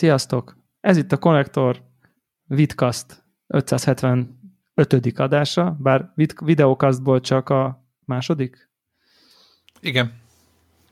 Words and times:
Sziasztok! 0.00 0.56
Ez 0.80 0.96
itt 0.96 1.12
a 1.12 1.18
Connector 1.18 1.82
Vidcast 2.44 3.24
575. 3.46 5.18
adása, 5.18 5.76
bár 5.80 6.12
videokastból 6.44 7.20
csak 7.20 7.48
a 7.48 7.86
második? 8.04 8.70
Igen. 9.80 10.12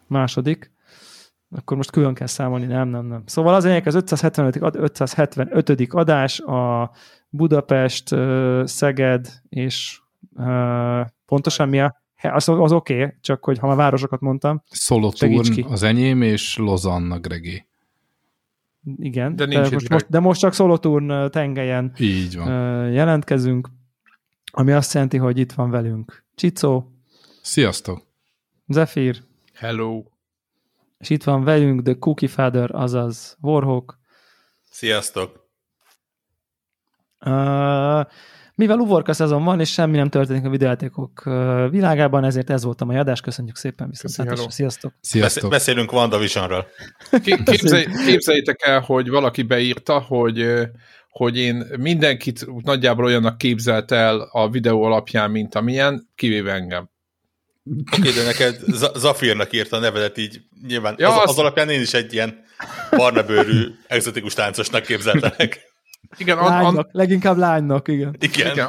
Második. 0.06 0.72
Akkor 1.50 1.76
most 1.76 1.90
külön 1.90 2.14
kell 2.14 2.26
számolni, 2.26 2.66
nem, 2.66 2.88
nem, 2.88 3.06
nem. 3.06 3.22
Szóval 3.26 3.54
az 3.54 3.64
enyek 3.64 3.86
az 3.86 3.94
575. 3.94 4.76
575. 4.76 5.86
adás 5.88 6.40
a 6.40 6.90
Budapest, 7.28 8.14
Szeged 8.64 9.28
és 9.48 10.00
pontosan 11.26 11.68
mi 11.68 11.80
a 11.80 12.02
az, 12.22 12.48
az 12.48 12.72
oké, 12.72 13.02
okay, 13.02 13.14
csak 13.20 13.44
hogy 13.44 13.58
ha 13.58 13.66
már 13.66 13.76
városokat 13.76 14.20
mondtam. 14.20 14.62
Szoloturn 14.70 15.64
az 15.68 15.82
enyém, 15.82 16.22
és 16.22 16.56
Lozanna 16.56 17.18
Gregi. 17.18 17.66
Igen, 18.96 19.36
de, 19.36 19.46
de, 19.46 19.60
most, 19.70 19.88
most, 19.88 20.06
de 20.08 20.20
most 20.20 20.40
csak 20.40 20.52
Szoloturn 20.52 21.30
tengelyen 21.30 21.92
Így 21.98 22.36
van. 22.36 22.48
jelentkezünk, 22.92 23.68
ami 24.52 24.72
azt 24.72 24.94
jelenti, 24.94 25.16
hogy 25.16 25.38
itt 25.38 25.52
van 25.52 25.70
velünk 25.70 26.24
Csicó. 26.34 26.92
Sziasztok. 27.42 28.06
Zephyr. 28.66 29.22
Hello. 29.54 30.02
És 30.98 31.10
itt 31.10 31.24
van 31.24 31.44
velünk 31.44 31.82
The 31.82 31.94
Cookie 31.94 32.28
Father, 32.28 32.70
azaz 32.74 33.36
Warhawk. 33.40 33.98
Sziasztok. 34.70 35.46
Uh, 37.20 38.04
mivel 38.58 38.78
uvorka 38.78 39.12
szezon 39.12 39.44
van, 39.44 39.60
és 39.60 39.72
semmi 39.72 39.96
nem 39.96 40.08
történik 40.08 40.44
a 40.44 40.50
videójátékok 40.50 41.22
világában, 41.70 42.24
ezért 42.24 42.50
ez 42.50 42.64
volt 42.64 42.80
a 42.80 42.84
mai 42.84 42.96
adás. 42.96 43.20
Köszönjük 43.20 43.56
szépen, 43.56 43.88
viszont 43.88 44.50
Sziasztok. 44.50 44.92
Sziasztok. 45.00 45.50
Beszélünk 45.50 45.92
WandaVisionról. 45.92 46.66
Képzelj, 47.44 47.86
képzeljétek 48.06 48.66
el, 48.66 48.80
hogy 48.80 49.08
valaki 49.08 49.42
beírta, 49.42 49.98
hogy 49.98 50.46
hogy 51.10 51.38
én 51.38 51.66
mindenkit 51.78 52.46
nagyjából 52.62 53.04
olyannak 53.04 53.38
képzelt 53.38 53.92
el 53.92 54.28
a 54.32 54.50
videó 54.50 54.82
alapján, 54.82 55.30
mint 55.30 55.54
amilyen, 55.54 56.08
kivéve 56.14 56.52
engem. 56.52 56.90
Oké, 57.96 58.10
de 58.10 58.22
neked 58.24 58.60
Zafirnak 58.96 59.52
írta 59.52 59.76
a 59.76 59.80
nevedet 59.80 60.18
így, 60.18 60.40
nyilván 60.66 60.94
ja, 60.98 61.08
az, 61.08 61.22
az, 61.22 61.30
az 61.30 61.38
alapján 61.38 61.68
én 61.68 61.80
is 61.80 61.94
egy 61.94 62.12
ilyen 62.12 62.44
barna 62.96 63.22
bőrű, 63.22 63.64
exotikus 63.86 64.34
táncosnak 64.34 64.82
képzeltelek. 64.82 65.67
Igen, 66.16 66.38
an, 66.38 66.48
lánynak, 66.48 66.76
an... 66.76 66.88
leginkább 66.92 67.36
lánynak, 67.36 67.88
igen. 67.88 68.16
Igen. 68.18 68.52
igen. 68.52 68.68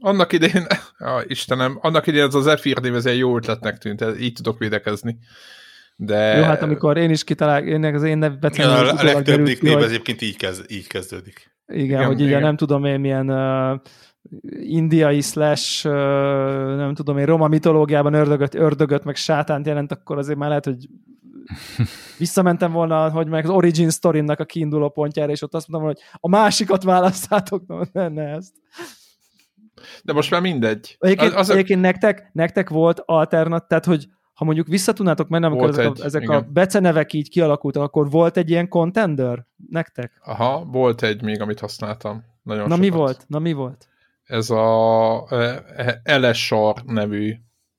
Annak 0.00 0.32
idején, 0.32 0.66
ja, 0.98 1.22
Istenem, 1.26 1.78
annak 1.80 2.06
idején 2.06 2.26
az 2.26 2.34
az 2.34 2.42
Zephyr 2.42 2.80
név, 2.80 2.94
ez 2.94 3.06
egy 3.06 3.18
jó 3.18 3.36
ötletnek 3.36 3.78
tűnt, 3.78 4.04
így 4.20 4.32
tudok 4.32 4.58
védekezni. 4.58 5.18
De... 5.96 6.36
Jó, 6.36 6.42
hát 6.42 6.62
amikor 6.62 6.96
én 6.96 7.10
is 7.10 7.24
kitalálok, 7.24 7.68
ennek 7.68 7.94
az 7.94 8.02
én 8.02 8.18
nevbecem 8.18 8.68
ja, 8.68 8.92
a 8.92 9.02
legtöbb 9.02 9.40
név 9.40 9.58
hogy... 9.58 9.82
egyébként 9.82 10.22
így, 10.22 10.36
kezd, 10.36 10.64
így 10.70 10.86
kezdődik. 10.86 11.54
Igen, 11.66 11.84
igen 11.84 12.04
hogy 12.04 12.20
igen. 12.20 12.40
nem 12.40 12.56
tudom 12.56 12.84
én 12.84 13.00
milyen 13.00 13.30
uh, 13.30 13.80
indiai 14.60 15.20
slash, 15.20 15.86
uh, 15.86 15.92
nem 16.76 16.94
tudom 16.94 17.18
én, 17.18 17.26
roma 17.26 17.48
mitológiában 17.48 18.14
ördögöt, 18.14 18.54
ördögöt 18.54 19.04
meg 19.04 19.16
sátánt 19.16 19.66
jelent, 19.66 19.92
akkor 19.92 20.18
azért 20.18 20.38
már 20.38 20.48
lehet, 20.48 20.64
hogy 20.64 20.86
visszamentem 22.18 22.72
volna, 22.72 23.10
hogy 23.10 23.28
meg 23.28 23.44
az 23.44 23.50
origin 23.50 23.90
story 23.90 24.24
a 24.26 24.44
kiinduló 24.44 24.88
pontjára, 24.88 25.32
és 25.32 25.42
ott 25.42 25.54
azt 25.54 25.68
mondtam, 25.68 25.92
hogy 25.92 26.02
a 26.20 26.28
másikat 26.28 26.82
választátok, 26.82 27.66
no, 27.66 27.80
ne, 27.92 28.08
ne 28.08 28.22
ezt. 28.22 28.52
De 30.04 30.12
most 30.12 30.30
már 30.30 30.40
mindegy. 30.40 30.96
Egyébként, 30.98 31.32
az, 31.34 31.50
egyébként 31.50 31.80
nektek, 31.80 32.30
nektek 32.32 32.68
volt 32.68 33.02
alternat, 33.04 33.68
tehát 33.68 33.84
hogy 33.84 34.08
ha 34.34 34.44
mondjuk 34.44 34.66
visszatudnátok 34.66 35.28
menni, 35.28 35.44
amikor 35.44 35.68
ezek, 35.68 35.84
egy, 35.84 36.00
a, 36.00 36.04
ezek 36.04 36.28
a 36.28 36.40
becenevek 36.40 37.12
így 37.12 37.28
kialakultak, 37.28 37.82
akkor 37.82 38.10
volt 38.10 38.36
egy 38.36 38.50
ilyen 38.50 38.68
contender 38.68 39.46
nektek? 39.70 40.20
Aha, 40.24 40.64
volt 40.64 41.02
egy 41.02 41.22
még, 41.22 41.40
amit 41.40 41.60
használtam. 41.60 42.24
Nagyon 42.42 42.62
Na 42.62 42.74
sokat. 42.74 42.90
mi 42.90 42.96
volt? 42.96 43.24
Na 43.28 43.38
mi 43.38 43.52
volt? 43.52 43.88
Ez 44.24 44.50
a 44.50 45.26
Elesar 46.02 46.82
nevű 46.86 47.34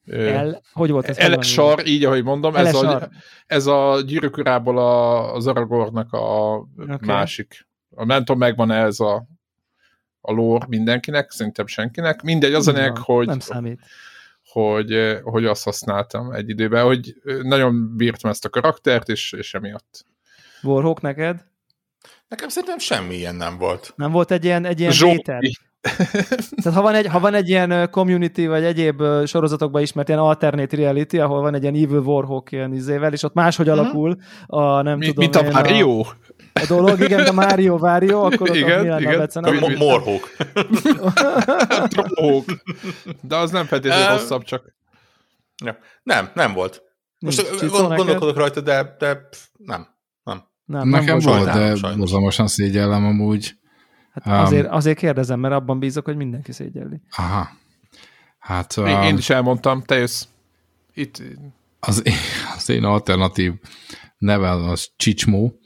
el, 0.06 0.62
hogy 0.74 0.92
volt 0.92 1.08
ez? 1.08 1.18
Elesar, 1.18 1.88
így 1.88 2.06
ahogy 2.06 2.24
mondom, 2.24 2.56
ez 2.56 2.76
a, 2.76 3.10
ez 3.46 3.66
a 3.66 4.02
gyűrűk 4.06 4.38
urából 4.38 4.78
a, 4.78 5.34
az 5.34 5.48
Aragornak 5.48 6.14
a 6.14 6.56
okay. 6.78 6.98
másik. 7.02 7.68
Nem 7.90 8.20
tudom, 8.20 8.38
megvan 8.38 8.72
-e 8.72 8.84
ez 8.84 9.00
a, 9.00 9.28
a 10.22 10.32
lore 10.32 10.66
mindenkinek, 10.70 11.32
szerintem 11.32 11.68
senkinek. 11.68 12.22
Mindegy, 12.22 12.54
az 12.54 12.68
a 12.68 12.72
nek, 12.72 12.98
hogy, 12.98 13.28
nem 13.28 13.40
számít. 13.40 13.80
Hogy, 14.46 15.20
hogy 15.24 15.46
azt 15.46 15.64
használtam 15.64 16.32
egy 16.32 16.50
időben, 16.50 16.86
hogy 16.86 17.16
nagyon 17.42 17.96
bírtam 17.98 18.32
ezt 18.32 18.46
a 18.46 18.50
karaktert, 18.50 19.10
és, 19.10 19.32
és 19.32 19.54
emiatt. 19.54 20.06
Warhawk 20.62 21.02
neked? 21.02 21.46
Nekem 22.28 22.50
szerintem 22.50 22.78
semmi 22.78 23.16
ilyen 23.16 23.36
nem 23.36 23.58
volt. 23.58 23.94
Nem 23.96 24.12
volt 24.12 24.32
egy 24.32 24.44
ilyen, 24.44 24.66
egy 24.66 24.80
ilyen 24.80 24.92
Zsóki. 24.92 25.58
Tehát 26.62 26.74
ha 26.74 26.82
van, 26.82 26.94
egy, 26.94 27.08
ha 27.08 27.20
van 27.20 27.34
egy 27.34 27.50
ilyen 27.50 27.90
community, 27.90 28.46
vagy 28.46 28.64
egyéb 28.64 29.04
sorozatokban 29.26 29.82
ismert 29.82 30.08
ilyen 30.08 30.20
alternate 30.20 30.76
reality, 30.76 31.18
ahol 31.18 31.42
van 31.42 31.54
egy 31.54 31.62
ilyen 31.62 31.74
Evil 31.74 32.00
Warhawk 32.00 32.52
ilyen 32.52 32.74
izével, 32.74 33.14
és 33.14 33.24
ott 33.24 33.34
máshogy 33.34 33.70
uh-huh. 33.70 33.84
alakul 33.84 34.18
a 34.48 34.82
nem 34.82 34.98
Mi, 34.98 35.06
tudom 35.06 35.24
Mint 35.24 35.36
a 35.36 35.52
Mario? 35.52 36.00
A, 36.00 36.16
a 36.54 36.66
dolog, 36.68 37.00
igen, 37.00 37.26
a 37.26 37.32
Mario 37.32 37.78
Vario, 37.78 38.24
akkor 38.24 38.50
ott 38.50 38.56
igen, 38.56 38.80
mi 38.80 39.02
igen. 39.02 39.30
a 39.34 39.66
a 39.66 39.78
Morhawk. 39.78 40.36
De 43.22 43.36
az 43.36 43.52
nem 43.52 43.66
feltétlenül 43.66 44.18
hosszabb, 44.18 44.44
csak... 44.44 44.76
Ja. 45.66 45.78
Nem, 46.04 46.30
nem 46.34 46.54
volt. 46.54 46.84
Most 47.20 47.70
gondolkodok 47.70 48.38
rajta, 48.38 48.62
de, 48.62 48.96
de 49.00 49.16
pff, 49.16 49.40
nem. 49.58 49.88
Nem. 50.24 50.44
nem 50.66 50.90
Nekem 50.90 51.18
nem 51.18 51.20
volt, 51.20 51.52
de 51.52 51.96
borzalmasan 51.98 52.48
szégyellem 52.48 53.06
amúgy. 53.06 53.62
Hát 54.14 54.26
um, 54.26 54.34
azért, 54.34 54.68
azért 54.68 54.98
kérdezem, 54.98 55.40
mert 55.40 55.54
abban 55.54 55.80
bízok, 55.80 56.06
hogy 56.06 56.16
mindenki 56.16 56.52
szégyelli. 56.52 57.02
Aha. 57.18 57.50
Hát, 58.40 58.78
én, 58.78 58.84
um, 58.84 59.02
én 59.02 59.18
is 59.18 59.30
elmondtam, 59.30 59.84
te 59.84 59.96
jössz. 59.96 60.24
Itt... 60.94 61.22
Az, 61.80 62.02
én, 62.06 62.14
az 62.56 62.70
én 62.70 62.84
alternatív 62.84 63.54
nevem 64.18 64.64
az 64.70 64.90
Csicsmó. 64.96 65.60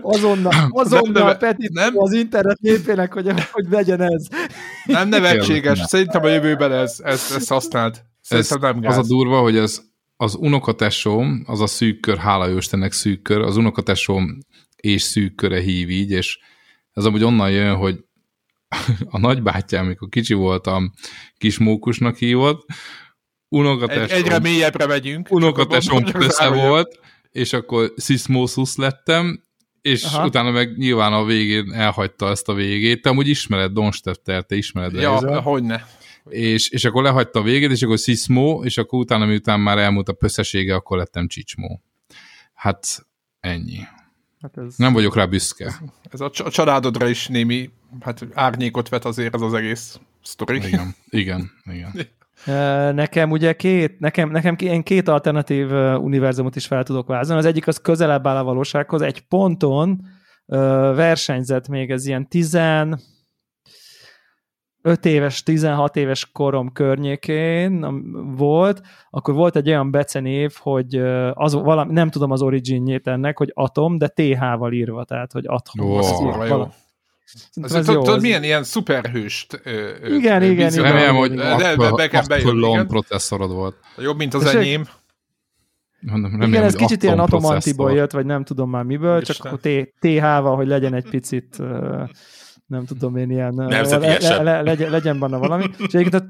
azonnal, 0.00 0.52
azonnal 0.68 1.34
Peti 1.36 1.68
nem? 1.72 1.98
az 1.98 2.12
internet 2.12 2.60
népének, 2.60 3.12
hogy, 3.12 3.32
hogy 3.52 3.66
legyen 3.70 4.00
ez. 4.00 4.26
Nem 4.84 5.08
nevetséges, 5.08 5.78
szerintem 5.78 6.24
a 6.24 6.28
jövőben 6.28 6.72
ez, 6.72 7.00
ez, 7.04 7.32
ez 7.36 7.48
használt. 7.48 8.04
Szerintem 8.20 8.56
ez, 8.56 8.62
nem 8.62 8.80
gáz. 8.80 8.98
Az 8.98 9.04
a 9.04 9.08
durva, 9.08 9.40
hogy 9.40 9.56
ez 9.56 9.80
az 10.16 10.34
unokatesóm, 10.34 11.44
az 11.46 11.60
a 11.60 11.66
szűk 11.66 12.00
kör, 12.00 12.18
hála 12.18 12.46
Jóistennek 12.46 12.92
szűk 12.92 13.22
kör, 13.22 13.40
az 13.40 13.56
unokatesóm 13.56 14.38
és 14.76 15.02
szűk 15.02 15.34
köre 15.34 15.60
hív 15.60 15.90
így, 15.90 16.10
és 16.10 16.38
ez 16.92 17.04
amúgy 17.04 17.24
onnan 17.24 17.50
jön, 17.50 17.76
hogy 17.76 17.98
a 19.10 19.18
nagybátyám, 19.18 19.84
amikor 19.84 20.08
kicsi 20.08 20.34
voltam, 20.34 20.92
kis 21.38 21.58
mókusnak 21.58 22.16
hívott, 22.16 22.66
unokatesom... 23.48 24.02
Egy, 24.02 24.10
egyre 24.10 24.38
mélyebbre 24.38 24.86
megyünk. 24.86 25.30
Unokatesom 25.30 26.04
össze 26.12 26.48
volt, 26.48 26.98
és 27.30 27.52
akkor 27.52 27.92
Sismosus 27.96 28.76
lettem, 28.76 29.42
és 29.80 30.02
Aha. 30.02 30.26
utána 30.26 30.50
meg 30.50 30.76
nyilván 30.76 31.12
a 31.12 31.24
végén 31.24 31.72
elhagyta 31.72 32.30
ezt 32.30 32.48
a 32.48 32.54
végét. 32.54 33.02
Te 33.02 33.08
amúgy 33.08 33.28
ismered 33.28 33.72
Don 33.72 33.92
Stefter, 33.92 34.44
te 34.44 34.56
ismered 34.56 34.92
Ja, 34.92 35.40
hogyne 35.40 35.86
és, 36.28 36.68
és 36.68 36.84
akkor 36.84 37.02
lehagyta 37.02 37.38
a 37.38 37.42
végét, 37.42 37.70
és 37.70 37.82
akkor 37.82 37.98
Sziszmó, 37.98 38.64
és 38.64 38.78
akkor 38.78 38.98
utána, 38.98 39.26
miután 39.26 39.60
már 39.60 39.78
elmúlt 39.78 40.08
a 40.08 40.12
pösszesége, 40.12 40.74
akkor 40.74 40.96
lettem 40.96 41.28
Csicsmó. 41.28 41.82
Hát 42.54 43.06
ennyi. 43.40 43.78
Hát 44.40 44.56
ez, 44.56 44.76
Nem 44.76 44.92
vagyok 44.92 45.14
rá 45.14 45.26
büszke. 45.26 45.64
Ez, 45.64 45.80
ez 46.10 46.20
a, 46.20 46.30
a 46.44 46.50
családodra 46.50 47.08
is 47.08 47.26
némi 47.26 47.70
hát 48.00 48.26
árnyékot 48.32 48.88
vet 48.88 49.04
azért 49.04 49.34
ez 49.34 49.40
az 49.40 49.54
egész 49.54 50.00
sztori. 50.22 50.56
Igen, 50.56 50.94
igen, 51.08 51.50
igen. 51.64 51.92
Nekem 52.94 53.30
ugye 53.30 53.52
két, 53.52 54.00
nekem, 54.00 54.30
nekem 54.30 54.56
én 54.58 54.82
két 54.82 55.08
alternatív 55.08 55.70
univerzumot 56.00 56.56
is 56.56 56.66
fel 56.66 56.82
tudok 56.82 57.06
vázolni. 57.06 57.40
Az 57.40 57.48
egyik 57.48 57.66
az 57.66 57.80
közelebb 57.80 58.26
áll 58.26 58.36
a 58.36 58.44
valósághoz. 58.44 59.02
Egy 59.02 59.20
ponton 59.20 60.06
versenyzett 60.94 61.68
még 61.68 61.90
ez 61.90 62.06
ilyen 62.06 62.28
tizen, 62.28 63.00
5 64.86 65.04
éves, 65.04 65.42
16 65.42 65.96
éves 65.96 66.30
korom 66.32 66.72
környékén 66.72 67.86
volt, 68.36 68.80
akkor 69.10 69.34
volt 69.34 69.56
egy 69.56 69.68
olyan 69.68 69.90
becenév, 69.90 70.52
hogy 70.58 70.96
az, 71.32 71.54
valami, 71.54 71.92
nem 71.92 72.10
tudom 72.10 72.30
az 72.30 72.42
originjét 72.42 73.06
ennek, 73.06 73.38
hogy 73.38 73.50
atom, 73.54 73.98
de 73.98 74.08
TH-val 74.08 74.72
írva, 74.72 75.04
tehát, 75.04 75.32
hogy 75.32 75.44
atom. 75.46 75.86
Wow, 75.86 76.46
jó. 76.46 76.66
Ez 77.62 77.88
jó, 77.88 78.02
tudod, 78.02 78.20
milyen 78.20 78.42
ilyen 78.42 78.62
szuperhőst 78.62 79.60
Igen, 80.04 80.42
ö, 80.42 80.50
igen, 80.50 80.72
igen. 80.72 80.72
Remélem, 80.72 81.14
hogy 81.14 81.38
akkor 81.38 82.86
processzorod 82.86 83.52
volt. 83.52 83.76
Jobb, 83.98 84.16
mint 84.16 84.34
az 84.34 84.46
enyém. 84.46 84.84
Mondom, 86.00 86.30
remélem, 86.30 86.48
igen, 86.52 86.62
ez 86.62 86.74
kicsit 86.74 87.02
ilyen 87.02 87.18
atomantiból 87.18 87.92
jött, 87.92 88.10
vagy 88.10 88.26
nem 88.26 88.44
tudom 88.44 88.70
már 88.70 88.84
miből, 88.84 89.20
Isten. 89.20 89.36
csak 89.36 89.46
akkor 89.46 89.58
TH-val, 89.98 90.56
hogy 90.56 90.66
legyen 90.66 90.94
egy 90.94 91.10
picit 91.10 91.62
nem 92.66 92.84
tudom 92.84 93.16
én 93.16 93.30
ilyen, 93.30 93.54
le, 93.54 93.82
le, 93.82 94.42
le, 94.42 94.62
legyen, 94.62 94.90
legyen 94.90 95.18
benne 95.18 95.36
valami. 95.36 95.64
És 95.78 95.94
egyébként, 95.94 96.24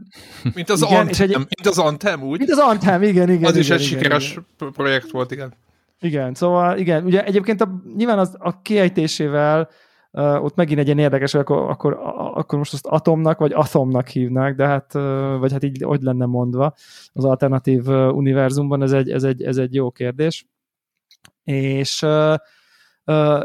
mint 0.55 0.71
az 0.71 0.83
igen, 0.83 1.01
Anthem, 1.01 1.29
egy, 1.29 1.37
mint 1.37 1.67
az 1.67 1.79
Anthem, 1.79 2.23
úgy? 2.23 2.39
Mint 2.39 2.51
az 2.51 2.59
Anthem, 2.59 3.03
igen, 3.03 3.31
igen. 3.31 3.45
Az 3.45 3.57
igen, 3.57 3.61
is 3.61 3.71
egy 3.71 3.81
igen, 3.81 3.99
sikeres 3.99 4.31
igen. 4.31 4.73
projekt 4.73 5.11
volt, 5.11 5.31
igen. 5.31 5.55
Igen, 6.01 6.35
szóval 6.35 6.79
igen, 6.79 7.05
ugye 7.05 7.25
egyébként 7.25 7.61
a, 7.61 7.83
nyilván 7.97 8.19
az, 8.19 8.37
a 8.39 8.63
kiejtésével 8.63 9.69
uh, 10.11 10.45
ott 10.45 10.55
megint 10.55 10.79
egy 10.79 10.87
ilyen 10.87 10.99
érdekes, 10.99 11.33
hogy 11.33 11.41
akkor, 11.41 11.71
akkor, 11.71 11.99
akkor 12.35 12.59
most 12.59 12.73
azt 12.73 12.87
atomnak, 12.87 13.39
vagy 13.39 13.53
atomnak 13.53 14.09
hívnák, 14.09 14.55
de 14.55 14.67
hát, 14.67 14.95
uh, 14.95 15.39
vagy 15.39 15.53
hát 15.53 15.65
így 15.65 15.83
hogy 15.83 16.03
lenne 16.03 16.27
mondva 16.27 16.75
az 17.13 17.25
alternatív 17.25 17.89
uh, 17.89 18.15
univerzumban, 18.15 18.83
ez 18.83 18.93
egy, 18.93 19.11
ez, 19.11 19.23
egy, 19.23 19.43
ez 19.43 19.57
egy 19.57 19.75
jó 19.75 19.91
kérdés. 19.91 20.47
És 21.45 22.03
Uh, 22.03 22.35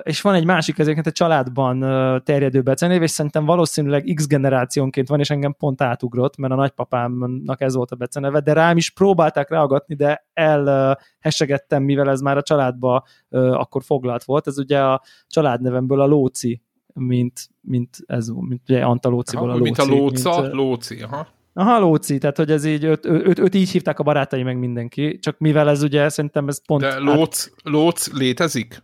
és 0.04 0.22
van 0.22 0.34
egy 0.34 0.46
másik, 0.46 0.80
ezeket 0.80 1.08
a 1.08 1.12
családban 1.12 1.80
terjedő 2.24 2.62
becenév, 2.62 3.02
és 3.02 3.12
szerintem 3.12 3.46
valószínűleg 3.46 4.12
X 4.16 4.28
generációnként 4.28 5.08
van, 5.08 5.20
és 5.20 5.30
engem 5.30 5.56
pont 5.58 5.82
átugrott, 5.82 6.38
mert 6.38 6.54
a 6.54 6.56
nagypapámnak 6.56 7.62
ez 7.62 7.76
volt 7.76 7.92
a 7.92 7.96
beceneve, 7.96 8.40
de 8.40 8.54
rám 8.54 8.78
is 8.78 8.90
próbálták 8.90 9.50
reagatni, 9.50 9.96
de 9.96 10.28
elhesegettem, 10.34 11.84
mivel 11.84 12.10
ez 12.10 12.22
már 12.22 12.38
a 12.38 12.42
családba 12.42 13.04
akkor 13.30 13.84
foglalt 13.84 14.24
volt. 14.24 14.48
Ez 14.48 14.58
ugye 14.58 14.80
a 14.84 15.02
családnevemből 15.28 16.02
a 16.02 16.06
Lóci, 16.06 16.62
mint, 16.94 17.50
mint 17.62 17.98
ez, 18.06 18.28
mint 18.28 18.62
ugye 18.70 18.82
Antalóciból 18.82 19.50
a 19.50 19.54
Lóci. 19.54 19.64
Mint 19.64 19.78
a 19.78 19.86
Lóca, 19.86 20.42
mint, 20.42 20.54
Lóci, 20.54 21.02
aha. 21.02 21.28
Aha, 21.54 21.80
Lóci, 21.80 22.18
tehát 22.18 22.38
hogy 22.38 22.52
ez 22.52 22.66
így, 22.66 22.84
őt, 22.84 23.06
őt, 23.06 23.40
őt 23.40 23.56
így 23.56 23.70
hívták 23.70 24.00
a 24.00 24.04
barátai 24.04 24.44
meg 24.44 24.58
mindenki, 24.58 25.20
csak 25.20 25.40
mivel 25.40 25.70
ez 25.70 25.84
ugye 25.84 26.10
szerintem 26.10 26.48
ez 26.48 26.66
pont... 26.66 26.82
De 26.82 27.00
Lóc, 27.00 27.46
át... 27.46 27.52
Lóc 27.64 28.14
létezik? 28.14 28.84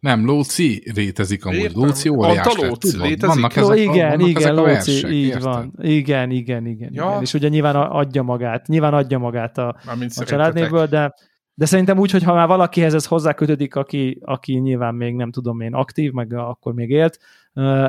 Nem, 0.00 0.24
Lóci 0.24 0.82
létezik 0.94 1.44
amúgy. 1.44 1.58
Értem. 1.58 1.82
Lóci 1.82 2.08
óriás 2.08 2.56
Lóci 2.56 2.96
létezik. 2.96 3.26
Vannak 3.26 3.56
ezek, 3.56 3.78
igen, 3.78 4.08
vannak 4.08 4.28
igen, 4.28 4.42
ezek 4.42 4.54
Lóci, 4.54 4.70
versek, 4.70 5.10
így 5.10 5.26
érted? 5.26 5.42
van. 5.42 5.72
Igen, 5.80 6.30
igen, 6.30 6.66
igen, 6.66 6.90
ja. 6.92 7.06
igen. 7.08 7.20
És 7.20 7.34
ugye 7.34 7.48
nyilván 7.48 7.76
adja 7.76 8.22
magát, 8.22 8.66
nyilván 8.66 8.94
adja 8.94 9.18
magát 9.18 9.58
a, 9.58 9.76
a 10.14 10.24
családnévből, 10.24 10.86
de, 10.86 11.14
de 11.54 11.66
szerintem 11.66 11.98
úgy, 11.98 12.10
hogy 12.10 12.22
ha 12.22 12.34
már 12.34 12.46
valakihez 12.46 12.94
ez 12.94 13.06
hozzákötődik, 13.06 13.74
aki, 13.74 14.18
aki 14.24 14.52
nyilván 14.52 14.94
még 14.94 15.14
nem 15.14 15.30
tudom 15.30 15.60
én 15.60 15.74
aktív, 15.74 16.12
meg 16.12 16.32
akkor 16.32 16.74
még 16.74 16.90
élt, 16.90 17.18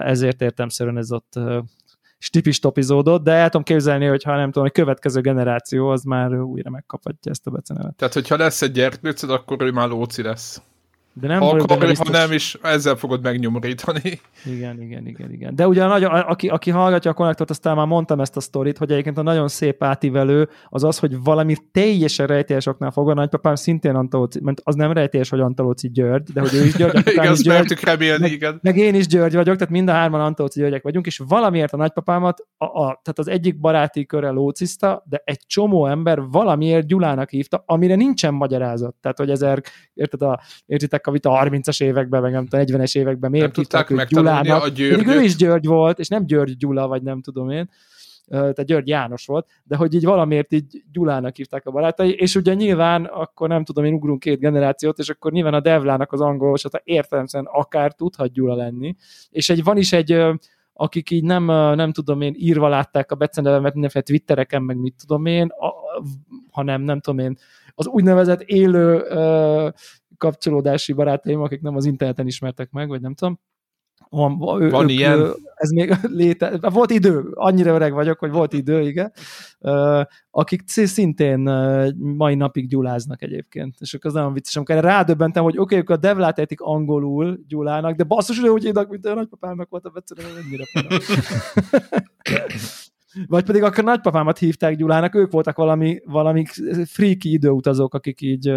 ezért 0.04 0.42
értemszerűen 0.42 0.98
ez 0.98 1.12
ott 1.12 1.40
stipistopizódott, 2.18 3.24
de 3.24 3.32
el 3.32 3.46
tudom 3.46 3.64
képzelni, 3.64 4.06
hogy 4.06 4.24
ha 4.24 4.36
nem 4.36 4.52
tudom, 4.52 4.68
a 4.68 4.72
következő 4.72 5.22
generáció 5.22 5.90
az 5.90 6.04
már 6.04 6.34
újra 6.34 6.70
megkaphatja 6.70 7.32
ezt 7.32 7.48
a 7.48 7.52
becenevet. 7.52 7.96
Tehát, 7.96 8.14
hogyha 8.14 8.38
lesz 8.38 8.62
egy 8.62 8.72
gyerkőcöd, 8.72 9.30
akkor 9.30 9.62
ő 9.62 9.72
már 9.72 9.88
Lóci 9.88 10.22
lesz. 10.22 10.62
De 11.14 11.28
nem 11.28 11.40
ha 11.40 11.56
biztos... 11.56 12.08
ha 12.08 12.18
nem 12.18 12.32
is, 12.32 12.58
ezzel 12.62 12.96
fogod 12.96 13.24
megnyomorítani. 13.24 14.22
Igen, 14.46 14.82
igen, 14.82 15.08
igen, 15.08 15.32
igen. 15.32 15.56
De 15.56 15.68
ugye 15.68 15.84
a 15.84 16.30
aki, 16.30 16.48
aki 16.48 16.70
hallgatja 16.70 17.12
a 17.12 17.14
konnektort, 17.14 17.50
aztán 17.50 17.76
már 17.76 17.86
mondtam 17.86 18.20
ezt 18.20 18.38
a 18.38 18.40
sztorit, 18.40 18.78
hogy 18.78 18.92
egyébként 18.92 19.18
a 19.18 19.22
nagyon 19.22 19.48
szép 19.48 19.84
átívelő 19.84 20.50
az 20.70 20.84
az, 20.84 21.00
hogy 21.00 21.24
valami 21.24 21.56
teljesen 21.72 22.28
rejtélyes 22.28 22.66
oknál 22.66 22.92
fogva, 22.92 23.14
nagypapám 23.14 23.56
szintén 23.56 23.96
Antalóci, 23.96 24.40
mert 24.42 24.62
az 24.64 24.76
nem 24.76 24.92
rejtélyes, 24.92 25.30
hogy 25.30 25.40
Antalóci 25.40 25.90
György, 25.90 26.32
de 26.34 26.42
hogy 26.42 26.54
ő 26.54 26.66
is 26.66 26.76
György, 26.76 27.08
igen, 27.14 27.32
is 27.32 27.42
György, 27.42 27.84
remélni, 27.84 28.22
meg, 28.22 28.32
igen. 28.32 28.60
meg, 28.62 28.78
én 28.78 28.96
is 28.96 29.08
György 29.08 29.36
vagyok, 29.36 29.56
tehát 29.56 29.74
mind 29.74 29.90
a 29.90 29.92
hárman 29.92 30.22
Antalóci 30.22 30.60
Györgyek 30.60 30.84
vagyunk, 30.84 31.06
és 31.06 31.22
valamiért 31.28 31.74
a 31.74 31.78
nagypapámat, 31.78 32.46
a, 32.58 32.66
a, 32.66 33.00
tehát 33.04 33.20
az 33.20 33.28
egyik 33.28 33.60
baráti 33.60 34.06
körre 34.06 34.30
lóciszta, 34.30 35.04
de 35.10 35.22
egy 35.26 35.40
csomó 35.46 35.88
ember 35.88 36.22
valamiért 36.22 36.88
Gyulának 36.88 37.30
hívta, 37.30 37.64
amire 37.66 37.96
nincsen 37.96 38.34
magyarázat. 38.34 38.96
Tehát, 39.02 39.18
hogy 39.18 39.30
ezer, 39.30 39.62
érted, 39.94 40.22
a, 40.22 40.42
értitek 40.66 41.01
a 41.08 41.12
vita 41.12 41.42
30-as 41.44 41.84
években, 41.84 42.22
meg 42.22 42.32
nem 42.32 42.48
tudom, 42.48 42.66
40-es 42.66 42.98
években 42.98 43.32
miért 43.32 43.56
nem 43.56 43.66
tudták 43.66 44.08
Gyulának. 44.08 44.64
A 44.64 44.72
Pedig 44.72 45.08
ő 45.08 45.22
is 45.22 45.36
György 45.36 45.66
volt, 45.66 46.00
és 46.00 46.08
nem 46.08 46.26
György 46.26 46.58
Gyula, 46.58 46.88
vagy 46.88 47.02
nem 47.02 47.22
tudom 47.22 47.50
én, 47.50 47.70
tehát 48.28 48.66
György 48.66 48.88
János 48.88 49.26
volt, 49.26 49.48
de 49.64 49.76
hogy 49.76 49.94
így 49.94 50.06
valamiért 50.06 50.54
így 50.54 50.84
Gyulának 50.92 51.36
hívták 51.36 51.66
a 51.66 51.72
barátai, 51.72 52.14
és 52.14 52.36
ugye 52.36 52.54
nyilván 52.54 53.06
akkor 53.06 53.48
nem 53.48 53.64
tudom, 53.64 53.86
én 53.86 53.94
ugrunk 53.94 54.20
két 54.20 54.40
generációt, 54.40 55.00
és 55.00 55.10
akkor 55.10 55.32
nyilván 55.32 55.54
a 55.54 55.60
Devlának 55.60 56.12
az 56.12 56.22
angol 56.22 56.46
olvasata 56.46 56.82
értelemszerűen 56.84 57.52
akár 57.54 57.94
tudhat 57.94 58.32
Gyula 58.32 58.56
lenni, 58.56 58.96
és 59.30 59.50
egy, 59.50 59.64
van 59.64 59.78
is 59.78 59.94
egy 59.94 60.24
akik 60.74 61.10
így 61.10 61.24
nem, 61.24 61.46
nem 61.76 61.92
tudom 61.92 62.22
én, 62.22 62.34
írva 62.38 62.68
látták 62.68 63.12
a 63.12 63.16
becenevemet 63.16 63.74
mindenféle 63.74 64.04
twittereken, 64.04 64.64
meg 64.64 64.78
mit 64.78 64.96
tudom 65.06 65.26
én, 65.26 65.48
a, 65.48 65.74
hanem 66.52 66.82
nem 66.82 67.00
tudom 67.00 67.20
én, 67.20 67.38
az 67.76 67.88
úgynevezett 67.88 68.42
élő 68.42 69.04
kapcsolódási 70.22 70.94
barátaim, 70.94 71.42
akik 71.42 71.62
nem 71.62 71.76
az 71.76 71.86
interneten 71.86 72.28
ismertek 72.28 72.72
meg, 72.72 72.88
vagy 72.88 73.02
nem 73.02 73.14
tudom, 73.14 73.40
van, 74.10 74.62
ő, 74.62 74.70
van 74.70 74.84
ők, 74.84 74.90
ilyen? 74.90 75.34
Ez 75.56 75.70
még 75.70 75.96
léte, 76.22 76.58
volt 76.70 76.92
idő, 76.92 77.30
annyira 77.34 77.74
öreg 77.74 77.94
vagyok, 77.94 78.20
hogy 78.20 78.32
volt 78.32 78.54
idő, 78.54 78.82
igen, 78.82 79.12
akik 80.32 80.62
szintén 80.66 81.40
mai 81.98 82.36
napig 82.36 82.68
gyuláznak 82.68 83.22
egyébként, 83.22 83.76
és 83.80 83.94
akkor 83.94 84.10
az 84.10 84.16
nagyon 84.16 84.34
vicces, 84.34 84.56
amikor 84.56 84.76
rádöbbentem, 84.76 85.44
hogy 85.44 85.58
oké, 85.58 85.78
okay, 85.78 85.96
a 85.96 86.00
devlát 86.00 86.38
értik 86.38 86.62
angolul 86.62 87.40
gyulának, 87.48 87.96
de 87.96 88.04
basszus, 88.04 88.40
hogy 88.40 88.50
úgy 88.50 88.64
hívnak, 88.64 88.90
mint 88.90 89.06
a 89.06 89.14
nagypapámnak 89.14 89.70
volt 89.70 89.86
a 89.86 89.92
egyszerűen, 89.96 90.38
ennyire 90.38 90.66
Vagy 93.28 93.44
pedig 93.44 93.64
akkor 93.64 93.84
nagypapámat 93.84 94.38
hívták 94.38 94.76
Gyulának, 94.76 95.16
ők 95.16 95.32
voltak 95.32 95.58
valami, 95.58 96.00
valami 96.06 96.46
freaky 96.86 97.32
időutazók, 97.32 97.94
akik 97.94 98.22
így 98.22 98.54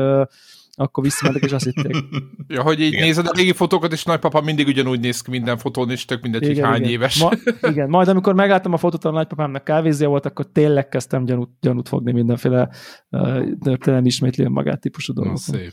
akkor 0.76 1.04
visszamentek, 1.04 1.42
és 1.42 1.52
azt 1.52 1.64
hitték. 1.64 1.96
ja, 2.54 2.62
hogy 2.62 2.80
így 2.80 2.92
igen. 2.92 3.04
nézed 3.04 3.26
a 3.26 3.32
régi 3.34 3.52
fotókat, 3.52 3.92
és 3.92 4.04
nagypapa 4.04 4.40
mindig 4.40 4.66
ugyanúgy 4.66 5.00
néz 5.00 5.20
ki 5.20 5.30
minden 5.30 5.58
fotón, 5.58 5.90
és 5.90 6.04
tök 6.04 6.22
mindegy, 6.22 6.42
igen, 6.42 6.54
hogy 6.54 6.64
hány 6.64 6.80
igen. 6.80 6.90
éves. 6.90 7.18
Ma, 7.18 7.30
igen, 7.70 7.88
majd 7.88 8.08
amikor 8.08 8.34
megláttam 8.34 8.72
a 8.72 8.76
fotót, 8.76 9.04
a 9.04 9.10
nagypapámnak 9.10 9.64
kávézia 9.64 10.08
volt, 10.08 10.26
akkor 10.26 10.46
tényleg 10.52 10.88
kezdtem 10.88 11.24
gyanút, 11.24 11.50
gyanút 11.60 11.88
fogni 11.88 12.12
mindenféle 12.12 12.68
uh, 13.10 14.00
ismétli 14.02 14.48
magát 14.48 14.80
típusú 14.80 15.12
dolgok. 15.12 15.38
Szép. 15.38 15.72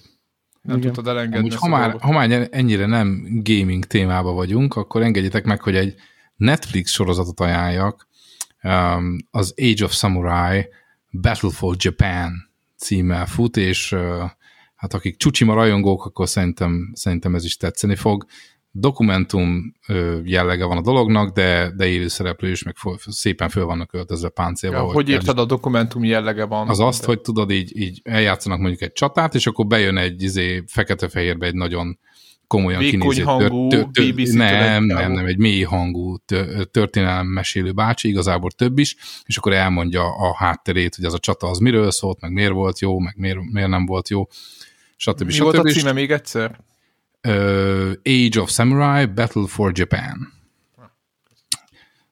Nem 0.62 0.78
igen. 0.78 0.94
tudtad 0.94 1.16
elengedni. 1.16 1.48
Úgy, 1.48 1.56
ha, 1.56 1.68
már, 1.68 1.96
ha 2.00 2.12
már 2.12 2.48
ennyire 2.52 2.86
nem 2.86 3.24
gaming 3.44 3.86
témába 3.86 4.32
vagyunk, 4.32 4.76
akkor 4.76 5.02
engedjétek 5.02 5.46
meg, 5.46 5.62
hogy 5.62 5.76
egy 5.76 5.96
Netflix 6.36 6.92
sorozatot 6.92 7.40
ajánljak, 7.40 8.08
um, 8.64 9.18
az 9.32 9.54
Age 9.58 9.84
of 9.84 9.94
Samurai 9.94 10.68
Battle 11.12 11.52
for 11.52 11.76
Japan 11.80 12.50
címmel 12.78 13.26
fut, 13.26 13.58
és 13.58 13.92
uh, 13.92 14.30
hát 14.82 14.94
akik 14.94 15.18
Csucsima 15.18 15.54
rajongók, 15.54 16.06
akkor 16.06 16.30
szerintem, 16.30 16.92
szerintem 16.94 17.36
ez 17.36 17.46
is 17.46 17.58
tetszeni 17.58 17.96
fog. 17.96 18.26
Dokumentum 18.72 19.74
jellege 20.24 20.66
van 20.66 20.78
a 20.78 20.82
dolognak, 20.82 21.34
de, 21.34 21.72
de 21.76 21.88
élő 21.88 22.08
szereplő 22.08 22.50
is, 22.50 22.64
meg 22.64 22.76
szépen 23.08 23.50
föl 23.50 23.66
vannak 23.66 23.94
öltözve 23.94 24.30
páncélba. 24.30 24.78
Ja, 24.78 24.84
hogy 24.84 25.10
érted 25.10 25.40
a 25.40 25.46
dokumentum 25.46 26.04
jellege 26.04 26.46
van? 26.46 26.70
Az 26.70 26.80
azt, 26.80 27.06
hogy 27.06 27.22
tudod, 27.22 27.52
így, 27.52 27.78
így 27.78 28.02
eljátszanak 28.04 28.60
mondjuk 28.60 28.82
egy 28.82 28.92
csatát, 28.92 29.36
és 29.36 29.48
akkor 29.48 29.68
bejön 29.68 29.98
egy 29.98 30.24
izé, 30.24 30.64
fekete-fehérbe 30.68 31.46
egy 31.46 31.56
nagyon 31.56 32.00
komolyan 32.48 32.82
kinéző 32.82 33.24
hangú, 33.24 33.68
nem, 34.34 34.84
nem, 34.84 35.12
nem, 35.12 35.26
egy 35.26 35.38
mély 35.38 35.64
hangú 35.64 36.16
történelem 36.72 37.28
mesélő 37.28 37.72
bácsi, 37.72 38.10
igazából 38.10 38.52
több 38.52 38.78
is, 38.78 38.96
és 39.26 39.38
akkor 39.38 39.54
elmondja 39.54 40.04
a 40.04 40.36
hátterét, 40.36 40.96
hogy 40.96 41.06
az 41.06 41.14
a 41.14 41.20
csata 41.20 41.48
az 41.48 41.58
miről 41.58 41.92
szólt, 41.92 42.22
meg 42.22 42.32
miért 42.32 42.52
volt 42.52 42.80
jó, 42.80 43.00
meg 43.00 43.14
miért, 43.18 43.40
miért 43.52 43.70
nem 43.70 43.86
volt 43.86 44.10
jó 44.10 44.28
stb. 45.02 45.26
Mi 45.26 45.32
stb. 45.32 45.44
volt 45.44 45.58
a 45.58 45.62
címe 45.62 45.92
még 45.92 46.12
egyszer? 46.12 46.60
Uh, 47.28 47.92
Age 48.04 48.42
of 48.42 48.50
Samurai, 48.50 49.06
Battle 49.06 49.48
for 49.48 49.72
Japan. 49.74 50.34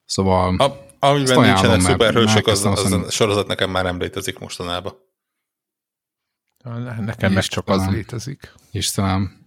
Szóval... 0.04 0.56
A, 0.56 0.88
amiben 0.98 1.40
nincsenek 1.40 1.80
szuperhősök, 1.80 2.46
az, 2.46 2.64
az 2.64 2.92
a 2.92 3.10
sorozat 3.10 3.46
nekem 3.46 3.70
már 3.70 3.84
nem 3.84 3.98
létezik 3.98 4.38
mostanában. 4.38 4.94
Nekem 6.98 7.32
meg 7.32 7.42
csak 7.42 7.68
az 7.68 7.86
létezik. 7.86 8.52
Istenem. 8.70 9.39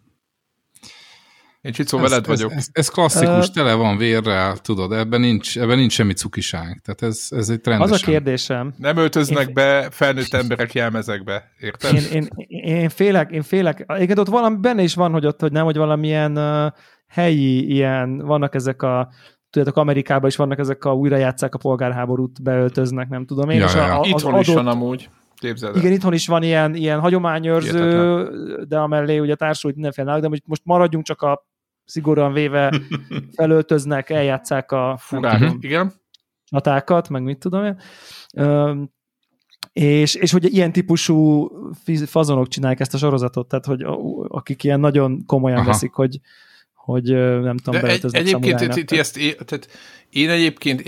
Én 1.63 1.71
Csicó 1.71 1.97
veled 1.97 2.25
vagyok. 2.25 2.51
Ez, 2.51 2.57
ez, 2.57 2.67
ez 2.71 2.89
klasszikus, 2.89 3.47
uh, 3.47 3.53
tele 3.53 3.73
van 3.73 3.97
vérrel, 3.97 4.57
tudod, 4.57 4.91
ebben 4.91 5.19
nincs, 5.19 5.57
ebben 5.57 5.77
nincs 5.77 5.91
semmi 5.93 6.13
cukiság. 6.13 6.81
Tehát 6.83 7.01
ez, 7.01 7.27
ez 7.29 7.49
egy 7.49 7.59
rendesen. 7.63 7.93
Az 7.93 8.01
a 8.01 8.05
kérdésem. 8.05 8.73
Nem 8.77 8.97
öltöznek 8.97 9.47
én, 9.47 9.53
be 9.53 9.87
felnőtt 9.91 10.33
emberek 10.33 10.73
jelmezekbe, 10.73 11.43
érted? 11.59 11.93
Én, 11.93 12.03
én, 12.11 12.27
én 12.63 12.89
félek, 12.89 13.31
én 13.31 13.41
félek. 13.41 13.85
Igen, 13.99 14.17
ott 14.17 14.27
valami 14.27 14.57
benne 14.59 14.83
is 14.83 14.93
van, 14.93 15.11
hogy 15.11 15.25
ott, 15.25 15.41
hogy 15.41 15.51
nem, 15.51 15.65
hogy 15.65 15.77
valamilyen 15.77 16.37
uh, 16.37 16.71
helyi 17.07 17.71
ilyen, 17.71 18.17
vannak 18.17 18.55
ezek 18.55 18.81
a 18.81 19.09
tudjátok, 19.49 19.77
Amerikában 19.77 20.29
is 20.29 20.35
vannak 20.35 20.59
ezek 20.59 20.85
a 20.85 20.93
újrajátszák 20.93 21.55
a 21.55 21.57
polgárháborút, 21.57 22.43
beöltöznek, 22.43 23.09
nem 23.09 23.25
tudom 23.25 23.49
én. 23.49 23.59
Ja, 23.59 23.65
és 23.65 23.73
ja. 23.73 23.83
A, 23.83 23.99
a, 23.99 24.05
Itthon 24.05 24.33
adott, 24.33 24.47
is 24.47 24.53
van 24.53 24.67
amúgy. 24.67 25.09
Képzeld 25.35 25.75
Igen, 25.75 25.91
itthon 25.91 26.13
is 26.13 26.27
van 26.27 26.43
ilyen, 26.43 26.75
ilyen 26.75 26.99
hagyományőrző, 26.99 27.89
Hihetetlen. 27.89 28.65
de 28.67 28.77
amellé 28.77 29.19
ugye 29.19 29.35
társulít 29.35 29.75
mindenféle, 29.75 30.19
de 30.19 30.29
most 30.45 30.61
maradjunk 30.65 31.05
csak 31.05 31.21
a 31.21 31.51
szigorúan 31.85 32.33
véve 32.33 32.73
felöltöznek, 33.35 34.09
eljátszák 34.09 34.71
a 34.71 34.97
Furán, 34.99 35.39
tudom, 35.39 35.57
igen. 35.61 35.93
csatákat, 36.45 37.09
meg 37.09 37.23
mit 37.23 37.39
tudom 37.39 37.63
én. 37.63 37.79
És, 39.73 40.15
és 40.15 40.31
hogy 40.31 40.53
ilyen 40.53 40.71
típusú 40.71 41.49
fazonok 42.05 42.47
csinálják 42.47 42.79
ezt 42.79 42.93
a 42.93 42.97
sorozatot, 42.97 43.47
tehát 43.47 43.65
hogy 43.65 43.85
akik 44.27 44.63
ilyen 44.63 44.79
nagyon 44.79 45.25
komolyan 45.25 45.57
Aha. 45.57 45.67
veszik, 45.67 45.93
hogy, 45.93 46.19
hogy 46.73 47.03
nem 47.41 47.57
tudom, 47.57 47.81
De 47.81 47.87
egy, 47.87 48.05
egyébként 48.11 48.85
ti 48.85 48.99
ezt, 48.99 49.19
tehát 49.45 49.67
én 50.09 50.29
egyébként 50.29 50.81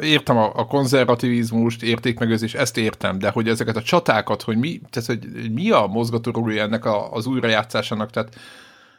értem 0.00 0.36
a, 0.36 0.52
a 0.54 0.66
konzervativizmust, 0.66 1.82
értékmegőzés, 1.82 2.54
ezt 2.54 2.76
értem, 2.76 3.18
de 3.18 3.30
hogy 3.30 3.48
ezeket 3.48 3.76
a 3.76 3.82
csatákat, 3.82 4.42
hogy 4.42 4.56
mi, 4.56 4.80
tehát, 4.90 5.08
hogy 5.08 5.52
mi 5.52 5.70
a 5.70 5.86
mozgatórugója 5.86 6.62
ennek 6.62 6.84
a, 6.84 7.12
az 7.12 7.26
újrajátszásának, 7.26 8.10
tehát 8.10 8.36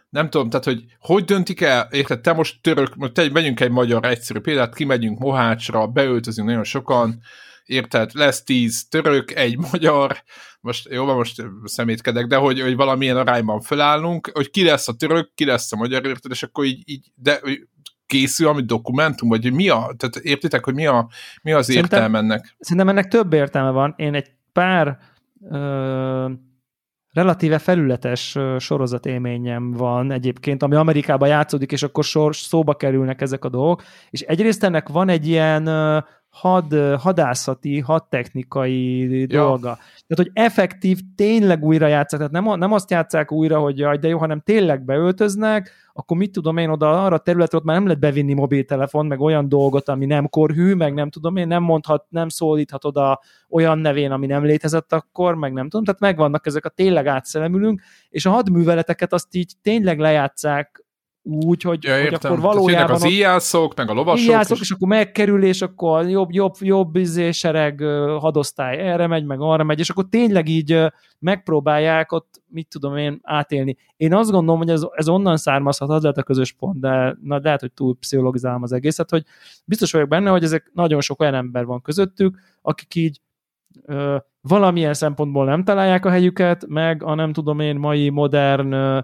nem 0.10 0.30
tudom, 0.30 0.50
tehát, 0.50 0.66
hogy 0.66 0.84
hogy 1.00 1.24
döntik 1.24 1.62
el, 1.62 1.88
érted, 1.92 2.22
te 2.22 2.34
most 2.34 2.62
török, 2.62 2.96
most 2.96 3.14
te, 3.14 3.30
megyünk 3.30 3.60
egy 3.60 3.72
magyar 3.72 4.06
egyszerű 4.06 4.40
példát, 4.40 4.76
kimegyünk 4.76 5.20
Mohácsra, 5.20 5.88
beöltözünk 5.88 6.48
nagyon 6.48 6.64
sokan, 6.64 7.20
érted, 7.64 8.12
lesz 8.14 8.44
tíz 8.44 8.88
török, 8.88 9.32
egy 9.32 9.58
magyar, 9.72 10.24
most 10.62 10.90
jó, 10.90 11.06
most 11.06 11.44
szemétkedek, 11.64 12.26
de 12.26 12.36
hogy, 12.36 12.62
hogy 12.62 12.76
valamilyen 12.76 13.18
arányban 13.18 13.62
felállunk, 13.62 14.32
hogy 14.34 14.50
ki 14.50 14.64
lesz 14.64 14.88
a 14.88 14.96
török, 14.96 15.32
ki 15.36 15.46
lesz 15.46 15.72
a 15.72 15.76
magyar, 15.76 16.06
érted, 16.06 16.32
és 16.32 16.44
akkor 16.44 16.66
így, 16.66 16.82
így 16.86 17.12
de 17.16 17.40
készül, 18.06 18.48
ami 18.48 18.62
dokumentum, 18.62 19.30
vagy 19.30 19.54
mi 19.54 19.70
a, 19.70 19.94
tehát 19.98 20.16
értitek, 20.16 20.66
hogy 20.66 20.74
mi, 20.74 20.86
a, 20.86 21.10
mi 21.42 21.52
az 21.52 21.66
szerintem, 21.66 22.00
értelme 22.00 22.18
ennek? 22.18 22.56
Szerintem 22.60 22.90
ennek 22.90 23.08
több 23.08 23.34
értelme 23.34 23.70
van. 23.70 23.94
Én 23.98 24.14
egy 24.14 24.32
pár 24.54 24.98
ö, 25.50 26.30
relatíve 27.14 27.58
felületes 27.58 28.38
sorozat 28.58 29.06
élményem 29.06 29.72
van 29.72 30.12
egyébként, 30.12 30.64
ami 30.64 30.76
Amerikában 30.76 31.28
játszódik, 31.28 31.72
és 31.72 31.84
akkor 31.84 32.04
sor, 32.04 32.36
szóba 32.36 32.76
kerülnek 32.76 33.22
ezek 33.22 33.46
a 33.46 33.50
dolgok, 33.50 33.84
és 34.10 34.22
egyrészt 34.22 34.64
ennek 34.64 34.90
van 34.90 35.10
egy 35.10 35.28
ilyen 35.28 35.70
had, 36.30 36.74
hadászati, 37.00 37.80
hadtechnikai 37.80 39.20
ja. 39.20 39.26
dolga. 39.28 39.78
Tehát, 40.08 40.16
hogy 40.16 40.32
effektív 40.34 41.00
tényleg 41.16 41.64
újra 41.64 41.88
játszák, 41.88 42.20
tehát 42.20 42.34
nem, 42.34 42.60
nem 42.60 42.74
azt 42.74 42.92
játszák 42.92 43.32
újra, 43.32 43.60
hogy 43.60 43.78
jaj, 43.78 43.98
de 43.98 44.08
jó, 44.08 44.18
hanem 44.18 44.40
tényleg 44.40 44.86
beöltöznek, 44.86 45.72
akkor 45.94 46.18
mit 46.18 46.32
tudom 46.32 46.58
én, 46.58 46.70
oda 46.70 47.04
arra 47.04 47.16
a 47.16 47.20
területre 47.20 47.58
ott 47.58 47.64
már 47.64 47.76
nem 47.76 47.86
lehet 47.86 48.00
bevinni 48.00 48.34
mobiltelefon, 48.34 49.06
meg 49.06 49.20
olyan 49.20 49.50
dolgot, 49.50 49.90
ami 49.90 50.06
nem 50.06 50.30
korhű, 50.30 50.74
meg 50.74 50.94
nem 50.94 51.10
tudom 51.10 51.36
én, 51.36 51.48
nem 51.48 51.64
mondhat, 51.64 52.06
nem 52.10 52.30
szólíthat 52.30 52.86
oda 52.86 53.20
olyan 53.50 53.80
nevén, 53.80 54.12
ami 54.12 54.26
nem 54.26 54.44
létezett 54.44 54.94
akkor, 54.94 55.36
meg 55.36 55.54
nem 55.54 55.70
tudom, 55.70 55.86
tehát 55.86 56.00
megvannak 56.00 56.46
ezek 56.46 56.66
a 56.66 56.70
tényleg 56.70 57.08
átszelemülünk, 57.08 57.82
és 58.10 58.26
a 58.26 58.30
hadműveleteket 58.30 59.14
azt 59.14 59.36
így 59.36 59.54
tényleg 59.62 60.00
lejátszák 60.00 60.84
úgy, 61.24 61.62
hogy, 61.62 61.84
ja, 61.84 62.02
hogy 62.02 62.14
akkor 62.14 62.40
valójában... 62.40 62.96
az 62.96 63.06
íjászok, 63.06 63.76
meg 63.76 63.90
a 63.90 63.94
lovasok. 63.94 64.28
Íjászok, 64.28 64.58
és... 64.58 64.62
és 64.64 64.72
akkor 64.72 64.88
megkerül, 64.88 65.44
és 65.44 65.62
akkor 65.62 66.10
jobb, 66.10 66.32
jobb, 66.32 66.54
jobb 66.60 66.96
izé, 66.96 67.32
sereg 67.32 67.80
hadosztály 68.20 68.78
erre 68.78 69.08
megy, 69.08 69.26
meg 69.26 69.42
arra 69.42 69.64
megy, 69.64 69.80
és 69.80 69.90
akkor 69.90 70.06
tényleg 70.10 70.48
így 70.48 70.86
megpróbálják 71.20 72.12
ott, 72.12 72.42
mit 72.48 72.68
tudom 72.68 72.98
én, 72.98 73.20
átélni. 73.24 73.78
Én 73.98 74.14
azt 74.14 74.32
gondolom, 74.32 74.60
hogy 74.60 74.70
ez, 74.70 74.82
ez 74.92 75.10
onnan 75.10 75.38
származhat, 75.38 75.90
az 75.90 76.02
lehet 76.02 76.18
a 76.18 76.24
közös 76.24 76.52
pont, 76.52 76.80
de 76.80 77.18
na, 77.22 77.40
lehet, 77.44 77.60
hogy 77.60 77.72
túl 77.72 77.98
pszichologizálom 77.98 78.64
az 78.64 78.72
egészet, 78.72 79.10
hogy 79.10 79.24
biztos 79.66 79.92
vagyok 79.92 80.08
benne, 80.08 80.30
hogy 80.30 80.44
ezek 80.44 80.72
nagyon 80.74 81.02
sok 81.02 81.22
olyan 81.22 81.34
ember 81.34 81.66
van 81.66 81.82
közöttük, 81.82 82.40
akik 82.62 82.96
így 82.96 83.22
ö, 83.86 84.18
valamilyen 84.42 84.94
szempontból 84.94 85.46
nem 85.46 85.64
találják 85.64 86.06
a 86.06 86.10
helyüket, 86.10 86.66
meg 86.68 87.04
a 87.04 87.16
nem 87.16 87.34
tudom 87.34 87.60
én 87.60 87.76
mai 87.76 88.10
modern 88.10 88.72
ö, 88.72 89.00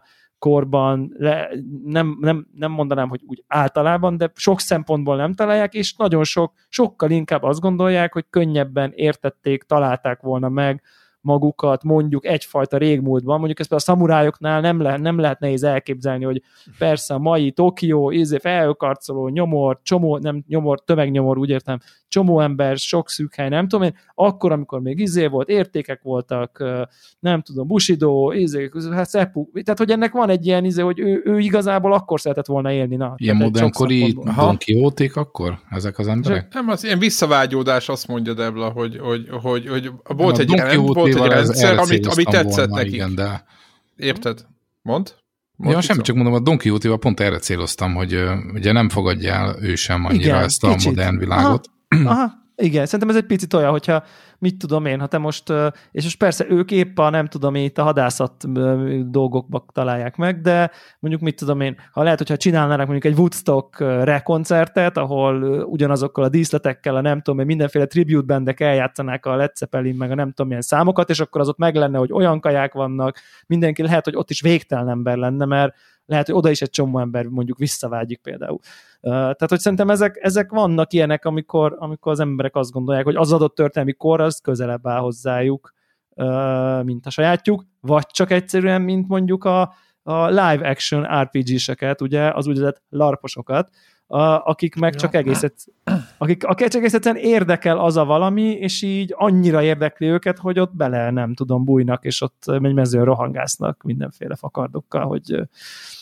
korban, 0.46 1.14
le, 1.18 1.50
nem, 1.86 2.18
nem, 2.22 2.48
nem 2.56 2.72
mondanám, 2.72 3.10
hogy 3.10 3.22
úgy 3.28 3.44
általában, 3.48 4.18
de 4.18 4.32
sok 4.36 4.60
szempontból 4.60 5.16
nem 5.16 5.34
találják, 5.34 5.74
és 5.74 5.96
nagyon 5.96 6.24
sok, 6.24 6.54
sokkal 6.70 7.12
inkább 7.12 7.44
azt 7.44 7.60
gondolják, 7.60 8.14
hogy 8.14 8.26
könnyebben 8.30 8.92
értették, 8.96 9.64
találták 9.64 10.22
volna 10.22 10.50
meg 10.50 10.82
magukat 11.26 11.84
mondjuk 11.84 12.26
egyfajta 12.26 12.78
régmúltban, 12.78 13.38
mondjuk 13.38 13.60
ezt 13.60 13.74
a 13.74 13.80
szamurájoknál 13.80 14.62
nem, 14.62 14.82
le, 14.82 14.98
nem 14.98 15.20
lehet 15.20 15.40
nehéz 15.40 15.64
elképzelni, 15.64 16.24
hogy 16.24 16.42
persze 16.78 17.14
a 17.14 17.20
mai 17.20 17.52
Tokió, 17.52 18.12
ízé 18.12 18.38
felkarcoló, 18.38 19.28
nyomor, 19.28 19.80
csomó, 19.84 20.18
nem 20.18 20.44
nyomor, 20.48 20.84
tömegnyomor, 20.84 21.38
úgy 21.38 21.50
értem, 21.50 21.80
csomó 22.08 22.40
ember, 22.40 22.78
sok 22.78 23.10
szűk 23.10 23.36
hely, 23.36 23.50
nem 23.50 23.68
tudom 23.68 23.86
én, 23.86 23.96
akkor, 24.14 24.52
amikor 24.52 24.82
még 24.82 25.00
izé 25.00 25.28
volt, 25.28 25.50
értékek 25.50 26.02
voltak, 26.02 26.64
nem 27.20 27.42
tudom, 27.42 27.68
Bushido, 27.68 28.32
izé, 28.32 28.70
hát 28.92 29.10
Seppu, 29.10 29.48
tehát 29.64 29.78
hogy 29.80 29.92
ennek 29.92 30.12
van 30.12 30.30
egy 30.30 30.46
ilyen 30.46 30.66
izé, 30.66 30.82
hogy 30.82 31.00
ő, 31.00 31.22
ő 31.26 31.40
igazából 31.40 31.94
akkor 31.94 32.20
szeretett 32.20 32.46
volna 32.46 32.72
élni. 32.72 32.96
Na, 32.96 33.14
ilyen 33.18 33.36
modernkori 33.36 34.18
Don 34.36 34.58
quixote 34.58 35.10
akkor 35.14 35.60
ezek 35.70 36.00
az 36.00 36.08
emberek? 36.08 36.54
Nem, 36.54 36.70
az 36.70 36.84
ilyen 36.84 37.00
visszavágyódás 37.00 37.90
azt 37.90 38.08
mondja 38.08 38.34
Debla, 38.34 38.70
hogy, 38.70 38.98
hogy, 38.98 39.28
hogy, 39.42 39.68
hogy 39.68 39.92
volt 40.04 40.38
egy, 40.38 40.62
volt 40.86 41.15
egy 41.16 41.28
rendszer, 41.28 41.78
amit, 41.78 42.06
ami 42.06 42.24
tetszett 42.24 42.56
volna, 42.56 42.76
nekik. 42.76 42.94
Igen, 42.94 43.16
de... 43.16 43.44
Érted? 43.96 44.46
Mond? 44.82 45.16
Ja, 45.58 45.82
semmi, 45.82 46.02
csak 46.02 46.16
mondom, 46.16 46.34
a 46.34 46.40
Don 46.40 46.58
quixote 46.58 46.98
pont 46.98 47.20
erre 47.20 47.38
céloztam, 47.38 47.94
hogy 47.94 48.24
ugye 48.54 48.72
nem 48.72 48.90
fogadja 48.90 49.34
el 49.34 49.56
ő 49.62 49.76
sem 49.76 50.06
annyira 50.06 50.24
Igen, 50.24 50.44
ezt 50.44 50.64
a 50.64 50.72
kicsit. 50.72 50.90
modern 50.90 51.18
világot. 51.18 51.70
Aha, 51.88 52.10
aha, 52.10 52.32
igen, 52.56 52.86
szerintem 52.86 53.10
ez 53.10 53.16
egy 53.22 53.28
picit 53.28 53.54
olyan, 53.54 53.72
hogyha 53.72 54.04
mit 54.46 54.58
tudom 54.58 54.86
én, 54.86 55.00
ha 55.00 55.08
te 55.08 55.18
most, 55.18 55.50
és 55.92 56.04
most 56.04 56.18
persze 56.18 56.46
ők 56.50 56.72
épp 56.72 56.98
a 56.98 57.10
nem 57.10 57.28
tudom 57.28 57.56
én, 57.56 57.72
a 57.76 57.82
hadászat 57.82 58.52
dolgokba 59.10 59.66
találják 59.74 60.16
meg, 60.16 60.42
de 60.42 60.72
mondjuk 61.00 61.24
mit 61.24 61.36
tudom 61.36 61.62
én, 61.62 61.76
ha 61.92 62.04
lehet, 62.04 62.18
hogyha 62.18 62.38
csinálnának 62.38 62.88
mondjuk 62.88 63.14
egy 63.14 63.20
Woodstock 63.20 63.80
rekoncertet, 63.80 64.98
ahol 64.98 65.44
ugyanazokkal 65.64 66.24
a 66.24 66.30
díszletekkel, 66.30 66.96
a 66.96 67.02
nem 67.02 67.22
tudom 67.22 67.40
én, 67.40 67.46
mindenféle 67.46 67.86
tribute 67.86 68.26
bandek 68.26 68.60
eljátszanák 68.60 69.26
a 69.26 69.36
Led 69.36 69.56
Zeppelin, 69.56 69.96
meg 69.96 70.12
a 70.12 70.16
nem 70.16 70.28
tudom 70.28 70.48
milyen 70.48 70.62
számokat, 70.62 71.10
és 71.10 71.20
akkor 71.20 71.42
az 71.42 71.48
ott 71.48 71.58
meg 71.58 71.76
lenne, 71.76 71.98
hogy 71.98 72.12
olyan 72.12 72.40
kaják 72.40 72.74
vannak, 72.74 73.20
mindenki 73.48 73.82
lehet, 73.82 74.06
hogy 74.06 74.16
ott 74.16 74.30
is 74.30 74.42
végtelen 74.42 74.90
ember 74.90 75.18
lenne, 75.18 75.46
mert 75.46 75.76
lehet, 76.06 76.26
hogy 76.26 76.36
oda 76.36 76.50
is 76.50 76.62
egy 76.62 76.70
csomó 76.70 77.00
ember 77.00 77.26
mondjuk 77.26 77.58
visszavágyik 77.58 78.20
például. 78.22 78.60
Tehát, 79.10 79.50
hogy 79.50 79.60
szerintem 79.60 79.90
ezek, 79.90 80.18
ezek 80.22 80.52
vannak 80.52 80.94
ilyenek, 80.94 81.26
amikor, 81.26 81.76
amikor 81.80 82.12
az 82.12 82.20
emberek 82.20 82.56
azt 82.56 82.72
gondolják, 82.72 83.06
hogy 83.06 83.16
az 83.16 83.34
adott 83.34 83.56
történelmi 83.56 83.94
kor 83.94 84.22
az 84.22 84.40
közelebb 84.40 84.88
áll 84.88 85.00
hozzájuk, 85.00 85.74
mint 86.84 87.06
a 87.06 87.10
sajátjuk, 87.10 87.66
vagy 87.82 88.06
csak 88.06 88.32
egyszerűen, 88.32 88.82
mint 88.82 89.08
mondjuk 89.08 89.44
a, 89.44 89.74
a 90.04 90.28
live 90.28 90.70
action 90.70 91.22
RPG-seket, 91.22 92.02
ugye, 92.02 92.30
az 92.30 92.48
úgynevezett 92.48 92.82
larposokat, 92.90 93.70
akik 94.44 94.76
meg 94.76 94.96
csak 94.96 95.14
egész, 95.14 95.44
akik, 96.18 96.44
akik 96.44 96.68
csak 96.68 96.82
egész 96.82 96.94
egyszerűen 96.94 97.24
érdekel 97.24 97.80
az 97.80 97.98
a 97.98 98.06
valami, 98.06 98.52
és 98.52 98.82
így 98.82 99.14
annyira 99.18 99.64
érdekli 99.64 100.08
őket, 100.08 100.38
hogy 100.38 100.60
ott 100.60 100.76
bele 100.76 101.12
nem 101.12 101.34
tudom, 101.34 101.64
bújnak, 101.64 102.04
és 102.04 102.22
ott 102.22 102.44
egy 102.46 102.74
mezőn 102.74 103.04
rohangásznak 103.04 103.84
mindenféle 103.84 104.36
fakardokkal, 104.36 105.06
hogy 105.06 105.24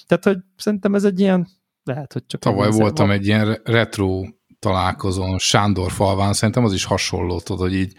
tehát, 0.07 0.23
hogy 0.23 0.37
szerintem 0.55 0.95
ez 0.95 1.03
egy 1.03 1.19
ilyen 1.19 1.47
lehet, 1.83 2.13
hogy 2.13 2.25
csak... 2.25 2.41
Tavaly 2.41 2.71
voltam 2.71 3.07
van. 3.07 3.15
egy 3.15 3.25
ilyen 3.25 3.61
retro 3.63 4.21
találkozón 4.59 5.39
Sándor 5.39 5.91
falván, 5.91 6.33
szerintem 6.33 6.63
az 6.63 6.73
is 6.73 6.83
hasonló, 6.83 7.39
tudod, 7.39 7.61
hogy 7.61 7.75
így 7.75 7.93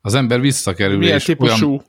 az 0.00 0.14
ember 0.14 0.40
visszakerül, 0.40 0.98
Milyen 0.98 1.16
és 1.16 1.24
típusú? 1.24 1.68
Olyan, 1.68 1.84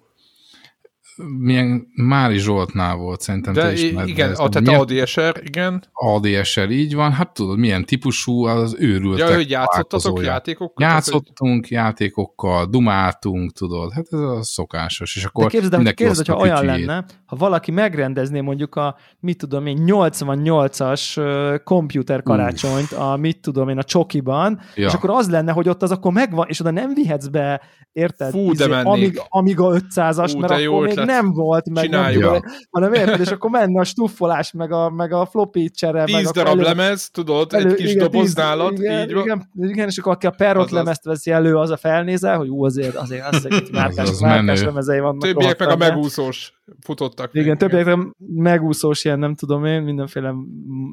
milyen 1.37 1.87
Mári 1.95 2.37
Zsoltnál 2.37 2.95
volt, 2.95 3.21
szerintem 3.21 3.53
De 3.53 3.61
te 3.61 3.71
ismered. 3.71 4.07
Igen, 4.07 4.29
ezt, 4.29 4.39
a, 4.39 4.49
tehát 4.49 4.81
ADSR, 4.81 5.41
igen. 5.43 5.83
ADSR, 5.91 6.69
így 6.69 6.95
van. 6.95 7.11
Hát 7.11 7.33
tudod, 7.33 7.57
milyen 7.57 7.85
típusú 7.85 8.45
az 8.45 8.75
őrültek 8.79 9.29
Ja, 9.29 9.35
hogy 9.35 9.49
játszottatok 9.49 10.23
játékokkal? 10.23 10.87
Játszottunk 10.87 11.61
hogy... 11.61 11.71
játékokkal, 11.71 12.65
dumáltunk, 12.65 13.51
tudod. 13.51 13.93
Hát 13.93 14.05
ez 14.09 14.19
a 14.19 14.43
szokásos. 14.43 15.15
És 15.15 15.25
akkor 15.25 15.43
De 15.43 15.49
képzeld, 15.49 15.75
hogy, 15.75 15.93
képzeld 15.93 16.27
hogyha 16.27 16.41
olyan 16.41 16.65
lenne, 16.65 17.05
ha 17.25 17.35
valaki 17.35 17.71
megrendezné 17.71 18.41
mondjuk 18.41 18.75
a, 18.75 18.95
mit 19.19 19.37
tudom 19.37 19.65
én, 19.65 19.83
88-as 19.85 21.21
komputer 21.63 22.23
karácsonyt, 22.23 22.91
a 22.91 23.17
mit 23.17 23.41
tudom 23.41 23.69
én, 23.69 23.77
a 23.77 23.83
csokiban, 23.83 24.59
ja. 24.75 24.87
és 24.87 24.93
akkor 24.93 25.09
az 25.09 25.29
lenne, 25.29 25.51
hogy 25.51 25.69
ott 25.69 25.81
az 25.81 25.91
akkor 25.91 26.11
megvan, 26.11 26.45
és 26.49 26.59
oda 26.59 26.71
nem 26.71 26.93
vihetsz 26.93 27.27
be, 27.27 27.61
érted? 27.91 28.31
Fú, 28.31 28.53
de 28.53 28.65
izé, 28.65 28.73
amíg, 28.83 29.21
amíg 29.29 29.59
a 29.59 29.71
500-as, 29.71 30.39
mert 30.39 30.51
akkor 30.51 30.87
még 30.87 31.02
nem 31.05 31.31
volt, 31.31 31.69
meg 31.69 31.83
Csináljuk. 31.83 32.23
nem 32.23 32.33
tudom, 32.33 32.55
hanem 32.69 32.93
érted, 32.93 33.19
és 33.19 33.31
akkor 33.31 33.49
menne 33.49 33.79
a 33.79 33.83
stuffolás, 33.83 34.51
meg 34.51 34.71
a, 34.71 34.89
meg 34.89 35.11
a 35.11 35.25
floppy 35.25 35.69
csere. 35.69 36.03
Tíz 36.03 36.15
meg 36.15 36.25
darab 36.25 36.59
elő, 36.59 36.61
lemez, 36.61 37.09
tudod, 37.09 37.53
elő, 37.53 37.69
egy 37.69 37.75
kis 37.75 37.91
igen, 37.91 38.03
doboz 38.03 38.33
nálad, 38.33 38.79
igen, 38.79 39.07
így 39.07 39.13
van. 39.13 39.23
Igen, 39.23 39.49
igen, 39.55 39.87
és 39.87 39.97
akkor 39.97 40.11
aki 40.11 40.25
a 40.25 40.31
perrot 40.31 40.71
lemezt 40.71 41.03
veszi 41.03 41.31
elő, 41.31 41.55
az 41.55 41.69
a 41.69 41.77
felnézel, 41.77 42.37
hogy 42.37 42.47
ú, 42.47 42.65
azért, 42.65 42.95
azért, 42.95 43.25
azért, 43.25 43.45
azért 43.45 43.71
márkás, 43.79 44.09
márkás 44.19 44.61
lemezei 44.61 44.99
vannak. 44.99 45.21
Többiek 45.21 45.59
meg 45.59 45.69
a 45.69 45.75
megúszós 45.75 46.53
futottak. 46.79 47.29
Igen, 47.33 47.57
többiek 47.57 47.97
megúszós 48.17 49.05
ilyen, 49.05 49.19
nem 49.19 49.35
tudom 49.35 49.65
én, 49.65 49.81
mindenféle 49.81 50.33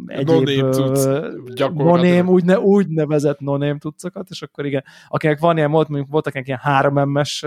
egyéb 0.07 0.59
noném, 1.75 2.29
úgy, 2.29 2.45
ne, 2.45 2.59
úgy 2.59 2.89
nevezett 2.89 3.41
noném 3.41 3.79
tudszokat, 3.79 4.27
és 4.31 4.43
akkor 4.43 4.67
igen, 4.67 4.85
akinek 5.09 5.39
van 5.39 5.57
ilyen, 5.57 5.71
volt, 5.71 5.89
mondjuk 5.89 6.11
voltak 6.11 6.47
ilyen 6.47 6.59
3 6.63 7.11
MS 7.11 7.43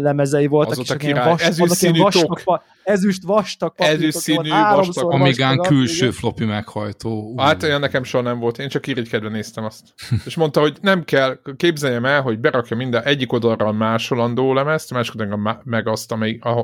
lemezei 0.00 0.46
voltak, 0.46 0.78
és 0.78 0.94
ilyen 0.98 1.38
ezüst 1.38 1.72
színű 1.72 2.00
tok. 2.08 2.62
Ezüst 2.82 3.22
vastag 3.22 3.72
Ezüst 3.76 4.18
színű 4.18 4.48
vastag. 4.48 5.12
Amigán 5.12 5.58
külső 5.58 6.04
igen. 6.04 6.12
floppy 6.12 6.44
meghajtó. 6.44 7.34
Hát 7.36 7.62
olyan 7.62 7.80
nekem 7.80 8.02
soha 8.02 8.22
nem 8.22 8.38
volt, 8.38 8.58
én 8.58 8.68
csak 8.68 8.86
irigykedve 8.86 9.28
néztem 9.28 9.64
azt. 9.64 9.82
és 10.26 10.36
mondta, 10.36 10.60
hogy 10.60 10.78
nem 10.80 11.04
kell, 11.04 11.38
képzeljem 11.56 12.04
el, 12.04 12.22
hogy 12.22 12.38
berakja 12.38 12.76
minden 12.76 13.02
egyik 13.02 13.32
oldalra 13.32 13.66
a 13.66 13.72
másolandó 13.72 14.52
lemezt, 14.54 14.92
másik 14.92 15.20
oldalra 15.20 15.60
meg 15.64 15.88
azt, 15.88 16.14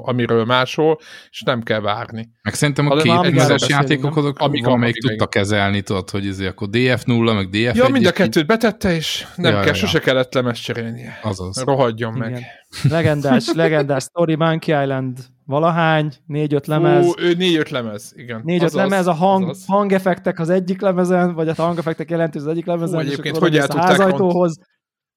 amiről 0.02 0.35
másol, 0.44 0.98
és 1.30 1.42
nem 1.42 1.62
kell 1.62 1.80
várni. 1.80 2.28
Meg 2.42 2.54
szerintem 2.54 2.90
a 2.90 2.96
két 2.96 3.20
kétezes 3.20 3.68
játékok 3.68 4.16
azok 4.16 4.38
amik, 4.38 4.64
valamelyik 4.64 4.96
tudta 4.96 5.26
kezelni, 5.26 5.82
tudod, 5.82 6.10
hogy 6.10 6.26
ez 6.26 6.40
akkor 6.40 6.68
DF0, 6.72 7.34
meg 7.34 7.48
DF1. 7.52 7.74
Ja, 7.74 7.88
mind 7.88 8.06
a 8.06 8.12
kettőt 8.12 8.46
betette, 8.46 8.94
és 8.94 9.26
nem 9.36 9.52
ja, 9.52 9.58
kell, 9.58 9.66
ja. 9.66 9.74
sose 9.74 9.98
kellett 9.98 10.34
lemezt 10.34 10.62
cserélnie. 10.62 11.18
Azaz. 11.22 11.62
Rohadjon 11.64 12.16
Igen. 12.16 12.30
meg. 12.30 12.44
Legendás, 12.90 13.52
legendás 13.54 14.02
Story 14.02 14.34
Monkey 14.34 14.82
Island 14.82 15.18
valahány, 15.46 16.12
négy-öt 16.26 16.66
lemez. 16.66 17.06
Ó, 17.06 17.12
ő 17.18 17.34
négy-öt 17.34 17.70
lemez, 17.70 18.12
igen. 18.16 18.40
Négy-öt 18.44 18.72
lemez, 18.72 19.06
a 19.06 19.12
hang, 19.12 19.54
hangeffektek 19.66 20.38
az 20.38 20.48
egyik 20.50 20.80
lemezen, 20.80 21.34
vagy 21.34 21.48
a 21.48 21.54
hangeffektek 21.54 22.10
jelentős 22.10 22.42
az 22.42 22.48
egyik 22.48 22.66
lemezen, 22.66 23.00
Hú, 23.00 23.06
egyébként 23.06 23.36
hogy 23.36 23.56
el 23.56 23.66
a 23.66 23.80
házajtóhoz, 23.80 24.58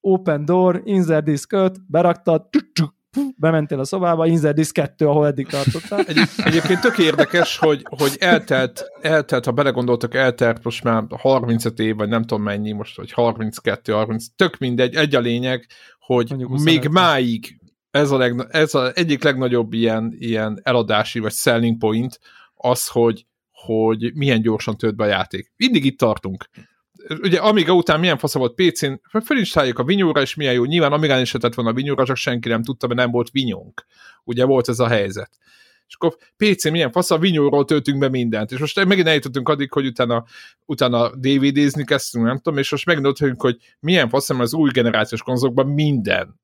open 0.00 0.44
door, 0.44 0.80
insert 0.84 1.24
disk 1.24 1.52
5, 1.52 1.76
beraktad, 1.86 2.48
bementél 3.36 3.78
a 3.78 3.84
szobába, 3.84 4.26
insert 4.26 4.54
disk 4.54 4.74
2, 4.74 5.06
ahol 5.06 5.26
eddig 5.26 5.46
tartottál. 5.46 6.00
Egy, 6.00 6.18
egyébként 6.36 6.80
tök 6.80 6.98
érdekes, 6.98 7.58
hogy, 7.58 7.82
hogy 7.84 8.16
eltelt, 8.18 8.84
eltelt, 9.00 9.44
ha 9.44 9.52
belegondoltak, 9.52 10.14
eltelt 10.14 10.64
most 10.64 10.84
már 10.84 11.04
35 11.08 11.78
év, 11.78 11.96
vagy 11.96 12.08
nem 12.08 12.24
tudom 12.24 12.42
mennyi 12.42 12.72
most, 12.72 12.96
vagy 12.96 13.12
32, 13.12 13.92
30, 13.92 14.26
tök 14.36 14.58
mindegy, 14.58 14.94
egy 14.94 15.14
a 15.14 15.20
lényeg, 15.20 15.66
hogy 15.98 16.34
még 16.46 16.88
máig 16.88 17.60
ez 17.90 18.10
a, 18.10 18.18
leg, 18.18 18.46
ez 18.50 18.74
a 18.74 18.90
egyik 18.94 19.22
legnagyobb 19.22 19.72
ilyen, 19.72 20.14
ilyen 20.18 20.60
eladási 20.62 21.18
vagy 21.18 21.32
selling 21.32 21.78
point 21.78 22.18
az, 22.54 22.88
hogy, 22.88 23.26
hogy 23.50 24.14
milyen 24.14 24.42
gyorsan 24.42 24.76
tölt 24.76 24.96
be 24.96 25.04
a 25.04 25.08
játék. 25.08 25.52
Mindig 25.56 25.84
itt 25.84 25.98
tartunk. 25.98 26.48
Ugye 27.08 27.38
Amiga 27.38 27.72
után 27.72 28.00
milyen 28.00 28.18
fasz 28.18 28.34
volt 28.34 28.54
PC-n, 28.54 28.92
felinstaláljuk 29.24 29.78
a 29.78 29.84
vinyóra, 29.84 30.20
és 30.20 30.34
milyen 30.34 30.52
jó. 30.52 30.64
Nyilván 30.64 30.92
Amigán 30.92 31.20
is 31.20 31.32
lehetett 31.32 31.54
volna 31.54 31.70
a 31.70 31.74
vinyóra, 31.74 32.04
csak 32.04 32.16
senki 32.16 32.48
nem 32.48 32.62
tudta, 32.62 32.86
mert 32.86 33.00
nem 33.00 33.10
volt 33.10 33.30
vinyónk. 33.30 33.84
Ugye 34.24 34.44
volt 34.44 34.68
ez 34.68 34.78
a 34.78 34.88
helyzet. 34.88 35.30
És 35.86 35.94
akkor 35.94 36.16
PC 36.36 36.70
milyen 36.70 36.90
fasz, 36.90 37.10
a 37.10 37.18
vinyóról 37.18 37.64
töltünk 37.64 37.98
be 37.98 38.08
mindent. 38.08 38.52
És 38.52 38.58
most 38.58 38.84
megint 38.84 39.06
eljutottunk 39.06 39.48
addig, 39.48 39.72
hogy 39.72 39.86
utána, 39.86 40.24
utána 40.66 41.16
DVD-zni 41.16 41.84
kezdtünk, 41.84 42.24
nem 42.24 42.36
tudom, 42.36 42.58
és 42.58 42.70
most 42.70 42.86
megint 42.86 43.40
hogy 43.40 43.56
milyen 43.80 44.08
fasz, 44.08 44.30
az 44.30 44.54
új 44.54 44.70
generációs 44.70 45.22
konzolokban 45.22 45.66
minden 45.66 46.40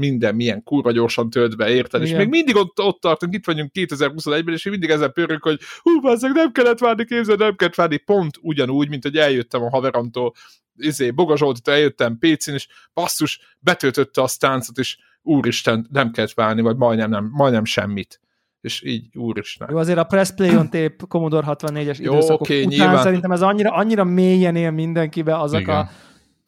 minden 0.00 0.34
milyen 0.34 0.62
kurva 0.62 0.92
gyorsan 0.92 1.30
tölt 1.30 1.56
be, 1.56 1.68
érted? 1.68 2.02
Igen. 2.02 2.12
És 2.12 2.18
még 2.18 2.28
mindig 2.28 2.56
ott, 2.56 2.80
ott 2.80 3.00
tartunk, 3.00 3.34
itt 3.34 3.46
vagyunk 3.46 3.70
2021-ben, 3.74 4.54
és 4.54 4.64
mindig 4.64 4.90
ezzel 4.90 5.08
pörünk, 5.08 5.42
hogy 5.42 5.60
hú, 5.82 6.00
bazzeg, 6.00 6.32
nem 6.32 6.52
kellett 6.52 6.78
várni, 6.78 7.04
képzel, 7.04 7.36
nem 7.36 7.56
kellett 7.56 7.74
várni, 7.74 7.96
pont 7.96 8.38
ugyanúgy, 8.40 8.88
mint 8.88 9.02
hogy 9.02 9.16
eljöttem 9.16 9.62
a 9.62 9.70
haveramtól, 9.70 10.32
izé, 10.76 11.10
Boga 11.10 11.36
Zsoltitól 11.36 11.74
eljöttem 11.74 12.18
Pécin, 12.18 12.54
és 12.54 12.68
basszus, 12.94 13.40
betöltötte 13.58 14.22
a 14.22 14.26
stáncot, 14.26 14.78
és 14.78 14.98
úristen, 15.22 15.86
nem 15.90 16.10
kellett 16.10 16.32
várni, 16.32 16.60
vagy 16.60 16.76
majdnem, 16.76 17.10
nem, 17.10 17.30
majdnem 17.32 17.64
semmit 17.64 18.20
és 18.60 18.82
így 18.82 19.16
úristen. 19.16 19.68
Jó, 19.70 19.76
azért 19.76 19.98
a 19.98 20.04
Press 20.04 20.30
Play 20.30 20.56
on 20.56 20.70
Tape 20.70 20.94
Commodore 21.08 21.46
64-es 21.50 21.98
Jó, 21.98 22.12
időszakok 22.12 22.40
okay, 22.40 22.64
után 22.64 22.68
nyilván. 22.68 23.02
szerintem 23.02 23.30
ez 23.30 23.42
annyira, 23.42 23.70
annyira 23.70 24.04
mélyen 24.04 24.56
él 24.56 24.70
mindenkibe 24.70 25.38
azok 25.38 25.60
Igen. 25.60 25.76
a 25.76 25.88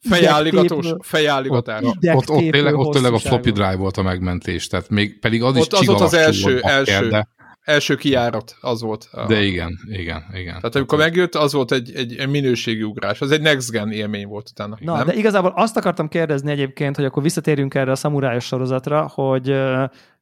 Fejálligatós, 0.09 0.95
fejálligatás. 1.01 1.83
Ott, 1.83 1.97
ott, 2.15 2.31
ott, 2.31 2.51
tényleg, 2.51 2.75
ott 2.75 2.93
tényleg 2.93 3.13
a 3.13 3.19
floppy 3.19 3.51
drive 3.51 3.77
volt 3.77 3.97
a 3.97 4.03
megmentés, 4.03 4.67
tehát 4.67 4.89
még 4.89 5.19
pedig 5.19 5.43
az 5.43 5.57
ott, 5.57 5.73
is 5.73 5.79
az 5.79 5.87
volt 5.87 6.01
az 6.01 6.15
első, 6.15 6.53
volt 6.53 6.65
első, 6.65 7.09
de... 7.09 7.29
első 7.63 7.95
kiárat, 7.95 8.57
az 8.61 8.83
volt. 8.83 9.09
A... 9.13 9.27
De 9.27 9.43
igen, 9.43 9.79
igen, 9.89 10.25
igen. 10.33 10.55
Tehát 10.55 10.75
amikor 10.75 10.99
megjött, 10.99 11.35
az 11.35 11.53
volt 11.53 11.73
egy, 11.73 11.93
egy 11.95 12.29
minőségi 12.29 12.83
ugrás, 12.83 13.21
az 13.21 13.31
egy 13.31 13.41
next 13.41 13.71
gen 13.71 13.93
élmény 13.93 14.27
volt 14.27 14.49
utána. 14.51 14.77
Na, 14.81 14.97
nem? 14.97 15.07
de 15.07 15.15
igazából 15.15 15.53
azt 15.57 15.77
akartam 15.77 16.09
kérdezni 16.09 16.51
egyébként, 16.51 16.97
hogy 16.97 17.05
akkor 17.05 17.23
visszatérjünk 17.23 17.75
erre 17.75 17.91
a 17.91 17.97
szamurájos 17.97 18.45
sorozatra, 18.45 19.09
hogy, 19.15 19.55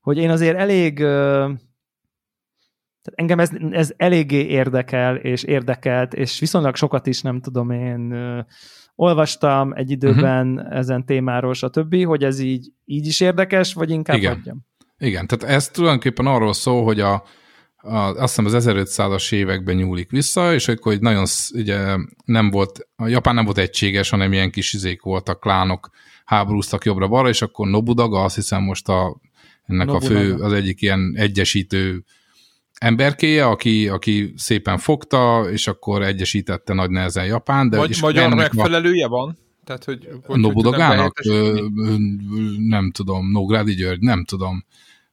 hogy 0.00 0.18
én 0.18 0.30
azért 0.30 0.56
elég 0.56 1.04
tehát 3.02 3.18
engem 3.18 3.38
ez, 3.38 3.50
ez 3.70 3.92
eléggé 3.96 4.46
érdekel, 4.46 5.16
és 5.16 5.42
érdekelt, 5.42 6.14
és 6.14 6.38
viszonylag 6.38 6.76
sokat 6.76 7.06
is, 7.06 7.22
nem 7.22 7.40
tudom 7.40 7.70
én, 7.70 8.14
olvastam 9.00 9.72
egy 9.72 9.90
időben 9.90 10.48
uh-huh. 10.48 10.76
ezen 10.76 11.04
témáról, 11.04 11.54
stb., 11.54 12.04
hogy 12.04 12.24
ez 12.24 12.38
így, 12.38 12.72
így 12.84 13.06
is 13.06 13.20
érdekes, 13.20 13.72
vagy 13.72 13.90
inkább 13.90 14.16
Igen. 14.16 14.34
hagyjam? 14.34 14.66
Igen, 14.98 15.26
tehát 15.26 15.54
ez 15.54 15.68
tulajdonképpen 15.68 16.26
arról 16.26 16.52
szól, 16.52 16.84
hogy 16.84 17.00
a, 17.00 17.12
a, 17.76 17.96
azt 17.96 18.36
hiszem 18.36 18.44
az 18.44 18.66
1500-as 18.66 19.32
években 19.32 19.74
nyúlik 19.76 20.10
vissza, 20.10 20.54
és 20.54 20.68
akkor 20.68 20.92
hogy 20.92 21.00
nagyon 21.00 21.24
ugye 21.54 21.96
nem 22.24 22.50
volt, 22.50 22.88
a 22.96 23.06
Japán 23.06 23.34
nem 23.34 23.44
volt 23.44 23.58
egységes, 23.58 24.10
hanem 24.10 24.32
ilyen 24.32 24.50
kis 24.50 24.72
izék 24.72 25.02
voltak, 25.02 25.40
klánok 25.40 25.90
háborúztak 26.24 26.84
jobbra-balra, 26.84 27.28
és 27.28 27.42
akkor 27.42 27.68
Nobudaga, 27.68 28.22
azt 28.22 28.34
hiszem 28.34 28.62
most 28.62 28.88
a, 28.88 29.20
ennek 29.66 29.86
Nobunaga. 29.86 30.14
a 30.14 30.20
fő, 30.20 30.34
az 30.34 30.52
egyik 30.52 30.82
ilyen 30.82 31.12
egyesítő 31.16 32.04
emberkéje, 32.80 33.46
aki, 33.46 33.88
aki 33.88 34.32
szépen 34.36 34.78
fogta, 34.78 35.50
és 35.50 35.66
akkor 35.66 36.02
egyesítette 36.02 36.74
nagy 36.74 36.90
nehezen 36.90 37.24
Japán. 37.24 37.70
De 37.70 37.76
Magy- 37.76 37.90
és 37.90 38.00
magyar 38.00 38.34
megfelelője 38.34 39.06
van? 39.06 39.38
Tehát, 39.64 39.84
hogy, 39.84 40.08
hogy 40.26 40.40
Nobudagának? 40.40 41.20
Nem 42.58 42.90
tudom, 42.90 43.30
Nógrádi 43.30 43.74
György, 43.74 44.00
nem 44.00 44.24
tudom. 44.24 44.64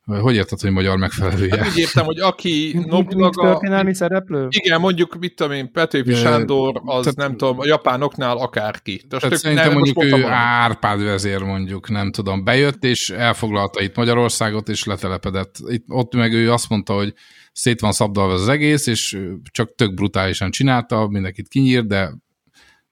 Hogy 0.05 0.35
érted, 0.35 0.59
hogy 0.59 0.71
magyar 0.71 0.97
megfelelője? 0.97 1.57
Hát 1.57 1.67
úgy 1.67 1.77
értem, 1.77 2.05
hogy 2.05 2.19
aki 2.19 2.79
Nobunaga... 2.85 3.41
Történelmi 3.41 3.93
szereplő? 3.93 4.47
Igen, 4.49 4.79
mondjuk, 4.79 5.17
mit 5.19 5.35
tudom 5.35 5.51
én, 5.51 5.71
Petőfi 5.71 6.13
Sándor, 6.13 6.81
az 6.85 7.01
tehát, 7.01 7.15
nem 7.15 7.37
tudom, 7.37 7.59
a 7.59 7.65
japánoknál 7.65 8.37
akárki. 8.37 9.01
Tehát 9.09 9.29
tök, 9.29 9.39
szerintem 9.39 9.67
nem, 9.67 9.77
mondjuk 9.77 10.03
ő 10.03 10.25
Árpád 10.25 11.03
vezér 11.03 11.41
mondjuk, 11.41 11.89
nem 11.89 12.11
tudom, 12.11 12.43
bejött, 12.43 12.83
és 12.83 13.09
elfoglalta 13.09 13.81
itt 13.81 13.95
Magyarországot, 13.95 14.69
és 14.69 14.83
letelepedett. 14.83 15.55
Itt, 15.67 15.85
ott 15.87 16.15
meg 16.15 16.33
ő 16.33 16.51
azt 16.51 16.69
mondta, 16.69 16.93
hogy 16.93 17.13
szét 17.57 17.79
van 17.79 17.91
szabdalva 17.91 18.33
az 18.33 18.47
egész, 18.47 18.87
és 18.87 19.19
csak 19.51 19.75
tök 19.75 19.93
brutálisan 19.93 20.51
csinálta, 20.51 21.07
mindenkit 21.07 21.47
kinyír, 21.47 21.85
de 21.85 22.13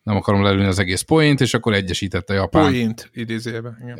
nem 0.04 0.16
akarom 0.16 0.44
lelőni 0.44 0.66
az 0.66 0.80
egész 0.80 1.02
poént, 1.02 1.42
és 1.42 1.54
akkor 1.54 1.74
egyesítette 1.74 2.34
a 2.34 2.36
Japán. 2.36 2.64
Poént, 2.64 3.10
idézőjében. 3.14 3.94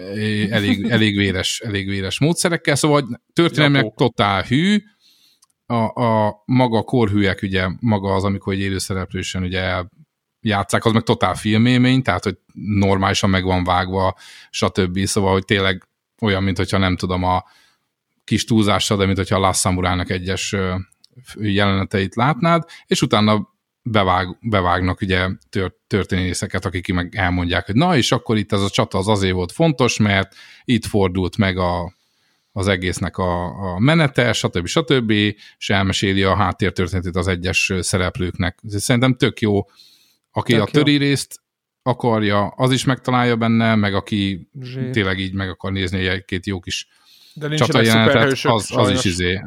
Elég, 0.50 0.86
elég, 0.90 1.18
véres, 1.18 1.60
elég 1.60 1.90
véres 1.90 2.20
módszerekkel, 2.20 2.76
szóval 2.76 3.22
történelmileg 3.34 3.94
totál 3.96 4.44
hű, 4.44 4.78
a, 5.66 6.04
a 6.04 6.42
maga 6.46 6.82
korhűek, 6.82 7.42
ugye 7.42 7.68
maga 7.80 8.14
az, 8.14 8.24
amikor 8.24 8.54
egy 8.54 8.60
élőszereplősen 8.60 9.44
ugye 9.44 9.84
játszák, 10.42 10.86
az 10.86 10.92
meg 10.92 11.04
totál 11.04 11.36
filmélmény, 11.36 12.02
tehát 12.02 12.24
hogy 12.24 12.38
normálisan 12.54 13.30
meg 13.30 13.44
van 13.44 13.64
vágva, 13.64 14.16
stb. 14.50 15.06
Szóval, 15.06 15.32
hogy 15.32 15.46
tényleg 15.46 15.88
olyan, 16.22 16.44
mint 16.44 16.58
hogyha 16.58 16.78
nem 16.78 16.96
tudom, 16.96 17.24
a 17.24 17.44
kis 18.26 18.44
túlzással, 18.46 18.98
de 18.98 19.06
mint 19.06 19.18
hogyha 19.18 19.36
a 19.36 19.40
Last 19.40 19.60
Samurai-nak 19.60 20.10
egyes 20.10 20.56
jeleneteit 21.36 22.16
látnád, 22.16 22.64
és 22.86 23.02
utána 23.02 23.54
bevág, 23.82 24.38
bevágnak 24.42 25.02
ugye 25.02 25.30
történészeket, 25.88 26.66
akik 26.66 26.94
meg 26.94 27.16
elmondják, 27.16 27.66
hogy 27.66 27.76
na, 27.76 27.98
és 27.98 28.12
akkor 28.12 28.38
itt 28.38 28.52
ez 28.52 28.62
a 28.62 28.70
csata 28.70 28.98
az 28.98 29.08
azért 29.08 29.34
volt 29.34 29.52
fontos, 29.52 29.98
mert 29.98 30.36
itt 30.64 30.86
fordult 30.86 31.38
meg 31.38 31.58
a, 31.58 31.94
az 32.52 32.68
egésznek 32.68 33.18
a, 33.18 33.46
a 33.74 33.80
menete, 33.80 34.34
stb. 34.34 34.68
stb. 34.68 35.12
és 35.58 35.70
elmeséli 35.70 36.24
a 36.24 36.36
háttértörténetét 36.36 37.16
az 37.16 37.28
egyes 37.28 37.74
szereplőknek. 37.80 38.60
Ez 38.64 38.84
szerintem 38.84 39.16
tök 39.16 39.42
jó, 39.42 39.60
aki 40.32 40.52
tök 40.52 40.62
a 40.62 40.66
töri 40.66 40.92
jó. 40.92 41.00
részt 41.00 41.40
akarja, 41.82 42.48
az 42.48 42.72
is 42.72 42.84
megtalálja 42.84 43.36
benne, 43.36 43.76
meg 43.76 43.94
aki 43.94 44.50
Zsé. 44.62 44.90
tényleg 44.90 45.20
így 45.20 45.34
meg 45.34 45.50
akar 45.50 45.72
nézni 45.72 46.08
egy-két 46.08 46.46
jó 46.46 46.60
kis 46.60 46.88
de 47.36 47.58
szuperhősök. 47.58 48.52
Az, 48.52 48.72
az 48.76 48.90
is 48.90 49.04
izé. 49.04 49.42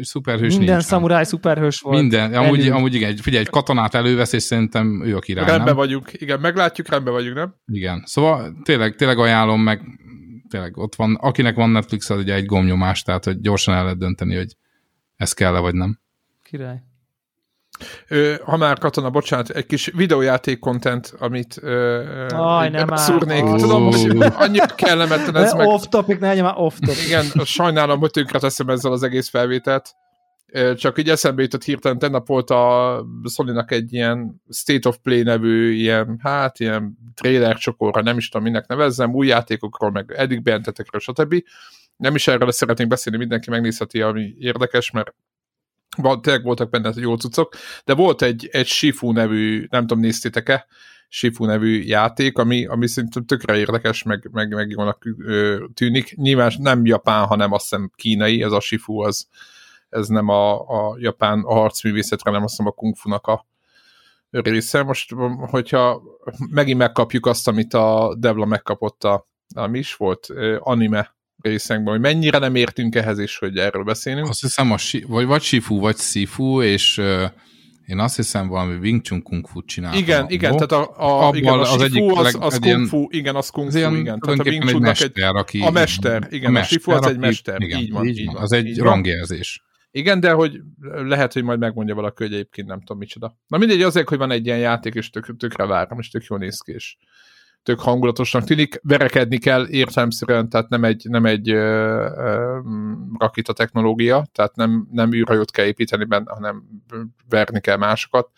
Szuperhős 0.00 0.56
Minden 0.56 0.74
nincs, 0.74 0.86
szamuráj 0.86 1.24
szuperhős 1.24 1.80
volt. 1.80 2.00
Minden. 2.00 2.34
Amúgy, 2.34 2.68
amúgy 2.68 2.94
igen, 2.94 3.16
figyelj, 3.16 3.44
egy 3.44 3.50
katonát 3.50 3.94
elővesz, 3.94 4.32
és 4.32 4.42
szerintem 4.42 5.02
ő 5.04 5.16
a 5.16 5.18
király, 5.18 5.44
Rendben 5.44 5.66
nem? 5.66 5.76
vagyunk. 5.76 6.10
Igen, 6.12 6.40
meglátjuk, 6.40 6.88
rendben 6.88 7.12
vagyunk, 7.12 7.36
nem? 7.36 7.54
Igen. 7.66 8.02
Szóval 8.06 8.56
tényleg, 8.64 8.94
tényleg 8.94 9.18
ajánlom 9.18 9.62
meg, 9.62 9.80
tényleg 10.48 10.76
ott 10.76 10.94
van, 10.94 11.14
akinek 11.14 11.54
van 11.54 11.70
Netflix, 11.70 12.10
az 12.10 12.18
ugye 12.18 12.34
egy 12.34 12.46
gomnyomás, 12.46 13.02
tehát 13.02 13.24
hogy 13.24 13.40
gyorsan 13.40 13.74
el 13.74 13.82
lehet 13.82 13.98
dönteni, 13.98 14.36
hogy 14.36 14.56
ez 15.16 15.32
kell-e 15.32 15.58
vagy 15.58 15.74
nem. 15.74 16.00
Király 16.42 16.82
ha 18.44 18.56
már 18.56 18.78
katona, 18.78 19.10
bocsánat, 19.10 19.50
egy 19.50 19.66
kis 19.66 19.90
videójáték 19.94 20.58
content, 20.58 21.14
amit 21.18 21.60
Aj, 22.28 22.68
nem 22.68 22.96
szúrnék. 22.96 23.44
Oh. 23.44 23.60
Tudom, 23.60 23.84
hogy 23.84 24.32
annyira 24.34 24.66
kellemetlen 24.66 25.36
ez 25.36 25.52
meg... 25.52 25.66
Off 25.66 25.82
topic, 25.88 26.20
ne 26.20 26.42
már 26.42 26.54
off 26.56 26.78
topic. 26.78 27.06
Igen, 27.06 27.24
sajnálom, 27.44 27.98
hogy 27.98 28.10
tönkre 28.10 28.38
teszem 28.38 28.68
ezzel 28.68 28.92
az 28.92 29.02
egész 29.02 29.28
felvételt. 29.28 29.94
Csak 30.76 30.98
így 30.98 31.10
eszembe 31.10 31.42
jutott 31.42 31.64
hirtelen, 31.64 31.98
tegnap 31.98 32.26
volt 32.26 32.50
a 32.50 33.04
sony 33.34 33.64
egy 33.66 33.92
ilyen 33.92 34.42
State 34.50 34.88
of 34.88 34.96
Play 35.02 35.22
nevű 35.22 35.72
ilyen, 35.72 36.18
hát 36.22 36.60
ilyen 36.60 36.98
trailer 37.14 37.56
csokorra, 37.56 38.02
nem 38.02 38.16
is 38.16 38.28
tudom, 38.28 38.46
minek 38.46 38.66
nevezzem, 38.66 39.14
új 39.14 39.26
játékokról, 39.26 39.90
meg 39.90 40.12
eddig 40.16 40.42
bejelentetekről, 40.42 41.00
stb 41.00 41.42
Nem 41.96 42.14
is 42.14 42.28
erről 42.28 42.50
szeretnénk 42.50 42.90
beszélni, 42.90 43.18
mindenki 43.18 43.50
megnézheti, 43.50 44.02
ami 44.02 44.34
érdekes, 44.38 44.90
mert 44.90 45.14
tényleg 46.20 46.42
voltak 46.42 46.70
benne 46.70 46.92
jó 46.96 47.16
cuccok, 47.16 47.54
de 47.84 47.94
volt 47.94 48.22
egy, 48.22 48.48
egy 48.52 48.66
Shifu 48.66 49.12
nevű, 49.12 49.66
nem 49.70 49.80
tudom, 49.80 50.02
néztétek-e, 50.02 50.66
Shifu 51.08 51.44
nevű 51.44 51.82
játék, 51.82 52.38
ami, 52.38 52.66
ami 52.66 52.86
szerintem 52.86 53.24
tökre 53.24 53.56
érdekes, 53.56 54.02
meg, 54.02 54.28
meg, 54.32 54.54
meg 54.54 54.70
jónak 54.70 55.08
tűnik. 55.74 56.16
Nyilván 56.16 56.52
nem 56.58 56.86
japán, 56.86 57.26
hanem 57.26 57.52
azt 57.52 57.62
hiszem 57.62 57.90
kínai, 57.94 58.42
ez 58.42 58.52
a 58.52 58.60
Shifu, 58.60 59.00
az, 59.00 59.28
ez 59.88 60.08
nem 60.08 60.28
a, 60.28 60.60
a 60.60 60.96
japán 60.98 61.40
a 61.40 61.52
harcművészetre, 61.54 62.30
hanem 62.30 62.42
azt 62.44 62.56
hiszem 62.56 62.66
a 62.66 62.74
kung 62.74 62.96
fu-nak 62.96 63.26
a 63.26 63.46
része. 64.30 64.82
Most, 64.82 65.14
hogyha 65.38 66.02
megint 66.50 66.78
megkapjuk 66.78 67.26
azt, 67.26 67.48
amit 67.48 67.74
a 67.74 68.14
Devla 68.18 68.44
megkapott 68.44 69.04
a, 69.04 69.28
a 69.54 69.66
mi 69.66 69.78
is 69.78 69.94
volt, 69.94 70.26
anime 70.58 71.14
részekben, 71.42 71.92
hogy 71.92 72.00
mennyire 72.00 72.38
nem 72.38 72.54
értünk 72.54 72.94
ehhez 72.94 73.18
is, 73.18 73.38
hogy 73.38 73.56
erről 73.56 73.84
beszélünk. 73.84 74.28
Azt 74.28 74.40
hiszem, 74.40 74.72
a, 74.72 74.76
vagy, 75.06 75.26
vagy 75.26 75.42
Shifu, 75.42 75.78
vagy 75.78 75.96
Sifu, 75.96 76.62
és 76.62 76.98
uh, 76.98 77.24
én 77.86 77.98
azt 77.98 78.16
hiszem 78.16 78.48
valami 78.48 78.74
Wing 78.74 79.02
Chun 79.02 79.22
Kung 79.22 79.46
Fu 79.48 79.64
csinál. 79.64 79.94
Igen, 79.94 80.26
igen, 80.28 80.52
tehát 80.52 80.72
a, 80.72 80.94
a, 80.96 81.26
Abban 81.26 81.36
igen, 81.36 81.52
a 81.52 81.60
az 81.60 81.82
egyik 81.82 82.02
az, 82.10 82.26
az, 82.26 82.36
az 82.40 82.58
Kung 82.58 82.86
Fu, 82.86 83.06
igen, 83.08 83.34
az 83.34 83.48
Kung 83.48 83.70
Fu, 83.70 83.78
igen. 83.78 84.20
Tehát 84.20 84.38
a 84.38 84.42
Wing 84.42 84.64
Chunnak 84.64 85.00
egy, 85.00 85.10
mester, 85.10 85.34
aki, 85.34 85.60
a 85.60 85.70
mester, 85.70 86.26
igen, 86.30 86.50
a, 86.50 86.52
mester, 86.52 86.78
a 86.78 86.80
Shifu 86.80 86.90
az 86.90 87.06
egy 87.06 87.18
mester, 87.18 87.60
igen, 87.60 87.80
így 87.80 87.90
van, 87.90 88.06
így 88.06 88.24
van. 88.26 88.36
Az 88.36 88.52
egy 88.52 88.78
rangjelzés. 88.78 89.62
Igen, 89.90 90.20
de 90.20 90.32
hogy 90.32 90.60
lehet, 90.80 91.32
hogy 91.32 91.42
majd 91.42 91.58
megmondja 91.58 91.94
valaki, 91.94 92.22
hogy 92.22 92.32
egyébként 92.32 92.68
nem 92.68 92.78
tudom 92.78 92.98
micsoda. 92.98 93.38
Na 93.46 93.58
mindegy, 93.58 93.82
azért, 93.82 94.08
hogy 94.08 94.18
van 94.18 94.30
egy 94.30 94.46
ilyen 94.46 94.58
játék, 94.58 94.94
és 94.94 95.10
tök, 95.10 95.36
tökre 95.36 95.66
várom, 95.66 95.98
és 95.98 96.08
tök 96.08 96.24
jól 96.24 96.38
néz 96.38 96.60
ki, 96.60 96.72
és 96.72 96.96
tök 97.62 97.80
hangulatosnak 97.80 98.44
tűnik. 98.44 98.80
Verekedni 98.82 99.38
kell 99.38 99.68
értelmszerűen, 99.68 100.48
tehát 100.48 100.68
nem 100.68 100.84
egy, 100.84 101.06
nem 101.08 101.26
egy 101.26 101.50
ö, 101.50 101.60
ö, 102.16 102.58
rakita 103.18 103.52
technológia, 103.52 104.26
tehát 104.32 104.56
nem, 104.56 104.88
nem 104.90 105.12
űrhajót 105.12 105.50
kell 105.50 105.64
építeni 105.64 106.04
benne, 106.04 106.32
hanem 106.32 106.64
verni 107.28 107.60
kell 107.60 107.76
másokat. 107.76 108.30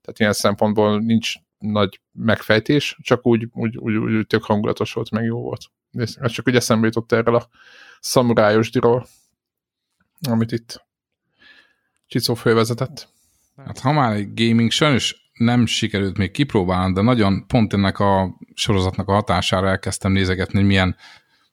Tehát 0.00 0.18
ilyen 0.18 0.32
szempontból 0.32 1.00
nincs 1.00 1.32
nagy 1.58 2.00
megfejtés, 2.12 2.98
csak 3.02 3.26
úgy, 3.26 3.48
úgy, 3.52 3.76
úgy, 3.76 3.96
úgy 3.96 4.26
tök 4.26 4.44
hangulatos 4.44 4.92
volt, 4.92 5.10
meg 5.10 5.24
jó 5.24 5.40
volt. 5.40 5.62
Ez 5.92 6.32
csak 6.32 6.46
ugye 6.46 6.56
eszembe 6.56 6.86
jutott 6.86 7.12
erről 7.12 7.34
a 7.34 7.48
szamurájos 8.00 8.70
diról, 8.70 9.06
amit 10.28 10.52
itt 10.52 10.84
Csicó 12.06 12.34
fővezetett. 12.34 13.08
Hát 13.56 13.78
ha 13.78 13.92
már 13.92 14.12
egy 14.12 14.34
gaming, 14.34 14.70
sajnos 14.70 15.19
nem 15.40 15.66
sikerült 15.66 16.16
még 16.16 16.30
kipróbálni, 16.30 16.92
de 16.92 17.00
nagyon 17.00 17.46
pont 17.46 17.72
ennek 17.72 17.98
a 17.98 18.38
sorozatnak 18.54 19.08
a 19.08 19.12
hatására 19.12 19.68
elkezdtem 19.68 20.12
nézegetni, 20.12 20.58
hogy 20.58 20.66
milyen 20.66 20.96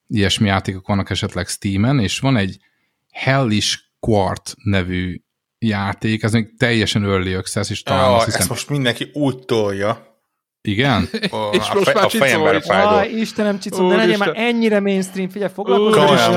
ilyesmi 0.08 0.48
játékok 0.48 0.88
vannak 0.88 1.10
esetleg 1.10 1.48
Steam-en, 1.48 2.00
és 2.00 2.20
van 2.20 2.38
egy 2.38 2.60
Hellish 3.12 3.80
Quart 4.00 4.54
nevű 4.64 5.22
játék, 5.60 6.24
ez 6.24 6.34
még 6.34 6.58
teljesen 6.58 7.04
early 7.04 7.34
access, 7.34 7.70
és 7.70 7.84
talán 7.84 8.10
ja, 8.10 8.16
azt 8.16 8.26
hiszem... 8.26 8.40
Ezt 8.40 8.50
most 8.50 8.70
mindenki 8.70 9.10
úgy 9.14 9.40
tolja. 9.46 10.17
Igen? 10.68 11.10
Oh, 11.30 11.56
és 11.56 11.72
most 11.74 11.88
a, 11.88 12.10
már 12.20 12.56
a. 12.56 12.98
Ah, 12.98 13.14
Istenem, 13.14 13.60
Csicó, 13.60 13.90
de 13.90 13.96
legyen 13.96 14.18
már 14.18 14.32
ennyire 14.36 14.80
mainstream, 14.80 15.30
figyelj, 15.30 15.52
foglalkoznak 15.54 16.12
is 16.12 16.28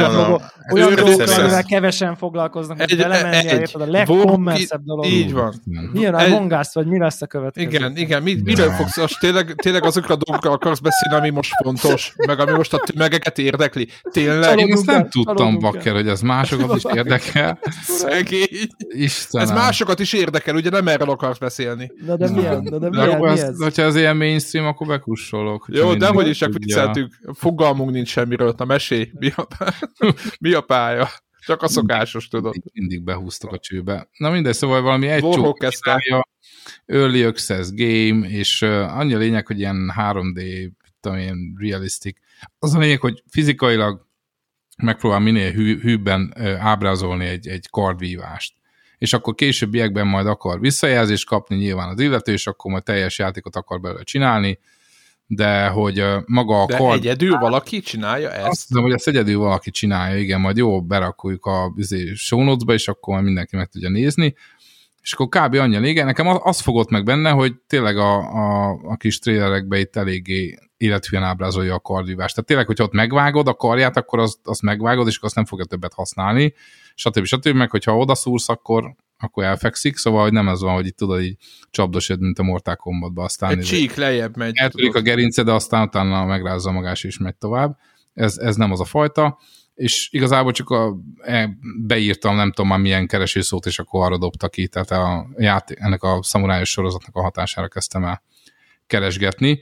olyan 0.72 0.94
dolgokkal, 0.94 1.38
amivel 1.38 1.64
kevesen 1.64 2.16
foglalkoznak, 2.16 2.78
hogy 2.80 2.96
belemenni, 2.96 3.48
érted, 3.48 3.80
a 3.80 3.86
legkommerszebb 3.86 4.82
dolog. 4.84 5.06
Így 5.06 5.32
van. 5.32 5.54
Milyen 5.92 6.14
a 6.14 6.28
mongász, 6.28 6.74
vagy 6.74 6.86
mi 6.86 6.98
lesz 6.98 7.22
a 7.22 7.26
következő? 7.26 7.66
Igen, 7.66 7.96
igen, 7.96 8.22
mi, 8.22 8.36
miről 8.44 8.70
fogsz, 8.70 8.96
most 8.96 9.20
tényleg, 9.20 9.54
tényleg 9.54 9.84
azokra 9.84 10.14
a 10.14 10.18
dolgokra 10.24 10.50
akarsz 10.50 10.78
beszélni, 10.78 11.16
ami 11.16 11.30
most 11.36 11.52
fontos, 11.62 12.14
meg 12.26 12.40
ami 12.40 12.52
most 12.52 12.74
a 12.74 12.78
tömegeket 12.78 13.38
érdekli. 13.38 13.88
Tényleg. 14.10 14.58
Én 14.58 14.72
ezt 14.72 14.86
nem 14.86 15.08
tudtam, 15.08 15.58
Bakker, 15.58 15.94
hogy 15.94 16.08
ez 16.08 16.20
másokat 16.20 16.76
is 16.76 16.82
érdekel. 16.94 17.58
Szegény. 17.82 18.46
Istenem. 18.88 19.46
Ez 19.48 19.54
másokat 19.54 20.00
is 20.00 20.12
érdekel, 20.12 20.54
ugye 20.54 20.70
nem 20.70 20.88
erről 20.88 21.10
akarsz 21.10 21.38
beszélni. 21.38 21.92
Na 22.06 22.16
de 22.16 22.30
milyen? 22.30 22.68
Na 22.70 22.78
de 22.78 22.88
milyen? 22.88 23.20
Mi 23.20 23.28
ez? 23.28 23.62
Hogyha 23.62 23.82
ez 23.82 23.96
ilyen 23.96 24.19
mainstream, 24.20 24.66
akkor 24.66 24.86
bekussolok. 24.86 25.66
Jó, 25.70 25.94
de 25.94 26.06
hogy 26.06 26.28
is 26.28 26.38
csak 26.38 26.52
vicceltük, 26.52 27.20
fogalmunk 27.32 27.90
nincs 27.90 28.08
semmiről, 28.08 28.54
na 28.56 28.64
mesélj, 28.64 29.10
mi 29.12 29.32
a, 29.36 29.46
mi 30.40 30.52
a 30.52 30.60
pálya? 30.60 31.08
Csak 31.46 31.62
a 31.62 31.68
szokásos, 31.68 32.28
tudod. 32.28 32.54
Mindig 32.72 33.02
behúztak 33.02 33.52
a 33.52 33.58
csőbe. 33.58 34.08
Na 34.16 34.30
mindegy, 34.30 34.54
szóval 34.54 34.80
valami 34.82 35.08
egy 35.08 35.20
csók 35.20 35.64
Early 36.86 37.24
Access 37.24 37.68
Game, 37.70 38.28
és 38.28 38.62
uh, 38.62 38.98
annyi 38.98 39.14
a 39.14 39.18
lényeg, 39.18 39.46
hogy 39.46 39.58
ilyen 39.58 39.92
3D, 39.96 40.70
tudom 41.00 41.18
én, 41.18 41.54
realistic. 41.58 42.18
Az 42.58 42.74
a 42.74 42.78
lényeg, 42.78 43.00
hogy 43.00 43.22
fizikailag 43.30 44.06
megpróbál 44.82 45.18
minél 45.18 45.52
hű, 45.52 45.80
hűbben 45.80 46.34
uh, 46.36 46.66
ábrázolni 46.66 47.26
egy, 47.26 47.48
egy 47.48 47.70
kardvívást 47.70 48.59
és 49.00 49.12
akkor 49.12 49.34
későbbiekben 49.34 50.06
majd 50.06 50.26
akar 50.26 50.60
visszajelzést 50.60 51.26
kapni 51.26 51.56
nyilván 51.56 51.88
az 51.88 52.00
illető, 52.00 52.32
és 52.32 52.46
akkor 52.46 52.70
majd 52.70 52.82
teljes 52.82 53.18
játékot 53.18 53.56
akar 53.56 53.80
belőle 53.80 54.02
csinálni, 54.02 54.58
de 55.26 55.66
hogy 55.66 56.04
maga 56.26 56.62
a 56.62 56.66
de 56.66 56.76
kard... 56.76 56.98
egyedül 56.98 57.38
valaki 57.38 57.80
csinálja 57.80 58.30
ezt? 58.32 58.46
Azt 58.46 58.66
hiszem, 58.68 58.82
hogy 58.82 58.92
ezt 58.92 59.08
egyedül 59.08 59.38
valaki 59.38 59.70
csinálja, 59.70 60.18
igen, 60.18 60.40
majd 60.40 60.56
jó, 60.56 60.82
berakjuk 60.82 61.46
a 61.46 61.72
izé, 61.76 62.14
show 62.14 62.42
notes-ba, 62.42 62.72
és 62.72 62.88
akkor 62.88 63.12
majd 63.14 63.26
mindenki 63.26 63.56
meg 63.56 63.68
tudja 63.68 63.88
nézni, 63.88 64.34
és 65.02 65.12
akkor 65.12 65.28
kb. 65.28 65.54
annyi 65.54 65.76
a 65.76 65.80
lége. 65.80 66.04
Nekem 66.04 66.26
az 66.26 66.60
fogott 66.60 66.90
meg 66.90 67.04
benne, 67.04 67.30
hogy 67.30 67.54
tényleg 67.66 67.96
a, 67.98 68.16
a, 68.18 68.78
a 68.82 68.96
kis 68.96 69.18
trailerekbe 69.18 69.78
itt 69.78 69.96
eléggé 69.96 70.58
élethűen 70.76 71.22
ábrázolja 71.22 71.74
a 71.74 71.80
kardvívást. 71.80 72.34
Tehát 72.34 72.48
tényleg, 72.48 72.66
hogyha 72.66 72.84
ott 72.84 72.92
megvágod 72.92 73.48
a 73.48 73.54
karját, 73.54 73.96
akkor 73.96 74.18
azt, 74.18 74.38
azt 74.44 74.62
megvágod, 74.62 75.06
és 75.06 75.16
akkor 75.16 75.26
azt 75.26 75.36
nem 75.36 75.44
fogja 75.44 75.64
többet 75.64 75.94
használni, 75.94 76.54
stb. 77.00 77.24
stb. 77.24 77.48
Meg 77.48 77.70
hogyha 77.70 77.96
odaszúrsz, 77.96 78.48
akkor, 78.48 78.94
akkor 79.18 79.44
elfekszik, 79.44 79.96
szóval 79.96 80.22
hogy 80.22 80.32
nem 80.32 80.48
ez 80.48 80.60
van, 80.60 80.74
hogy 80.74 80.86
itt 80.86 80.96
tudod 80.96 81.20
így 81.22 81.36
csapdosod, 81.70 82.20
mint 82.20 82.38
a 82.38 82.42
Mortal 82.42 82.76
Kombatban. 82.76 83.24
Aztán 83.24 83.58
Egy 83.58 83.64
csík 83.64 83.94
lejjebb 83.94 84.36
megy. 84.36 84.52
Eltörik 84.54 84.94
a 84.94 85.00
gerince, 85.00 85.42
de 85.42 85.52
aztán 85.52 85.86
utána 85.86 86.24
megrázza 86.24 86.70
magás 86.70 87.04
és 87.04 87.18
megy 87.18 87.36
tovább. 87.36 87.76
Ez, 88.14 88.36
ez 88.36 88.56
nem 88.56 88.70
az 88.70 88.80
a 88.80 88.84
fajta 88.84 89.38
és 89.80 90.08
igazából 90.12 90.52
csak 90.52 90.70
a, 90.70 90.96
e, 91.20 91.50
beírtam 91.86 92.36
nem 92.36 92.52
tudom 92.52 92.70
már 92.70 92.78
milyen 92.78 93.06
keresőszót, 93.06 93.66
és 93.66 93.78
akkor 93.78 94.04
arra 94.04 94.18
dobta 94.18 94.48
ki, 94.48 94.68
tehát 94.68 94.90
a 94.90 95.28
játék, 95.36 95.78
ennek 95.80 96.02
a 96.02 96.18
szamurájos 96.22 96.70
sorozatnak 96.70 97.16
a 97.16 97.22
hatására 97.22 97.68
kezdtem 97.68 98.04
el 98.04 98.22
keresgetni. 98.86 99.60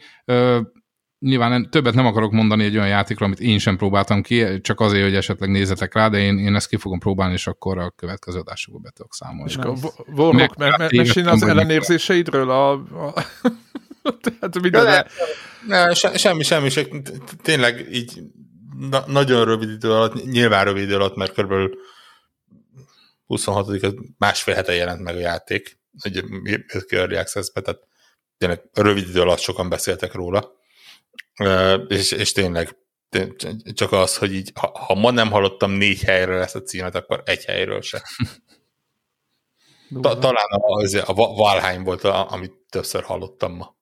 Nyilván 1.19 1.71
többet 1.71 1.95
nem 1.95 2.07
akarok 2.07 2.33
mondani 2.33 2.65
egy 2.65 2.77
olyan 2.77 2.89
játékról, 2.89 3.27
amit 3.29 3.41
én 3.41 3.59
sem 3.59 3.77
próbáltam 3.77 4.23
ki, 4.23 4.61
csak 4.61 4.81
azért, 4.81 5.03
hogy 5.03 5.15
esetleg 5.15 5.51
nézzetek 5.51 5.95
rá, 5.95 6.09
de 6.09 6.19
én, 6.19 6.39
én 6.39 6.55
ezt 6.55 6.69
ki 6.69 6.77
fogom 6.77 6.99
próbálni, 6.99 7.33
és 7.33 7.47
akkor 7.47 7.79
a 7.79 7.91
következő 7.91 8.39
adásokból 8.39 8.81
be 8.81 8.91
tudok 8.91 9.15
számolni. 9.15 9.51
És 9.51 9.57
akkor 9.57 9.79
Vormok, 10.07 10.57
mesélni 10.91 11.29
az 11.29 11.43
ellenérzéseidről 11.43 12.51
a, 12.51 12.71
a... 12.73 13.13
Tehát 14.23 14.61
minden 14.61 14.85
ne, 14.85 15.03
ne, 15.67 15.95
se, 15.95 16.17
semmi, 16.17 16.43
semmi, 16.43 16.69
se, 16.69 16.87
tényleg 17.43 17.87
így 17.93 18.23
na, 18.91 19.05
nagyon 19.07 19.45
rövid 19.45 19.71
idő 19.71 19.93
alatt, 19.93 20.25
nyilván 20.25 20.65
rövid 20.65 20.83
idő 20.83 20.95
alatt, 20.95 21.17
mert 21.17 21.33
kb. 21.33 21.53
26 23.27 23.95
másfél 24.19 24.55
hete 24.55 24.73
jelent 24.75 25.03
meg 25.03 25.17
a 25.17 25.19
játék, 25.19 25.79
egy 26.01 26.25
Early 26.89 27.17
Access-be, 27.17 27.61
tehát 27.61 27.81
tényleg 28.39 28.63
rövid 28.73 29.09
idő 29.09 29.21
alatt 29.21 29.39
sokan 29.39 29.69
beszéltek 29.69 30.15
róla, 30.15 30.58
és, 31.89 32.13
és 32.13 32.33
tényleg 32.33 32.77
csak 33.75 33.93
az, 33.93 34.17
hogy 34.17 34.35
így, 34.35 34.53
ha, 34.55 34.79
ha 34.87 34.95
ma 34.95 35.11
nem 35.11 35.31
hallottam 35.31 35.71
négy 35.71 36.03
helyről 36.03 36.41
ezt 36.41 36.57
a 36.57 36.63
címet, 36.63 36.95
akkor 36.95 37.23
egy 37.25 37.45
helyről 37.45 37.83
se. 37.83 38.03
Ta, 40.01 40.19
talán 40.19 40.47
az, 40.51 40.95
a 40.95 41.13
Valheim 41.13 41.85
volt, 41.85 42.05
a, 42.05 42.31
amit 42.31 42.53
többször 42.69 43.03
hallottam 43.03 43.53
ma. 43.53 43.77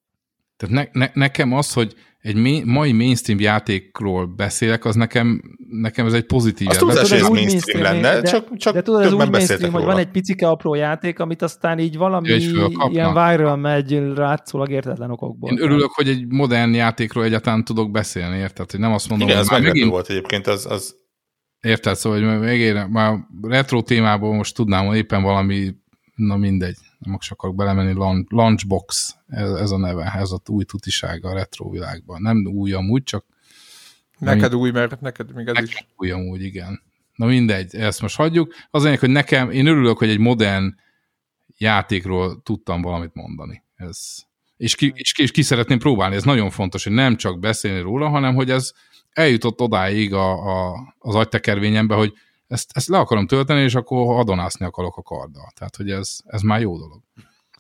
Tehát 0.57 0.75
ne, 0.75 1.07
ne, 1.07 1.11
nekem 1.15 1.53
az, 1.53 1.73
hogy 1.73 1.95
egy 2.27 2.65
mai 2.65 2.93
mainstream 2.93 3.41
játékról 3.41 4.27
beszélek, 4.27 4.85
az 4.85 4.95
nekem, 4.95 5.43
nekem 5.71 6.07
ez 6.07 6.13
egy 6.13 6.27
pozitív. 6.27 6.69
Azt 6.69 6.79
tudod, 6.79 6.97
ez 6.97 7.11
mainstream, 7.11 7.35
mainstream 7.35 7.83
lenne, 7.83 8.21
de, 8.21 8.31
csak, 8.31 8.57
csak 8.57 8.75
de 8.75 8.83
tudod, 8.83 9.03
ez 9.03 9.13
úgy 9.13 9.31
mainstream, 9.31 9.61
róla. 9.61 9.77
hogy 9.77 9.85
van 9.85 9.99
egy 9.99 10.11
picike 10.11 10.49
apró 10.49 10.75
játék, 10.75 11.19
amit 11.19 11.43
aztán 11.43 11.79
így 11.79 11.97
valami 11.97 12.29
ilyen 12.89 13.13
viral 13.13 13.57
megy 13.57 13.99
rátszólag 14.15 14.71
értetlen 14.71 15.11
okokból. 15.11 15.51
Én 15.51 15.63
örülök, 15.63 15.91
hogy 15.91 16.09
egy 16.09 16.27
modern 16.29 16.75
játékról 16.75 17.25
egyáltalán 17.25 17.65
tudok 17.65 17.91
beszélni, 17.91 18.37
érted? 18.37 18.71
Hogy 18.71 18.81
nem 18.81 18.93
azt 18.93 19.09
mondom, 19.09 19.29
Igen, 19.29 19.41
hogy 19.41 19.57
ez 19.57 19.63
megint... 19.63 19.91
volt 19.91 20.09
egyébként, 20.09 20.47
az, 20.47 20.67
az... 20.71 20.95
Érted, 21.61 21.97
szóval, 21.97 22.19
hogy 22.19 22.41
megére, 22.41 22.87
már 22.91 23.19
retro 23.43 23.83
témából 23.83 24.35
most 24.35 24.55
tudnám, 24.55 24.87
hogy 24.87 24.97
éppen 24.97 25.23
valami, 25.23 25.75
na 26.15 26.37
mindegy 26.37 26.77
nem 26.99 27.17
is 27.21 27.31
akarok 27.31 27.55
belemenni, 27.55 28.25
Launchbox, 28.29 29.17
ez, 29.27 29.51
ez 29.51 29.71
a 29.71 29.77
neve, 29.77 30.13
ez 30.19 30.31
a 30.31 30.41
új 30.47 30.65
tutisága 30.65 31.29
a 31.29 31.35
retro 31.35 31.71
világban. 31.71 32.23
Nem 32.23 32.47
új 32.47 32.73
amúgy, 32.73 33.03
csak... 33.03 33.25
Neked 34.19 34.55
új, 34.55 34.71
mert 34.71 35.01
neked 35.01 35.35
még 35.35 35.47
ez 35.47 35.55
neked 35.55 35.69
is. 35.69 35.87
új 35.97 36.11
amúgy, 36.11 36.43
igen. 36.43 36.83
Na 37.15 37.27
mindegy, 37.27 37.75
ezt 37.75 38.01
most 38.01 38.17
hagyjuk. 38.17 38.55
Az 38.71 38.83
lényeg, 38.83 38.99
hogy 38.99 39.11
nekem, 39.11 39.51
én 39.51 39.67
örülök, 39.67 39.99
hogy 39.99 40.09
egy 40.09 40.19
modern 40.19 40.75
játékról 41.59 42.43
tudtam 42.43 42.83
valamit 42.83 43.15
mondani. 43.15 43.63
Ez, 43.75 43.99
és, 44.57 44.75
ki, 44.75 44.93
és, 44.95 45.13
ki, 45.13 45.23
és 45.23 45.31
ki 45.31 45.43
szeretném 45.43 45.79
próbálni, 45.79 46.15
ez 46.15 46.25
nagyon 46.25 46.51
fontos, 46.51 46.85
hogy 46.85 46.93
nem 46.93 47.17
csak 47.17 47.39
beszélni 47.39 47.81
róla, 47.81 48.09
hanem 48.09 48.35
hogy 48.35 48.51
ez, 48.51 48.73
eljutott 49.17 49.61
odáig 49.61 50.15
a, 50.15 50.31
a, 50.31 50.75
az 50.99 51.15
agytekervényembe, 51.15 51.95
hogy 51.95 52.13
ezt, 52.49 52.71
ezt 52.75 52.89
le 52.89 52.99
akarom 52.99 53.27
tölteni, 53.27 53.63
és 53.63 53.75
akkor 53.75 54.19
adonászni 54.19 54.67
akarok 54.67 54.97
a 54.97 55.03
karddal. 55.03 55.53
Tehát, 55.55 55.77
hogy 55.77 55.91
ez, 55.91 56.17
ez 56.27 56.41
már 56.41 56.61
jó 56.61 56.79
dolog. 56.79 57.01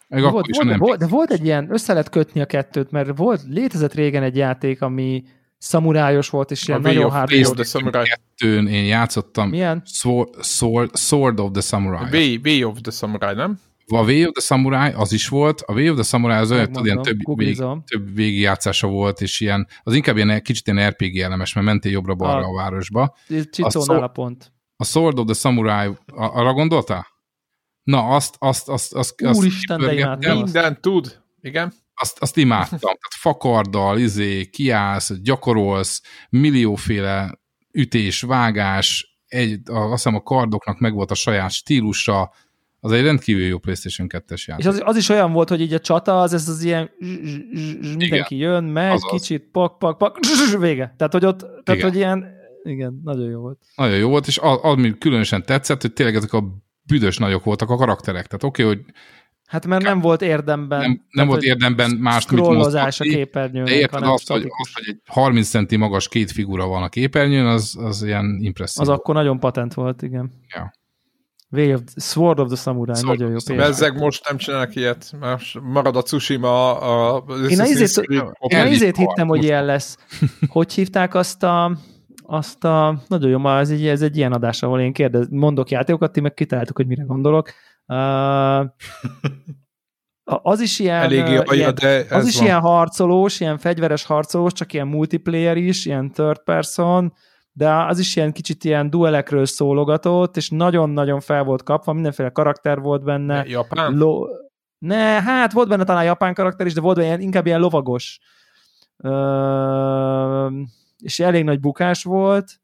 Meg 0.08 0.20
volt, 0.20 0.34
akkor 0.34 0.48
is, 0.48 0.56
volt, 0.56 0.68
nem 0.68 0.78
volt, 0.78 0.98
de 0.98 1.06
volt 1.06 1.30
egy 1.30 1.44
ilyen, 1.44 1.72
össze 1.72 1.92
lehet 1.92 2.08
kötni 2.08 2.40
a 2.40 2.46
kettőt, 2.46 2.90
mert 2.90 3.16
volt, 3.16 3.42
létezett 3.48 3.94
régen 3.94 4.22
egy 4.22 4.36
játék, 4.36 4.82
ami 4.82 5.24
szamurájos 5.58 6.30
volt, 6.30 6.50
és 6.50 6.68
ilyen 6.68 6.80
a 6.80 6.82
nagyon 6.82 7.10
hard 7.10 7.44
volt. 7.44 7.66
Samurai. 7.66 8.04
Kettőn 8.04 8.66
én 8.66 8.84
játszottam. 8.84 9.48
Milyen? 9.48 9.82
Sword, 9.84 10.44
Sword, 10.44 10.96
Sword 10.96 11.40
of 11.40 11.50
the 11.52 11.60
Samurai. 11.60 12.08
Way, 12.12 12.38
Way 12.44 12.70
of 12.70 12.78
the 12.80 12.90
Samurai, 12.90 13.34
nem? 13.34 13.58
A 13.88 14.02
Way 14.02 14.24
of 14.24 14.32
the 14.32 14.40
Samurai 14.40 14.92
az 14.92 15.12
is 15.12 15.28
volt. 15.28 15.60
A 15.60 15.72
Way 15.72 15.88
of 15.88 15.94
the 15.94 16.04
Samurai 16.04 16.36
az 16.36 16.50
olyan, 16.50 16.70
ilyen 16.82 17.02
több, 17.02 17.18
vég, 17.36 17.56
több 17.84 18.14
végigjátszása 18.14 18.86
volt, 18.86 19.20
és 19.20 19.40
ilyen, 19.40 19.66
az 19.82 19.94
inkább 19.94 20.16
ilyen 20.16 20.42
kicsit 20.42 20.66
ilyen 20.66 20.88
RPG 20.90 21.16
elemes, 21.16 21.52
mert 21.52 21.66
mentél 21.66 21.92
jobbra-balra 21.92 22.46
a, 22.46 22.48
a 22.48 22.54
városba. 22.54 23.16
Csicónál 23.50 24.02
a, 24.02 24.04
a 24.04 24.08
pont. 24.08 24.52
A 24.76 24.84
Sword 24.84 25.18
of 25.18 25.24
the 25.24 25.34
Samurai, 25.34 25.88
arra 26.14 26.52
gondoltál? 26.52 27.06
Na, 27.82 28.06
azt, 28.06 28.36
azt, 28.38 28.68
azt, 28.68 28.94
azt, 28.94 29.22
azt 29.22 29.38
Úristen, 29.38 29.80
de 29.80 30.34
Minden 30.34 30.80
tud. 30.80 31.22
Igen. 31.40 31.72
Azt, 31.94 32.18
azt 32.18 32.36
imádtam. 32.36 32.78
Tehát 32.78 32.98
fakarddal, 33.08 33.98
izé, 33.98 34.44
kiállsz, 34.44 35.12
gyakorolsz, 35.22 36.02
millióféle 36.28 37.38
ütés, 37.72 38.20
vágás, 38.20 39.18
egy, 39.26 39.60
a, 39.70 39.78
azt 39.78 39.90
hiszem 39.90 40.14
a 40.14 40.22
kardoknak 40.22 40.78
meg 40.78 40.94
volt 40.94 41.10
a 41.10 41.14
saját 41.14 41.50
stílusa, 41.50 42.32
az 42.80 42.92
egy 42.92 43.02
rendkívül 43.02 43.44
jó 43.44 43.58
PlayStation 43.58 44.08
2-es 44.10 44.44
játék. 44.44 44.64
És 44.64 44.70
az, 44.70 44.82
az 44.84 44.96
is 44.96 45.08
olyan 45.08 45.32
volt, 45.32 45.48
hogy 45.48 45.60
így 45.60 45.74
a 45.74 45.80
csata, 45.80 46.20
az 46.20 46.32
ez 46.32 46.48
az 46.48 46.62
ilyen 46.62 46.90
mindenki 47.96 48.36
jön, 48.36 48.64
megy, 48.64 48.92
Azaz. 48.92 49.10
kicsit, 49.10 49.48
pak, 49.52 49.78
pak, 49.78 49.98
pak, 49.98 50.18
vége. 50.58 50.94
Tehát, 50.96 51.12
hogy 51.12 51.24
ott, 51.24 51.46
tehát, 51.64 51.82
hogy 51.82 51.96
ilyen, 51.96 52.35
igen, 52.66 53.00
nagyon 53.04 53.30
jó 53.30 53.40
volt. 53.40 53.58
Nagyon 53.76 53.96
jó 53.96 54.08
volt, 54.08 54.26
és 54.26 54.38
az, 54.38 54.58
ami 54.62 54.98
különösen 54.98 55.42
tetszett, 55.42 55.80
hogy 55.80 55.92
tényleg 55.92 56.14
ezek 56.14 56.32
a 56.32 56.44
büdös 56.82 57.18
nagyok 57.18 57.44
voltak 57.44 57.70
a 57.70 57.76
karakterek. 57.76 58.26
Tehát 58.26 58.44
oké, 58.44 58.62
okay, 58.62 58.74
hogy 58.74 58.84
Hát 59.46 59.66
mert 59.66 59.82
nem 59.82 60.00
volt 60.00 60.22
érdemben. 60.22 60.80
Nem, 60.80 60.88
nem 60.88 61.00
tehát, 61.10 61.28
volt 61.28 61.42
érdemben 61.42 61.90
más, 61.90 62.30
mit 62.30 62.40
a 62.40 62.88
képernyőn. 62.98 63.64
De 63.64 63.74
érted 63.74 64.02
azt, 64.02 64.28
hogy, 64.28 64.44
az, 64.44 64.70
hogy 64.72 64.84
egy 64.86 65.00
30 65.06 65.48
centi 65.48 65.76
magas 65.76 66.08
két 66.08 66.30
figura 66.30 66.66
van 66.66 66.82
a 66.82 66.88
képernyőn, 66.88 67.46
az, 67.46 67.76
az 67.80 68.02
ilyen 68.02 68.38
impresszív. 68.40 68.82
Az 68.82 68.88
akkor 68.88 69.14
nagyon 69.14 69.40
patent 69.40 69.74
volt, 69.74 70.02
igen. 70.02 70.32
Ja. 70.54 70.72
Way 71.50 71.72
of, 71.72 71.80
Sword 71.96 72.38
of 72.38 72.46
the 72.46 72.56
Samurai, 72.56 72.94
Sword 72.94 73.18
nagyon 73.18 73.38
jó. 73.46 73.56
Bezzeg 73.56 73.98
most 73.98 74.28
nem 74.28 74.36
csinálnak 74.36 74.74
ilyet, 74.74 75.12
mert 75.20 75.42
marad 75.62 75.96
a 75.96 76.02
Tsushima 76.02 76.78
a... 76.80 77.24
Én 77.48 77.60
azért, 77.60 77.96
én 78.46 78.60
azért 78.60 78.96
hittem, 78.96 79.28
hogy 79.28 79.44
ilyen 79.44 79.64
lesz. 79.64 79.96
Hogy 80.48 80.72
hívták 80.72 81.14
azt 81.14 81.42
a 81.42 81.78
azt 82.26 82.64
a, 82.64 83.02
nagyon 83.08 83.30
jó, 83.30 83.38
ma 83.38 83.58
ez 83.58 83.70
egy, 83.70 83.86
ez 83.86 84.02
egy 84.02 84.16
ilyen 84.16 84.32
adás, 84.32 84.62
ahol 84.62 84.80
én 84.80 84.92
kérdez, 84.92 85.28
mondok 85.30 85.70
játékokat, 85.70 86.12
ti 86.12 86.20
meg 86.20 86.34
kitaláltuk, 86.34 86.76
hogy 86.76 86.86
mire 86.86 87.02
gondolok. 87.02 87.50
Uh, 87.86 88.66
az 90.24 90.60
is 90.60 90.78
ilyen, 90.78 91.02
Elég 91.02 91.26
jó, 91.26 91.42
ilyen 91.52 91.74
de 91.74 92.06
az 92.10 92.26
is 92.26 92.36
van. 92.36 92.44
ilyen 92.44 92.60
harcolós, 92.60 93.40
ilyen 93.40 93.58
fegyveres 93.58 94.04
harcolós, 94.04 94.52
csak 94.52 94.72
ilyen 94.72 94.86
multiplayer 94.86 95.56
is, 95.56 95.86
ilyen 95.86 96.12
third 96.12 96.42
person, 96.44 97.12
de 97.52 97.70
az 97.70 97.98
is 97.98 98.16
ilyen 98.16 98.32
kicsit 98.32 98.64
ilyen 98.64 98.90
duelekről 98.90 99.46
szólogatott, 99.46 100.36
és 100.36 100.50
nagyon-nagyon 100.50 101.20
fel 101.20 101.44
volt 101.44 101.62
kapva, 101.62 101.92
mindenféle 101.92 102.30
karakter 102.30 102.80
volt 102.80 103.04
benne. 103.04 103.44
Japán? 103.46 103.96
Lo- 103.96 104.28
ne, 104.78 105.22
hát 105.22 105.52
volt 105.52 105.68
benne 105.68 105.84
talán 105.84 106.04
japán 106.04 106.34
karakter 106.34 106.66
is, 106.66 106.74
de 106.74 106.80
volt 106.80 106.96
benne 106.96 107.18
inkább 107.18 107.46
ilyen 107.46 107.60
lovagos. 107.60 108.18
Uh, 108.96 110.52
és 110.98 111.20
elég 111.20 111.44
nagy 111.44 111.60
bukás 111.60 112.02
volt, 112.02 112.60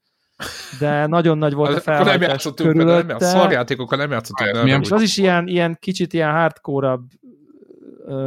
de 0.79 1.07
nagyon 1.07 1.38
nagy 1.38 1.55
volt 1.55 1.77
a 1.77 1.81
felhajtás 1.81 2.18
nem 2.18 2.29
játszottunk 2.29 2.73
körülötte. 2.73 3.07
Nem, 3.07 3.16
a 3.16 3.21
szarjátékokkal 3.21 3.99
nem 3.99 4.11
játszottunk. 4.11 4.53
Nem, 4.53 4.81
és 4.81 4.90
az 4.90 5.03
is 5.03 5.16
ilyen, 5.16 5.47
ilyen 5.47 5.77
kicsit 5.81 6.12
ilyen 6.12 6.31
hardcore 6.31 6.99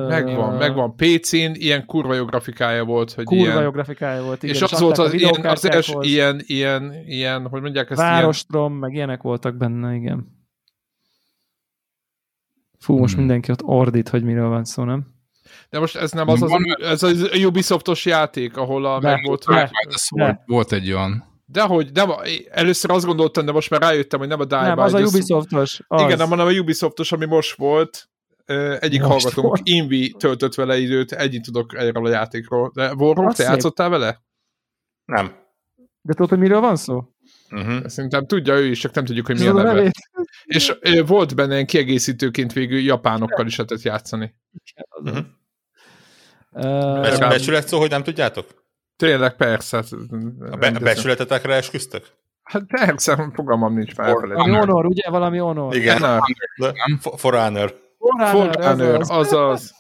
Megvan, 0.07 0.53
uh, 0.53 0.59
megvan. 0.59 0.95
PC-n 0.95 1.51
ilyen 1.53 1.85
kurva 1.85 2.13
jó 2.13 2.25
grafikája 2.25 2.83
volt. 2.83 3.13
Hogy 3.13 3.25
kurva 3.25 3.43
ilyen, 3.43 3.61
jó 3.61 3.69
grafikája 3.69 4.23
volt, 4.23 4.43
igen. 4.43 4.55
És, 4.55 4.61
és 4.61 4.71
az 4.71 4.79
volt 4.79 4.97
az, 4.97 5.13
ilyen, 5.13 5.45
az 5.45 5.69
első 5.69 5.93
ilyen, 6.01 6.41
ilyen, 6.45 6.93
ilyen, 7.05 7.47
hogy 7.47 7.61
mondják 7.61 7.89
ezt 7.89 7.99
Várostrom, 7.99 8.67
ilyen... 8.67 8.79
meg 8.79 8.93
ilyenek 8.93 9.21
voltak 9.21 9.55
benne, 9.55 9.93
igen. 9.93 10.47
Fú, 12.79 12.93
hmm. 12.93 13.01
most 13.01 13.17
mindenki 13.17 13.51
ott 13.51 13.63
ordít, 13.63 14.09
hogy 14.09 14.23
miről 14.23 14.47
van 14.49 14.63
szó, 14.63 14.83
nem? 14.83 15.14
De 15.69 15.79
most 15.79 15.95
ez 15.95 16.11
nem 16.11 16.27
az, 16.27 16.41
az, 16.41 16.51
ez 16.81 17.03
az 17.03 17.43
Ubisoftos 17.45 18.05
játék, 18.05 18.57
ahol 18.57 18.85
a, 18.85 18.99
meg 18.99 19.23
volt, 19.25 19.43
hogy... 19.43 19.69
Volt, 20.09 20.39
volt 20.45 20.71
egy 20.71 20.91
olyan. 20.91 21.33
Dehogy, 21.45 21.91
nem, 21.91 22.09
először 22.49 22.91
azt 22.91 23.05
gondoltam, 23.05 23.45
de 23.45 23.51
most 23.51 23.69
már 23.69 23.81
rájöttem, 23.81 24.19
hogy 24.19 24.27
nem 24.27 24.39
a 24.39 24.45
Die 24.45 24.61
Nem, 24.61 24.79
az 24.79 24.93
a 24.93 24.99
Ubisoftos. 24.99 25.81
Az. 25.87 26.01
Igen, 26.01 26.17
nem, 26.17 26.27
hanem 26.27 26.47
a 26.47 26.51
Ubisoftos, 26.51 27.11
ami 27.11 27.25
most 27.25 27.57
volt. 27.57 28.09
Egyik 28.79 29.01
most 29.01 29.11
hallgatónk, 29.11 29.47
volt. 29.47 29.61
Invi 29.63 30.15
töltött 30.17 30.55
vele 30.55 30.77
időt, 30.77 31.11
egyik 31.11 31.41
tudok 31.41 31.75
erről 31.75 32.05
a 32.05 32.09
játékról. 32.09 32.71
De 32.73 32.93
Warhawk, 32.93 33.29
te 33.29 33.35
szép. 33.35 33.47
játszottál 33.47 33.89
vele? 33.89 34.21
Nem. 35.05 35.25
De 36.01 36.13
tudod, 36.13 36.29
hogy 36.29 36.39
miről 36.39 36.59
van 36.59 36.75
szó? 36.75 37.03
Uh-huh. 37.51 37.85
Szerintem 37.87 38.25
tudja 38.25 38.53
ő 38.53 38.65
is, 38.65 38.79
csak 38.79 38.93
nem 38.93 39.05
tudjuk, 39.05 39.25
hogy 39.25 39.39
mi 39.39 39.47
a 39.47 39.53
neve. 39.53 39.91
És 40.45 40.73
volt 41.05 41.35
benne 41.35 41.53
ilyen 41.53 41.65
kiegészítőként 41.65 42.53
végül 42.53 42.79
japánokkal 42.79 43.45
is 43.45 43.55
lehetett 43.55 43.81
játszani. 43.81 44.35
Uh-huh. 45.03 45.25
Uh, 46.51 47.19
Becsület 47.19 47.67
szó, 47.67 47.79
hogy 47.79 47.89
nem 47.89 48.03
tudjátok? 48.03 48.63
Tényleg, 48.95 49.35
persze. 49.35 49.83
A 50.51 50.57
be- 50.57 50.71
becsületetekre 50.71 51.53
esküztök? 51.53 52.05
Hát 52.43 52.63
persze, 52.67 53.31
fogalmam 53.33 53.73
nincs 53.73 53.95
már. 53.95 54.13
Valami 54.13 54.51
honor, 54.51 54.85
ugye? 54.85 55.09
Valami 55.09 55.37
honor. 55.37 55.75
Igen, 55.75 56.21
for 57.15 57.33
honor. 57.33 57.79
For 58.31 58.55
honor, 58.61 59.03
azaz. 59.07 59.73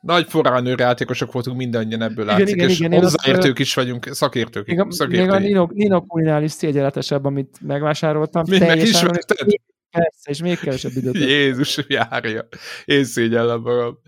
Nagy 0.00 0.26
forránőr 0.28 0.78
játékosok 0.78 1.32
voltunk 1.32 1.56
mindannyian 1.56 2.02
ebből 2.02 2.24
igen, 2.24 2.38
látszik, 2.38 2.54
igen, 2.54 2.68
és 2.68 2.80
igen, 2.80 3.00
hozzáértők 3.00 3.58
is 3.58 3.74
vagyunk, 3.74 4.08
szakértők. 4.10 4.66
Még 4.66 4.80
a, 4.80 4.86
még 5.08 5.30
a 5.30 5.38
Nino, 5.38 5.68
Nino 5.72 6.04
is 6.40 6.52
szégyenletesebb, 6.52 7.24
amit 7.24 7.58
megvásároltam. 7.60 8.42
Még 8.48 8.60
meg 8.60 8.80
ismerted? 8.80 9.46
Persze, 9.92 10.30
és 10.30 10.40
még 10.40 10.58
kevesebb 10.58 10.92
időt. 10.96 11.16
Jézus, 11.34 11.80
járja. 11.88 12.48
Én 12.84 13.04
szégyellem 13.04 13.60
magam. 13.60 13.98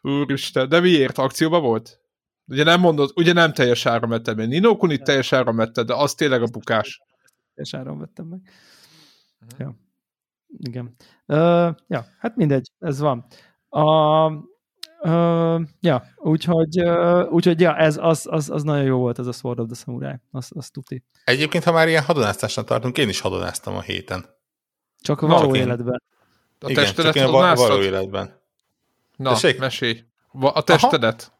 Úristen, 0.00 0.68
de 0.68 0.80
miért? 0.80 1.18
Akcióban 1.18 1.62
volt? 1.62 2.00
Ugye 2.46 2.64
nem 2.64 2.80
mondod, 2.80 3.10
ugye 3.14 3.32
nem 3.32 3.52
teljes 3.52 3.86
ára 3.86 4.06
vetted 4.06 4.36
meg. 4.36 4.48
Nino 4.48 4.76
Kunit 4.76 5.02
teljes 5.02 5.32
ára 5.32 5.52
vetted, 5.52 5.86
de 5.86 5.94
az 5.94 6.14
tényleg 6.14 6.42
a 6.42 6.46
bukás. 6.46 7.00
Teljes 7.54 7.74
áron 7.74 7.98
vettem 7.98 8.26
meg. 8.26 8.40
Uh-huh. 9.40 9.58
Ja. 9.58 9.76
Igen. 10.58 10.94
Uh, 11.26 11.74
ja, 11.86 12.06
hát 12.18 12.36
mindegy, 12.36 12.70
ez 12.78 12.98
van. 12.98 13.26
A, 13.68 14.26
uh, 15.00 15.60
ja, 15.80 16.04
úgyhogy, 16.16 16.82
uh, 16.82 17.32
úgyhogy 17.32 17.60
ja, 17.60 17.76
ez, 17.76 17.96
az, 18.00 18.26
az, 18.30 18.50
az 18.50 18.62
nagyon 18.62 18.84
jó 18.84 18.98
volt, 18.98 19.18
ez 19.18 19.26
a 19.26 19.32
Sword 19.32 19.60
of 19.60 19.66
the 19.66 19.74
Samurai. 19.74 20.14
Az, 20.30 20.50
az 20.54 20.70
tuti. 20.70 21.04
Egyébként, 21.24 21.64
ha 21.64 21.72
már 21.72 21.88
ilyen 21.88 22.02
hadonáztásnak 22.02 22.66
tartunk, 22.66 22.98
én 22.98 23.08
is 23.08 23.20
hadonáztam 23.20 23.76
a 23.76 23.80
héten. 23.80 24.24
Csak 25.00 25.20
való 25.20 25.52
csak 25.52 25.56
életben. 25.56 26.02
A 26.60 26.70
Igen, 26.70 26.84
testedet 26.84 27.14
csak 27.14 27.24
én 27.24 27.30
való 27.30 27.80
életben. 27.80 28.40
Na, 29.16 29.30
Tessék? 29.30 29.58
mesélj. 29.58 30.04
A 30.32 30.62
testedet. 30.62 31.22
Aha. 31.22 31.38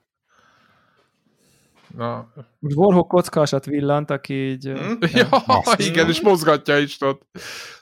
Na. 1.96 2.33
Most 2.59 2.77
Warhawk 2.77 3.09
kockásat 3.09 3.64
villant, 3.64 4.11
aki 4.11 4.35
így... 4.35 4.64
Hmm? 4.64 4.99
Ja, 5.01 5.29
igen, 5.77 6.09
és 6.09 6.20
mozgatja 6.20 6.79
is 6.79 7.01
ott. 7.01 7.23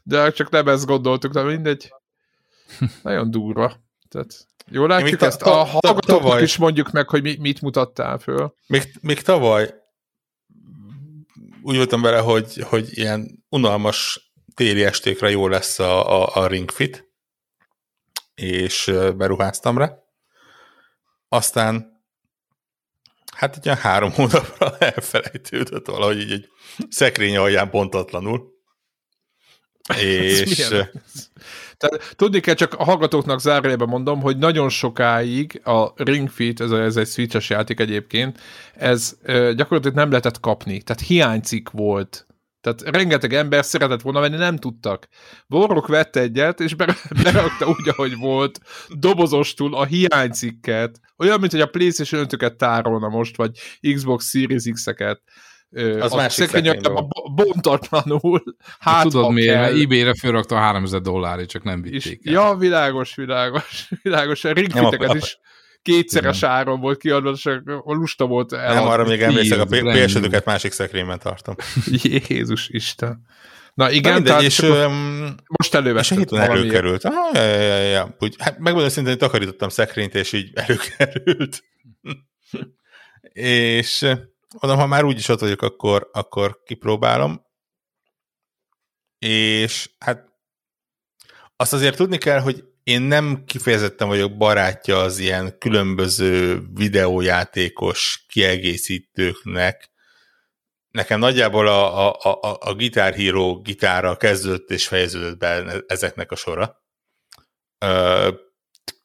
De 0.02 0.30
csak 0.30 0.50
nem 0.50 0.68
ezt 0.68 0.86
gondoltuk, 0.86 1.32
de 1.32 1.42
mindegy. 1.42 1.92
Nagyon 3.02 3.30
durva. 3.30 3.72
Tehát 4.08 4.46
jól 4.70 4.88
látjuk 4.88 5.22
ezt? 5.22 5.42
A 5.42 5.64
hallgatóknak 5.64 6.40
is 6.40 6.56
mondjuk 6.56 6.90
meg, 6.90 7.08
hogy 7.08 7.38
mit 7.40 7.60
mutattál 7.60 8.18
föl. 8.18 8.54
Még, 8.66 8.98
még 9.00 9.20
tavaly 9.20 9.74
úgy 11.62 11.76
voltam 11.76 12.02
vele, 12.02 12.18
hogy, 12.18 12.62
hogy 12.62 12.88
ilyen 12.90 13.44
unalmas 13.48 14.27
téli 14.54 14.84
estékre 14.84 15.30
jó 15.30 15.48
lesz 15.48 15.78
a, 15.78 16.22
a, 16.22 16.42
a 16.42 16.46
ringfit, 16.46 17.08
és 18.34 18.92
beruháztam 19.16 19.78
rá. 19.78 19.92
Aztán 21.28 22.02
hát 23.37 23.56
egy 23.56 23.64
ilyen 23.64 23.76
három 23.76 24.12
hónapra 24.16 24.78
elfelejtődött 24.78 25.87
valahogy 25.87 26.20
így 26.20 26.32
egy 26.32 26.48
szekrény 26.88 27.37
alján 27.37 27.70
pontatlanul. 27.70 28.56
És... 30.00 30.68
Tehát 31.76 32.14
tudni 32.16 32.40
kell, 32.40 32.54
csak 32.54 32.74
a 32.74 32.84
hallgatóknak 32.84 33.40
zárójelben 33.40 33.88
mondom, 33.88 34.20
hogy 34.20 34.38
nagyon 34.38 34.68
sokáig 34.68 35.61
a 35.64 35.92
Ring 36.02 36.28
Fit, 36.30 36.61
ez, 36.61 36.70
a, 36.70 36.82
ez 36.82 36.96
egy 36.96 37.06
switches 37.06 37.50
játék 37.50 37.80
egyébként, 37.80 38.40
ez 38.74 39.16
gyakorlatilag 39.54 39.96
nem 39.96 40.08
lehetett 40.08 40.40
kapni. 40.40 40.82
Tehát 40.82 41.02
hiánycik 41.02 41.70
volt 41.70 42.26
tehát 42.74 42.96
rengeteg 42.96 43.33
ember 43.33 43.64
szeretett 43.64 44.00
volna 44.00 44.20
venni, 44.20 44.37
nem 44.37 44.57
tudtak. 44.57 45.09
Borrok 45.46 45.87
vette 45.87 46.20
egyet, 46.20 46.61
és 46.61 46.74
berakta 47.22 47.66
úgy, 47.68 47.88
ahogy 47.88 48.16
volt, 48.16 48.61
dobozostul 48.88 49.74
a 49.74 49.85
hiánycikket. 49.85 51.00
Olyan, 51.16 51.40
mint 51.40 51.52
hogy 51.52 51.61
a 51.61 51.66
PlayStation 51.66 52.26
5 52.31 52.57
tárolna 52.57 53.09
most, 53.09 53.37
vagy 53.37 53.50
Xbox 53.94 54.31
Series 54.31 54.62
X-eket. 54.72 55.22
az 56.00 56.12
a 56.12 56.28
szekrényekben 56.28 57.09
bontatlanul. 57.35 58.42
Hát, 58.78 59.02
Tudod 59.02 59.33
miért? 59.33 59.61
Mert 59.61 59.81
eBay-re 59.81 60.14
fölrakta 60.14 60.57
a 60.57 60.59
3000 60.59 61.00
dollárért, 61.00 61.48
csak 61.48 61.62
nem 61.62 61.83
vitték 61.83 62.26
el. 62.26 62.33
Ja, 62.33 62.54
világos, 62.59 63.14
világos, 63.14 63.88
világos. 64.02 64.44
A 64.44 64.52
ringfiteket 64.52 65.14
is 65.14 65.38
kétszeres 65.82 66.42
áron 66.42 66.80
volt 66.80 66.98
kiadva, 66.98 67.30
és 67.30 67.46
a 67.64 67.92
lusta 67.92 68.26
volt 68.26 68.52
el. 68.52 68.74
Nem, 68.74 68.86
arra 68.86 69.04
még 69.04 69.20
emlékszek, 69.20 69.60
a 69.60 69.66
ps 69.66 70.44
másik 70.44 70.72
szekrényben 70.72 71.18
tartom. 71.18 71.54
Jézus 72.28 72.68
Isten. 72.68 73.26
Na 73.74 73.90
igen, 73.90 74.12
Na 74.12 74.18
mindegy, 74.18 74.42
és 74.42 74.58
um, 74.58 75.34
most 75.58 75.74
előveszem. 75.74 76.18
És 76.18 76.38
előkerült. 76.38 77.04
Ah, 77.04 77.34
ja, 77.34 77.42
ja, 77.42 77.76
ja. 77.76 78.16
Úgy, 78.18 78.34
hát 78.38 78.58
megmondom 78.58 78.90
szintén, 78.90 79.12
hogy 79.12 79.20
takarítottam 79.20 79.68
szekrényt, 79.68 80.14
és 80.14 80.32
így 80.32 80.50
előkerült. 80.54 81.64
és 83.32 84.00
mondom, 84.60 84.80
ha 84.80 84.86
már 84.86 85.04
úgyis 85.04 85.28
ott 85.28 85.40
vagyok, 85.40 85.62
akkor, 85.62 86.08
akkor 86.12 86.62
kipróbálom. 86.64 87.46
És 89.18 89.90
hát 89.98 90.27
azt 91.60 91.72
azért 91.72 91.96
tudni 91.96 92.18
kell, 92.18 92.40
hogy 92.40 92.64
én 92.82 93.02
nem 93.02 93.44
kifejezetten 93.46 94.08
vagyok 94.08 94.36
barátja 94.36 94.98
az 94.98 95.18
ilyen 95.18 95.58
különböző 95.58 96.62
videójátékos 96.74 98.24
kiegészítőknek. 98.28 99.90
Nekem 100.90 101.18
nagyjából 101.18 101.66
a, 101.66 102.08
a, 102.08 102.40
a, 102.40 102.56
a 102.60 102.74
Guitar 102.74 103.14
Hero 103.14 103.60
gitára 103.60 104.16
kezdődött 104.16 104.70
és 104.70 104.88
fejeződött 104.88 105.38
be 105.38 105.82
ezeknek 105.86 106.32
a 106.32 106.36
sora. 106.36 106.82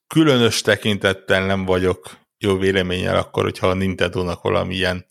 Különös 0.08 0.62
tekintettel 0.62 1.46
nem 1.46 1.66
vagyok 1.66 2.18
jó 2.38 2.58
véleménnyel 2.58 3.18
akkor, 3.18 3.44
hogyha 3.44 3.68
a 3.68 3.74
Nintendo-nak 3.74 4.42
valamilyen 4.42 5.08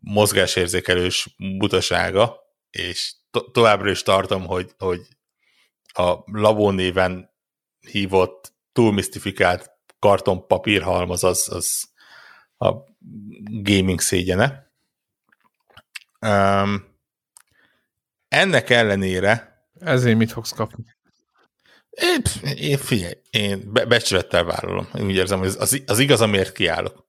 mozgásérzékelős 0.00 1.34
butasága, 1.58 2.36
és 2.70 3.14
to- 3.30 3.52
továbbra 3.52 3.90
is 3.90 4.02
tartom, 4.02 4.46
hogy, 4.46 4.70
hogy 4.78 5.00
a 5.92 6.22
Labó 6.24 6.70
néven 6.70 7.30
hívott, 7.80 8.52
túl 8.72 8.92
misztifikált 8.92 9.70
karton 9.98 10.46
papírhalmaz 10.46 11.24
az, 11.24 11.48
az 11.52 11.88
a 12.56 12.74
gaming 13.44 14.00
szégyene. 14.00 14.72
Um, 16.20 16.98
ennek 18.28 18.70
ellenére 18.70 19.50
ezért 19.80 20.16
mit 20.16 20.32
fogsz 20.32 20.52
kapni? 20.52 20.84
Én, 21.90 22.22
én 22.54 22.78
figyelj, 22.78 23.14
én 23.30 23.72
be, 23.72 23.84
becsülettel 23.84 24.44
vállalom. 24.44 24.88
Én 24.94 25.04
úgy 25.04 25.14
érzem, 25.14 25.38
hogy 25.38 25.54
az, 25.58 25.82
az 25.86 25.98
igaz, 25.98 26.20
amiért 26.20 26.52
kiállok. 26.52 27.08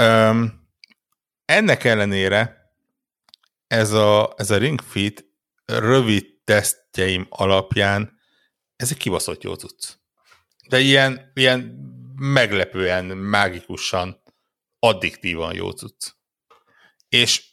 Um, 0.00 0.68
ennek 1.44 1.84
ellenére 1.84 2.70
ez 3.66 3.92
a, 3.92 4.34
ez 4.36 4.50
a 4.50 4.56
Ring 4.56 4.80
Fit 4.80 5.24
rövid 5.64 6.35
tesztjeim 6.46 7.26
alapján 7.28 8.16
ez 8.76 8.90
egy 8.90 8.96
kibaszott 8.96 9.42
jó 9.42 9.54
cucc. 9.54 9.92
De 10.68 10.80
ilyen, 10.80 11.30
ilyen 11.34 11.60
meglepően, 12.16 13.04
mágikusan, 13.04 14.22
addiktívan 14.78 15.54
jó 15.54 15.70
cucc. 15.70 16.10
És, 17.08 17.44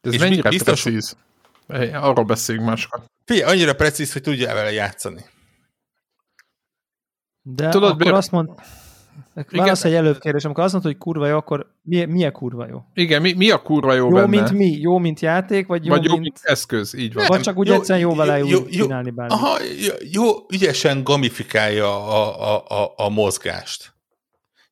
ez 0.00 0.12
és 0.12 0.18
mennyire 0.20 0.48
biztos, 0.48 0.82
precíz? 0.82 1.16
Arról 1.92 2.24
beszéljünk 2.24 2.66
máskor. 2.66 3.02
Figyelj, 3.24 3.50
annyira 3.52 3.74
precíz, 3.74 4.12
hogy 4.12 4.22
tudja 4.22 4.54
vele 4.54 4.72
játszani. 4.72 5.24
De 7.42 7.68
Tudod, 7.68 7.90
akkor 7.90 8.12
azt 8.12 8.30
mond, 8.30 8.50
Válasz 9.50 9.84
egy 9.84 9.94
előbb 9.94 10.18
kérdés, 10.18 10.44
amikor 10.44 10.64
azt 10.64 10.72
mondod, 10.72 10.90
hogy 10.92 11.00
kurva 11.00 11.26
jó, 11.26 11.36
akkor 11.36 11.66
mi, 11.82 12.04
mi 12.04 12.24
a 12.24 12.30
kurva 12.30 12.66
jó? 12.66 12.82
Igen, 12.94 13.22
mi, 13.22 13.32
mi 13.32 13.50
a 13.50 13.62
kurva 13.62 13.94
jó, 13.94 14.08
jó 14.08 14.14
benne? 14.14 14.26
mint 14.26 14.52
mi? 14.52 14.66
Jó, 14.66 14.98
mint 14.98 15.20
játék, 15.20 15.66
vagy 15.66 15.84
jó, 15.84 15.90
vagy 15.94 16.04
jó 16.04 16.10
mint... 16.10 16.22
mint 16.22 16.38
eszköz, 16.42 16.94
így 16.94 17.14
van. 17.14 17.24
Vagy 17.28 17.40
csak 17.40 17.56
úgy 17.56 17.66
jó, 17.66 17.74
egyszerűen 17.74 18.08
jó 18.08 18.14
vele 18.14 18.38
jó, 18.38 18.46
jó, 18.48 18.64
csinálni 18.64 19.10
bármit. 19.10 19.36
Aha, 19.36 19.58
jó, 19.62 19.94
jó, 20.10 20.30
ügyesen 20.52 21.02
gamifikálja 21.02 22.06
a, 22.06 22.54
a, 22.54 22.82
a, 22.82 22.92
a 22.96 23.08
mozgást. 23.08 23.94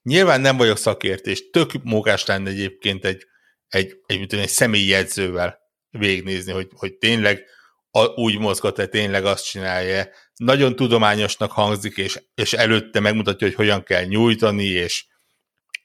Nyilván 0.02 0.40
nem 0.40 0.56
vagyok 0.56 0.76
szakértés, 0.76 1.50
tök 1.50 1.70
mókás 1.82 2.26
lenne 2.26 2.50
egyébként 2.50 3.04
egy, 3.04 3.26
egy, 3.68 3.94
egy, 4.06 4.20
egy, 4.20 4.34
egy 4.34 4.48
személyi 4.48 4.88
jegyzővel 4.88 5.58
végignézni, 5.90 6.52
hogy, 6.52 6.68
hogy 6.76 6.94
tényleg 6.94 7.44
a, 7.90 8.04
úgy 8.04 8.38
mozgat-e, 8.38 8.86
tényleg 8.86 9.24
azt 9.24 9.44
csinálja. 9.44 10.08
Nagyon 10.36 10.76
tudományosnak 10.76 11.52
hangzik, 11.52 11.96
és, 11.96 12.22
és 12.34 12.52
előtte 12.52 13.00
megmutatja, 13.00 13.46
hogy 13.46 13.56
hogyan 13.56 13.82
kell 13.82 14.04
nyújtani, 14.04 14.64
és, 14.64 15.06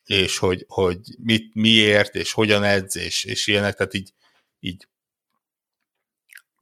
és 0.04 0.38
hogy, 0.38 0.66
hogy 0.68 1.00
mit, 1.20 1.54
miért, 1.54 2.16
és 2.16 2.32
hogyan 2.32 2.63
edz, 2.63 2.98
és, 2.98 3.24
és 3.24 3.48
ilyenek, 3.48 3.76
tehát 3.76 3.94
így, 3.94 4.13
így 4.60 4.88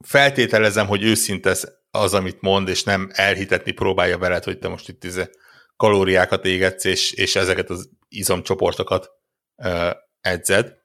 feltételezem, 0.04 0.86
hogy 0.86 1.02
őszinte 1.02 1.56
az, 1.90 2.14
amit 2.14 2.40
mond, 2.40 2.68
és 2.68 2.82
nem 2.82 3.10
elhitetni 3.12 3.72
próbálja 3.72 4.18
veled, 4.18 4.44
hogy 4.44 4.58
te 4.58 4.68
most 4.68 4.88
itt 4.88 5.04
izé 5.04 5.30
kalóriákat 5.76 6.44
égetsz, 6.44 6.84
és, 6.84 7.12
és 7.12 7.36
ezeket 7.36 7.70
az 7.70 7.90
izomcsoportokat 8.08 9.10
uh, 9.56 9.90
edzed. 10.20 10.80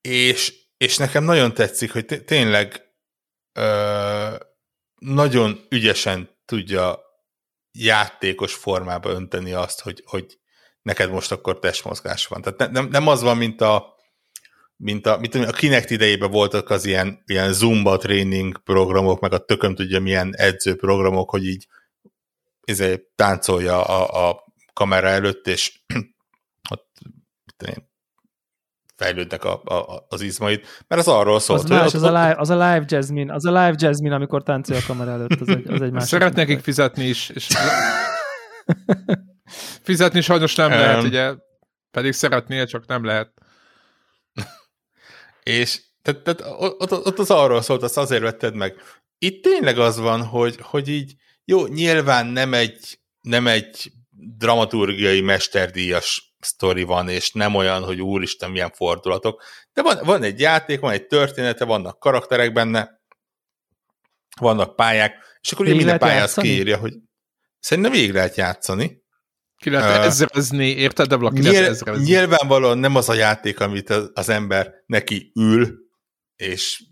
És 0.00 0.63
és 0.84 0.96
nekem 0.96 1.24
nagyon 1.24 1.54
tetszik, 1.54 1.92
hogy 1.92 2.22
tényleg 2.24 2.82
ö, 3.52 4.36
nagyon 4.98 5.66
ügyesen 5.68 6.30
tudja 6.44 7.00
játékos 7.72 8.54
formába 8.54 9.10
önteni 9.10 9.52
azt, 9.52 9.80
hogy, 9.80 10.02
hogy 10.06 10.38
neked 10.82 11.10
most 11.10 11.32
akkor 11.32 11.58
testmozgás 11.58 12.26
van. 12.26 12.42
Tehát 12.42 12.72
nem, 12.72 12.88
nem 12.88 13.06
az 13.06 13.22
van, 13.22 13.36
mint 13.36 13.60
a 13.60 13.92
mint 14.76 15.06
a, 15.06 15.18
mint 15.18 15.34
a 15.34 15.52
Kinect 15.52 15.90
idejében 15.90 16.30
voltak 16.30 16.70
az 16.70 16.84
ilyen, 16.84 17.22
ilyen 17.26 17.52
Zumba 17.52 17.96
tréning 17.96 18.62
programok, 18.62 19.20
meg 19.20 19.32
a 19.32 19.44
tököm 19.44 19.74
tudja 19.74 20.00
milyen 20.00 20.34
edzőprogramok, 20.36 21.30
hogy 21.30 21.46
így 21.46 21.66
ezért 22.60 23.02
táncolja 23.14 23.84
a, 23.84 24.28
a 24.28 24.44
kamera 24.72 25.08
előtt, 25.08 25.46
és 25.46 25.80
ott 26.70 26.98
fejlődnek 28.96 29.44
a, 29.44 29.62
a, 29.62 30.06
az 30.08 30.20
izmait, 30.20 30.84
mert 30.88 31.00
az 31.00 31.08
arról 31.08 31.40
szólt. 31.40 31.62
Az, 31.62 31.68
más, 31.68 31.94
az, 31.94 32.02
a 32.02 32.06
live, 32.06 32.34
az 32.38 32.50
a 32.50 32.54
live 32.54 32.84
jazzmin, 32.86 33.30
az 33.30 33.44
a 33.44 33.50
live 33.50 33.74
jazzmin, 33.76 34.12
amikor 34.12 34.42
táncol 34.42 34.76
a 34.76 34.80
kamera 34.86 35.10
előtt, 35.10 35.40
az 35.40 35.48
egy, 35.48 35.70
az 35.70 35.80
egy 35.80 35.90
másik. 35.90 36.08
Szeret 36.08 36.34
nekik 36.34 36.60
fizetni 36.60 37.04
is, 37.04 37.28
és 37.28 37.48
fizetni 39.82 40.20
sajnos 40.20 40.54
nem 40.54 40.72
um, 40.72 40.78
lehet, 40.78 41.02
ugye, 41.02 41.34
pedig 41.90 42.12
szeretnél, 42.12 42.66
csak 42.66 42.86
nem 42.86 43.04
lehet. 43.04 43.32
és 45.42 45.80
tehát, 46.02 46.22
tehát 46.22 46.40
ott, 46.58 46.92
ott 46.92 47.18
az 47.18 47.30
arról 47.30 47.62
szólt, 47.62 47.82
azt 47.82 47.96
azért 47.96 48.22
vetted 48.22 48.54
meg. 48.54 48.74
Itt 49.18 49.42
tényleg 49.42 49.78
az 49.78 49.98
van, 49.98 50.22
hogy, 50.22 50.56
hogy 50.60 50.88
így, 50.88 51.14
jó, 51.44 51.66
nyilván 51.66 52.26
nem 52.26 52.54
egy, 52.54 52.98
nem 53.20 53.46
egy 53.46 53.92
dramaturgiai 54.36 55.20
mesterdíjas 55.20 56.33
sztori 56.44 56.82
van, 56.82 57.08
és 57.08 57.32
nem 57.32 57.54
olyan, 57.54 57.82
hogy 57.82 58.00
úristen, 58.00 58.50
milyen 58.50 58.70
fordulatok. 58.70 59.42
De 59.72 59.82
van, 59.82 59.98
van 60.02 60.22
egy 60.22 60.40
játék, 60.40 60.80
van 60.80 60.92
egy 60.92 61.06
története, 61.06 61.64
vannak 61.64 61.98
karakterek 61.98 62.52
benne, 62.52 63.02
vannak 64.40 64.76
pályák, 64.76 65.38
és 65.40 65.52
akkor 65.52 65.66
minden 65.66 65.98
pályán 65.98 66.22
azt 66.22 66.40
kiírja, 66.40 66.76
hogy 66.76 66.92
szerintem 67.58 67.92
végig 67.92 68.12
lehet 68.12 68.36
játszani. 68.36 69.02
Ki 69.56 69.70
lehet 69.70 69.98
uh, 69.98 70.04
ezrezni, 70.04 70.66
érted? 70.66 71.14
De 71.14 71.16
ki 71.16 71.40
nyilv, 71.40 71.64
ezrezni. 71.64 72.04
Nyilvánvalóan 72.04 72.78
nem 72.78 72.96
az 72.96 73.08
a 73.08 73.14
játék, 73.14 73.60
amit 73.60 73.90
az, 73.90 74.10
az 74.14 74.28
ember 74.28 74.72
neki 74.86 75.32
ül, 75.34 75.78
és 76.36 76.84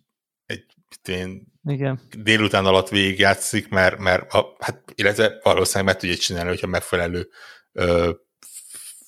egy 0.47 0.65
én, 1.09 1.53
Igen. 1.65 2.01
délután 2.19 2.65
alatt 2.65 2.88
végigjátszik, 2.88 3.69
mert, 3.69 3.99
mert 3.99 4.33
a, 4.33 4.57
hát, 4.59 4.93
illetve 4.95 5.38
valószínűleg 5.43 5.93
meg 5.93 5.97
tudja 6.03 6.17
csinálni, 6.17 6.49
hogyha 6.49 6.67
megfelelő 6.67 7.29
ö, 7.73 8.13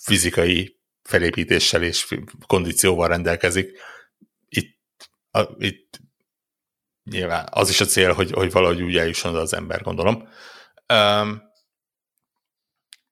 fizikai 0.05 0.80
felépítéssel 1.02 1.82
és 1.82 2.16
kondícióval 2.46 3.09
rendelkezik. 3.09 3.78
Itt, 4.48 4.76
a, 5.30 5.40
itt 5.59 6.00
nyilván 7.11 7.48
az 7.50 7.68
is 7.68 7.80
a 7.80 7.84
cél, 7.84 8.12
hogy, 8.12 8.30
hogy 8.30 8.52
valahogy 8.52 8.82
úgy 8.82 8.96
eljusson 8.96 9.34
az 9.34 9.52
ember, 9.52 9.82
gondolom. 9.82 10.28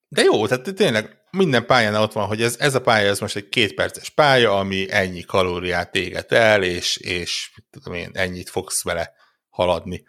De 0.09 0.23
jó, 0.23 0.47
tehát 0.47 0.75
tényleg 0.75 1.21
minden 1.31 1.67
pályán 1.67 1.95
ott 1.95 2.13
van, 2.13 2.27
hogy 2.27 2.43
ez, 2.43 2.57
ez 2.59 2.75
a 2.75 2.81
pálya, 2.81 3.09
ez 3.09 3.21
most 3.21 3.37
egy 3.37 3.49
kétperces 3.49 4.11
pálya, 4.11 4.59
ami 4.59 4.91
ennyi 4.91 5.21
kalóriát 5.21 5.95
éget 5.95 6.33
el, 6.33 6.63
és, 6.63 6.97
és 6.97 7.51
tudom 7.71 7.95
én, 7.95 8.11
ennyit 8.13 8.51
fogsz 8.51 8.83
vele 8.83 9.13
haladni. 9.49 10.05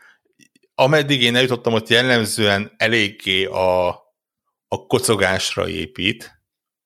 Ameddig 0.75 1.21
én 1.21 1.35
eljutottam, 1.35 1.73
ott 1.73 1.87
jellemzően 1.87 2.73
eléggé 2.77 3.45
a, 3.45 3.87
a 4.67 4.85
kocogásra 4.87 5.69
épít, 5.69 6.42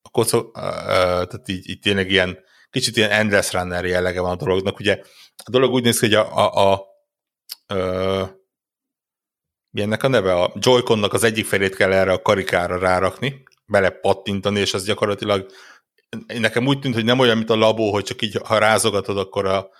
a 0.08 0.10
kocog, 0.10 0.50
tehát 0.54 1.48
így, 1.48 1.68
így 1.68 1.78
tényleg 1.78 2.10
ilyen, 2.10 2.38
kicsit 2.70 2.96
ilyen 2.96 3.10
endless 3.10 3.52
runner 3.52 3.84
jellege 3.84 4.20
van 4.20 4.30
a 4.30 4.36
dolognak. 4.36 4.78
Ugye 4.78 5.00
a 5.44 5.50
dolog 5.50 5.72
úgy 5.72 5.82
néz 5.82 5.98
ki, 5.98 6.06
hogy 6.06 6.14
a, 6.14 6.36
a, 6.36 6.72
a 6.72 6.86
uh, 7.74 8.28
ennek 9.72 10.02
a 10.02 10.08
neve? 10.08 10.34
A 10.34 10.52
Joy-Connak 10.54 11.12
az 11.12 11.24
egyik 11.24 11.46
felét 11.46 11.76
kell 11.76 11.92
erre 11.92 12.12
a 12.12 12.22
karikára 12.22 12.78
rárakni, 12.78 13.42
bele 13.66 13.90
pattintani, 13.90 14.60
és 14.60 14.74
az 14.74 14.84
gyakorlatilag 14.84 15.50
nekem 16.26 16.66
úgy 16.66 16.78
tűnt, 16.78 16.94
hogy 16.94 17.04
nem 17.04 17.18
olyan, 17.18 17.36
mint 17.36 17.50
a 17.50 17.56
labó, 17.56 17.92
hogy 17.92 18.04
csak 18.04 18.22
így, 18.22 18.40
ha 18.44 18.58
rázogatod, 18.58 19.18
akkor 19.18 19.46
a, 19.46 19.70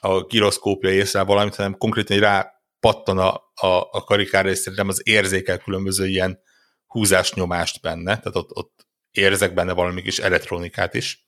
a 0.00 0.22
giroszkópja 0.22 0.90
észre 0.90 1.22
valamit, 1.22 1.54
hanem 1.54 1.76
konkrétan 1.76 2.18
rá 2.18 2.52
pattan 2.80 3.18
a, 3.18 3.34
a, 3.54 3.88
a 3.90 4.04
karikára, 4.04 4.48
és 4.48 4.58
szerintem 4.58 4.88
az 4.88 5.00
érzékel 5.04 5.58
különböző 5.58 6.06
ilyen 6.06 6.40
húzásnyomást 6.86 7.80
benne, 7.80 8.04
tehát 8.04 8.36
ott, 8.36 8.56
ott 8.56 8.86
érzek 9.12 9.54
benne 9.54 9.72
valami 9.72 10.02
kis 10.02 10.18
elektronikát 10.18 10.94
is. 10.94 11.26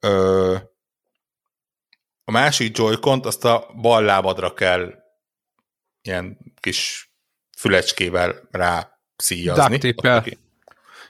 Ö, 0.00 0.56
a 2.24 2.30
másik 2.30 2.78
joy 2.78 2.96
azt 3.02 3.44
a 3.44 3.70
bal 3.80 4.02
lábadra 4.02 4.54
kell 4.54 4.94
ilyen 6.02 6.38
kis 6.60 7.10
fülecskével 7.58 8.48
rá 8.50 8.98
szíjazni. 9.16 9.62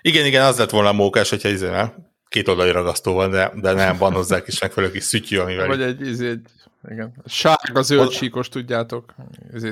Igen, 0.03 0.26
igen, 0.26 0.45
az 0.45 0.59
lett 0.59 0.70
volna 0.70 0.88
a 0.88 0.93
mókás, 0.93 1.30
hogyha 1.30 1.49
izével 1.49 2.11
két 2.30 2.49
oldali 2.49 2.70
ragasztó 2.70 3.12
van, 3.14 3.30
de, 3.30 3.53
de 3.55 3.72
nem, 3.72 3.97
van 3.97 4.12
hozzá 4.12 4.43
kis 4.43 4.61
megfelelő 4.61 4.93
kis 4.93 5.05
szütyű, 5.05 5.38
amivel... 5.38 5.66
Vagy 5.66 5.82
egy, 5.82 6.03
egy, 6.03 6.22
egy 6.22 6.51
igen. 6.88 7.22
Sárga 7.26 7.82
zöld 7.82 8.01
oda, 8.01 8.11
síkos, 8.11 8.49
tudjátok. 8.49 9.14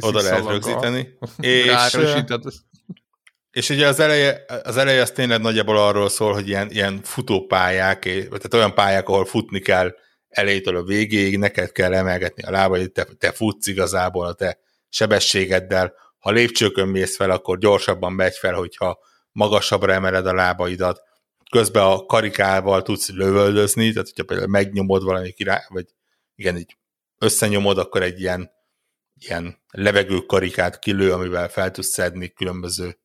Oda 0.01 0.23
lehet 0.23 0.47
rögzíteni. 0.47 1.19
és, 1.39 1.99
és 3.59 3.69
ugye 3.71 3.87
az 3.87 4.01
eleje, 4.01 4.45
az 4.63 4.77
eleje 4.77 5.03
az 5.03 5.11
tényleg 5.11 5.41
nagyjából 5.41 5.79
arról 5.79 6.09
szól, 6.09 6.33
hogy 6.33 6.49
ilyen, 6.49 6.71
ilyen 6.71 7.01
futópályák, 7.03 8.03
tehát 8.03 8.55
olyan 8.55 8.75
pályák, 8.75 9.09
ahol 9.09 9.25
futni 9.25 9.61
kell 9.61 9.95
elejétől 10.29 10.77
a 10.77 10.83
végéig, 10.83 11.39
neked 11.39 11.73
kell 11.73 11.95
emelgetni 11.95 12.43
a 12.43 12.51
lábaid, 12.51 12.93
te, 12.93 13.07
te 13.19 13.33
futsz 13.33 13.67
igazából 13.67 14.27
a 14.27 14.33
te 14.33 14.59
sebességeddel, 14.89 15.95
ha 16.19 16.31
lépcsőkön 16.31 16.89
mész 16.89 17.17
fel, 17.17 17.31
akkor 17.31 17.59
gyorsabban 17.59 18.13
megy 18.13 18.37
fel, 18.37 18.55
hogyha 18.55 18.99
magasabbra 19.33 19.93
emeled 19.93 20.27
a 20.27 20.35
lábaidat, 20.35 21.03
közben 21.51 21.83
a 21.83 22.07
karikával 22.07 22.83
tudsz 22.83 23.11
lövöldözni, 23.11 23.93
tehát 23.93 24.09
hogyha 24.09 24.25
például 24.25 24.49
megnyomod 24.49 25.03
valami 25.03 25.31
király, 25.31 25.65
vagy 25.69 25.87
igen, 26.35 26.57
így 26.57 26.77
összenyomod, 27.19 27.79
akkor 27.79 28.03
egy 28.03 28.21
ilyen, 28.21 28.51
ilyen 29.15 29.59
levegő 29.71 30.19
karikát 30.19 30.79
kilő, 30.79 31.13
amivel 31.13 31.49
fel 31.49 31.71
tudsz 31.71 31.89
szedni 31.89 32.29
különböző 32.29 32.99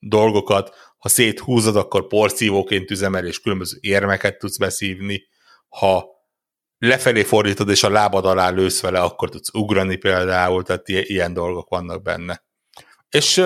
dolgokat. 0.00 0.74
Ha 0.98 1.08
széthúzod, 1.08 1.76
akkor 1.76 2.06
porszívóként 2.06 2.90
üzemel, 2.90 3.26
és 3.26 3.40
különböző 3.40 3.76
érmeket 3.80 4.38
tudsz 4.38 4.58
beszívni. 4.58 5.28
Ha 5.68 6.06
lefelé 6.78 7.22
fordítod, 7.22 7.68
és 7.68 7.82
a 7.82 7.90
lábad 7.90 8.24
alá 8.24 8.50
lősz 8.50 8.80
vele, 8.80 9.00
akkor 9.00 9.28
tudsz 9.28 9.54
ugrani 9.54 9.96
például, 9.96 10.62
tehát 10.62 10.88
ilyen 10.88 11.32
dolgok 11.32 11.68
vannak 11.68 12.02
benne. 12.02 12.44
És 13.10 13.42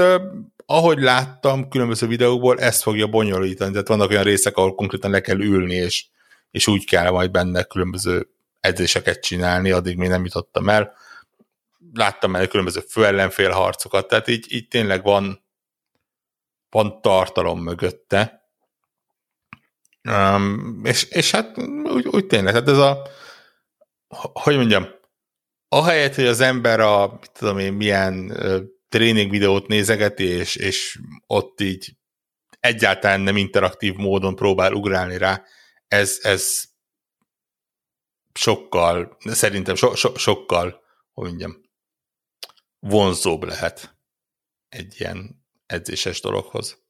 ahogy 0.66 0.98
láttam 0.98 1.68
különböző 1.68 2.06
videókból, 2.06 2.58
ezt 2.58 2.82
fogja 2.82 3.06
bonyolítani, 3.06 3.72
tehát 3.72 3.88
vannak 3.88 4.10
olyan 4.10 4.22
részek, 4.22 4.56
ahol 4.56 4.74
konkrétan 4.74 5.10
le 5.10 5.20
kell 5.20 5.40
ülni, 5.40 5.74
és, 5.74 6.06
és 6.50 6.66
úgy 6.66 6.86
kell 6.86 7.10
majd 7.10 7.30
benne 7.30 7.62
különböző 7.62 8.28
edzéseket 8.60 9.22
csinálni, 9.22 9.70
addig 9.70 9.96
még 9.96 10.08
nem 10.08 10.24
jutottam 10.24 10.68
el. 10.68 10.92
Láttam 11.92 12.36
el 12.36 12.46
különböző 12.46 12.80
főellenfél 12.80 13.50
harcokat, 13.50 14.08
tehát 14.08 14.28
így, 14.28 14.46
így 14.48 14.68
tényleg 14.68 15.02
van, 15.02 15.43
van 16.74 17.00
tartalom 17.00 17.62
mögötte. 17.62 18.42
Um, 20.10 20.80
és, 20.84 21.04
és 21.04 21.30
hát 21.30 21.58
úgy, 21.84 22.06
úgy 22.06 22.26
tényleg, 22.26 22.54
hát 22.54 22.68
ez 22.68 22.78
a 22.78 23.02
hogy 24.32 24.56
mondjam, 24.56 24.86
ahelyett, 25.68 26.14
hogy 26.14 26.26
az 26.26 26.40
ember 26.40 26.80
a, 26.80 27.18
tudom 27.32 27.58
én, 27.58 27.72
milyen 27.72 28.36
tréning 28.88 29.30
videót 29.30 29.66
nézegeti, 29.66 30.24
és, 30.24 30.56
és 30.56 31.00
ott 31.26 31.60
így 31.60 31.96
egyáltalán 32.60 33.20
nem 33.20 33.36
interaktív 33.36 33.94
módon 33.94 34.34
próbál 34.34 34.72
ugrálni 34.72 35.18
rá, 35.18 35.42
ez, 35.88 36.18
ez 36.22 36.62
sokkal, 38.32 39.16
szerintem 39.24 39.74
so, 39.74 39.94
so, 39.94 40.16
sokkal, 40.16 40.82
hogy 41.12 41.28
mondjam, 41.28 41.60
vonzóbb 42.78 43.42
lehet 43.42 43.96
egy 44.68 45.00
ilyen 45.00 45.43
edzéses 45.66 46.20
dologhoz. 46.20 46.82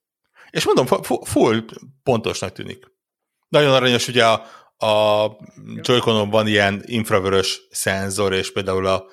És 0.51 0.65
mondom, 0.65 1.03
full 1.23 1.65
pontosnak 2.03 2.53
tűnik. 2.53 2.93
Nagyon 3.49 3.75
aranyos, 3.75 4.09
ugye 4.09 4.27
a, 4.27 4.47
a 4.87 5.37
joy 5.81 6.01
van 6.31 6.47
ilyen 6.47 6.83
infravörös 6.85 7.61
szenzor, 7.71 8.33
és 8.33 8.53
például 8.53 8.87
a 8.87 9.05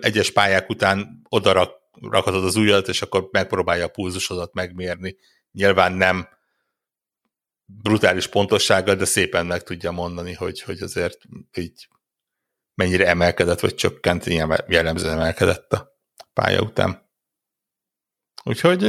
egyes 0.00 0.30
pályák 0.30 0.68
után 0.68 1.20
oda 1.28 1.82
rakhatod 2.00 2.44
az 2.44 2.56
ujjat, 2.56 2.88
és 2.88 3.02
akkor 3.02 3.28
megpróbálja 3.30 3.84
a 3.84 3.88
pulzusodat 3.88 4.52
megmérni. 4.52 5.16
Nyilván 5.52 5.92
nem 5.92 6.28
brutális 7.64 8.26
pontossággal, 8.26 8.94
de 8.94 9.04
szépen 9.04 9.46
meg 9.46 9.62
tudja 9.62 9.90
mondani, 9.90 10.32
hogy, 10.32 10.60
hogy 10.60 10.82
azért 10.82 11.18
így 11.56 11.88
mennyire 12.74 13.06
emelkedett, 13.06 13.60
vagy 13.60 13.74
csökkent, 13.74 14.26
ilyen 14.26 14.64
jellemzően 14.68 15.18
emelkedett 15.18 15.72
a 15.72 15.98
pálya 16.32 16.60
után. 16.60 17.03
Úgyhogy 18.44 18.82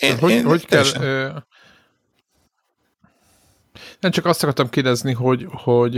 én, 0.00 0.18
hogy, 0.18 0.30
én 0.30 0.44
hogy 0.44 0.66
kell, 0.66 0.84
nem 4.00 4.10
csak 4.10 4.26
azt 4.26 4.42
akartam 4.42 4.68
kérdezni, 4.68 5.12
hogy, 5.12 5.46
hogy 5.50 5.94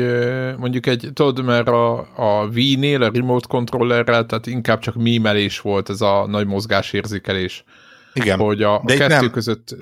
mondjuk 0.57 0.87
egy, 0.87 1.09
tudod, 1.13 1.45
mert 1.45 1.69
a, 1.69 1.99
a 2.17 2.47
Wii-nél, 2.47 3.03
a 3.03 3.11
remote 3.13 3.47
controllerrel, 3.49 4.27
tehát 4.27 4.47
inkább 4.47 4.79
csak 4.79 4.95
mímelés 4.95 5.61
volt 5.61 5.89
ez 5.89 6.01
a 6.01 6.27
nagy 6.27 6.47
mozgásérzékelés. 6.47 7.65
Igen. 8.13 8.39
Hogy 8.39 8.63
a, 8.63 8.75
a 8.75 8.85
kettő 8.85 9.07
nem. 9.07 9.31
között 9.31 9.77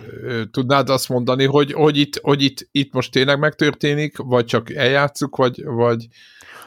tudnád 0.51 0.89
azt 0.89 1.09
mondani, 1.09 1.45
hogy, 1.45 1.73
hogy, 1.73 1.97
itt, 1.97 2.19
hogy 2.23 2.43
itt, 2.43 2.69
itt 2.71 2.93
most 2.93 3.13
tényleg 3.13 3.39
megtörténik, 3.39 4.17
vagy 4.17 4.45
csak 4.45 4.75
eljátszuk, 4.75 5.37
vagy, 5.37 5.65
vagy 5.65 6.07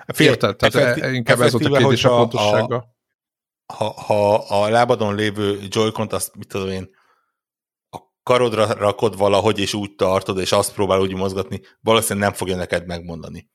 Fél, 0.08 0.28
érted? 0.28 0.56
Tehát 0.56 0.76
effekti, 0.76 1.02
e- 1.02 1.12
inkább 1.12 1.42
ez 1.42 1.52
volt 1.52 1.66
a 1.66 1.78
kérdés 1.78 2.06
a 2.06 2.16
pontossága. 2.16 2.98
Ha, 3.74 3.94
ha 4.02 4.34
a 4.36 4.70
lábadon 4.70 5.16
lévő 5.16 5.60
Joy-Con-t, 5.68 6.14
azt 6.14 6.36
mit 6.36 6.48
tudom 6.48 6.70
én, 6.70 6.90
karodra 8.24 8.74
rakod 8.74 9.18
valahogy, 9.18 9.60
és 9.60 9.74
úgy 9.74 9.96
tartod, 9.96 10.40
és 10.40 10.52
azt 10.52 10.74
próbál 10.74 11.00
úgy 11.00 11.14
mozgatni, 11.14 11.62
valószínűleg 11.82 12.30
nem 12.30 12.38
fogja 12.38 12.56
neked 12.56 12.86
megmondani. 12.86 13.50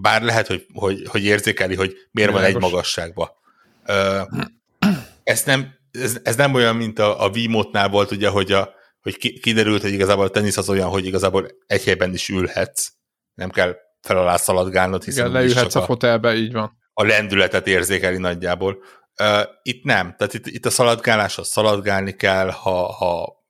Bár 0.00 0.22
lehet, 0.22 0.46
hogy, 0.46 0.66
hogy, 0.74 1.06
hogy 1.08 1.24
érzékeli, 1.24 1.74
hogy 1.74 1.94
miért 2.10 2.30
Világos. 2.30 2.52
van 2.52 2.62
egy 2.62 2.70
magasságba. 2.70 3.40
Ez 5.22 5.42
nem, 5.44 5.74
ez, 5.90 6.20
ez 6.22 6.36
nem 6.36 6.54
olyan, 6.54 6.76
mint 6.76 6.98
a, 6.98 7.24
a 7.24 7.30
V-módnál 7.30 7.88
volt, 7.88 8.10
ugye, 8.10 8.28
hogy, 8.28 8.52
a, 8.52 8.74
hogy 9.00 9.40
kiderült, 9.40 9.82
hogy 9.82 9.92
igazából 9.92 10.24
a 10.24 10.30
tenisz 10.30 10.56
az 10.56 10.68
olyan, 10.68 10.88
hogy 10.88 11.06
igazából 11.06 11.46
egy 11.66 11.84
helyben 11.84 12.12
is 12.12 12.28
ülhetsz. 12.28 12.92
Nem 13.34 13.50
kell 13.50 13.76
fel 14.00 14.16
alá 14.16 14.36
szaladgálnod, 14.36 15.04
hiszen 15.04 15.28
Igen, 15.28 15.40
leülhetsz 15.40 15.74
a, 15.74 15.80
a 15.80 15.84
fotelbe, 15.84 16.34
így 16.34 16.52
van. 16.52 16.80
A 16.94 17.04
lendületet 17.04 17.66
érzékeli 17.66 18.18
nagyjából. 18.18 18.82
Uh, 19.18 19.42
itt 19.62 19.84
nem. 19.84 20.14
Tehát 20.16 20.34
itt, 20.34 20.46
itt 20.46 20.66
a 20.66 20.70
szaladgáláshoz 20.70 21.48
szaladgálni 21.48 22.16
kell, 22.16 22.50
ha, 22.50 22.92
ha 22.92 23.42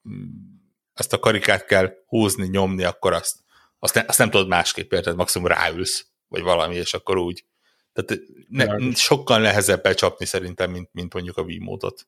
ezt 0.95 1.13
a 1.13 1.19
karikát 1.19 1.65
kell 1.65 1.93
húzni, 2.07 2.47
nyomni, 2.47 2.85
akkor 2.85 3.13
azt, 3.13 3.37
azt, 3.79 3.95
ne, 3.95 4.05
azt 4.07 4.19
nem 4.19 4.31
tudod 4.31 4.49
másképp, 4.49 4.93
érted, 4.93 5.17
maximum 5.17 5.47
ráülsz, 5.47 6.07
vagy 6.29 6.43
valami, 6.43 6.75
és 6.75 6.95
akkor 6.95 7.17
úgy. 7.17 7.45
Tehát 7.93 8.23
ne, 8.49 8.95
sokkal 8.95 9.41
nehezebb 9.41 9.83
becsapni 9.83 10.27
szerintem, 10.27 10.71
mint, 10.71 10.89
mint 10.93 11.15
mondjuk 11.15 11.37
a 11.37 11.43
Wii-módot. 11.43 12.07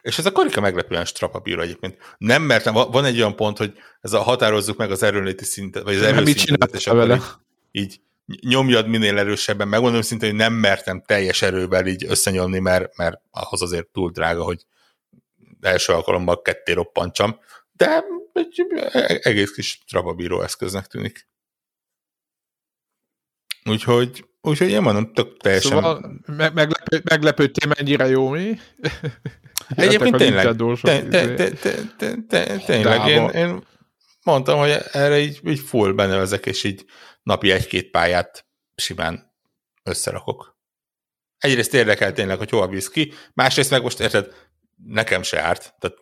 És 0.00 0.18
ez 0.18 0.26
a 0.26 0.32
karika 0.32 0.60
meglepően 0.60 1.04
strapabíró 1.04 1.60
egyébként. 1.60 2.16
Nem 2.18 2.42
mertem, 2.42 2.74
van 2.74 3.04
egy 3.04 3.18
olyan 3.18 3.36
pont, 3.36 3.58
hogy 3.58 3.72
ez 4.00 4.12
a 4.12 4.22
határozzuk 4.22 4.76
meg 4.76 4.90
az 4.90 5.02
erőnléti 5.02 5.44
szintet, 5.44 5.82
vagy 5.82 5.94
az 5.94 6.02
erőszintet, 6.02 6.74
és 6.74 6.86
akkor 6.86 6.98
vele? 6.98 7.20
Így 7.72 8.00
nyomjad 8.40 8.86
minél 8.86 9.18
erősebben. 9.18 9.68
Megmondom 9.68 10.02
szintén, 10.02 10.28
hogy 10.28 10.38
nem 10.38 10.52
mertem 10.52 11.02
teljes 11.02 11.42
erővel 11.42 11.86
így 11.86 12.04
összenyomni, 12.08 12.58
mert, 12.58 12.96
mert 12.96 13.20
ahhoz 13.30 13.62
azért 13.62 13.86
túl 13.86 14.10
drága, 14.10 14.42
hogy 14.42 14.66
első 15.60 15.92
alkalommal 15.92 16.42
ketté 16.42 16.72
roppantsam, 16.72 17.38
de 17.72 18.04
egy 18.32 19.18
egész 19.22 19.50
kis 19.50 19.78
trababíró 19.86 20.42
eszköznek 20.42 20.86
tűnik. 20.86 21.28
Úgyhogy, 23.64 24.24
úgyhogy 24.40 24.70
én 24.70 24.82
mondom, 24.82 25.12
tök 25.12 25.36
teljesen... 25.36 25.70
Szóval 25.70 26.20
me- 26.26 26.54
meglepő, 26.54 27.00
meglepődtél, 27.04 27.72
mennyire 27.76 28.06
jó 28.06 28.28
mi? 28.28 28.58
Egyébként 29.68 30.16
tényleg, 30.16 30.56
tényleg, 32.66 33.08
én, 33.08 33.28
én 33.28 33.66
mondtam, 34.22 34.58
hogy 34.58 34.76
erre 34.92 35.18
így, 35.18 35.40
így 35.44 35.60
full 35.60 35.92
benevezek, 35.92 36.46
és 36.46 36.64
így 36.64 36.84
napi 37.28 37.50
egy-két 37.50 37.90
pályát 37.90 38.46
simán 38.74 39.32
összerakok. 39.82 40.56
Egyrészt 41.38 41.74
érdekel 41.74 42.12
tényleg, 42.12 42.38
hogy 42.38 42.50
hol 42.50 42.68
visz 42.68 42.88
ki, 42.88 43.12
másrészt 43.34 43.70
meg 43.70 43.82
most 43.82 44.00
érted, 44.00 44.34
nekem 44.84 45.22
se 45.22 45.40
árt. 45.42 45.74
Tehát 45.78 45.96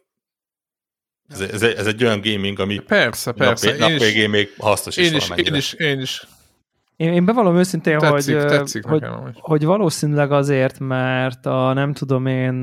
ez, 1.29 1.41
ez, 1.41 1.63
ez 1.63 1.87
egy 1.87 2.05
olyan 2.05 2.21
gaming, 2.21 2.59
ami 2.59 2.79
persze, 2.79 3.33
persze. 3.33 3.71
nap, 3.71 3.79
nap 3.79 3.99
végén 3.99 4.31
még 4.31 4.55
hasznos 4.59 4.97
én 4.97 5.15
is, 5.15 5.31
Én 5.31 5.55
is, 5.55 5.73
én 5.73 6.01
is. 6.01 6.27
Én, 6.97 7.13
én 7.13 7.25
bevallom 7.25 7.57
őszintén, 7.57 7.99
tetszik, 7.99 8.37
hogy, 8.37 8.49
tetszik 8.49 8.85
hogy, 8.85 9.05
hogy 9.35 9.65
valószínűleg 9.65 10.33
azért, 10.33 10.79
mert 10.79 11.47
a 11.47 11.73
nem 11.73 11.93
tudom 11.93 12.27
én 12.27 12.55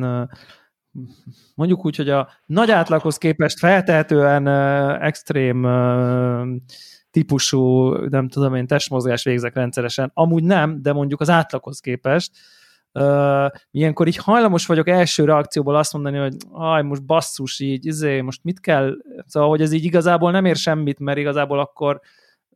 mondjuk 1.56 1.86
úgy, 1.86 1.96
hogy 1.96 2.10
a 2.10 2.30
nagy 2.46 2.72
átlaghoz 2.72 3.18
képest 3.18 3.60
feltehetően 3.60 4.48
extrém 5.02 5.66
típusú, 7.14 7.94
nem 7.94 8.28
tudom 8.28 8.56
én, 8.56 8.68
testmozgás 8.68 9.24
végzek 9.24 9.56
rendszeresen. 9.56 10.12
Amúgy 10.14 10.44
nem, 10.44 10.82
de 10.82 10.94
mondjuk 10.94 11.22
az 11.22 11.30
átlaghoz 11.30 11.80
képest. 11.80 12.32
Uh, 12.94 13.52
ilyenkor 13.72 14.08
így 14.08 14.16
hajlamos 14.16 14.66
vagyok 14.66 14.88
első 14.88 15.26
reakcióból 15.26 15.76
azt 15.76 15.94
mondani, 15.94 16.18
hogy 16.18 16.36
aj, 16.52 16.84
most 16.84 17.06
basszus 17.06 17.60
így, 17.60 17.86
izé, 17.86 18.22
most 18.22 18.44
mit 18.44 18.60
kell, 18.60 18.94
szóval, 19.26 19.50
hogy 19.50 19.62
ez 19.62 19.72
így 19.72 19.84
igazából 19.84 20.32
nem 20.32 20.46
ér 20.46 20.56
semmit, 20.56 21.00
mert 21.00 21.18
igazából 21.18 21.60
akkor 21.60 22.00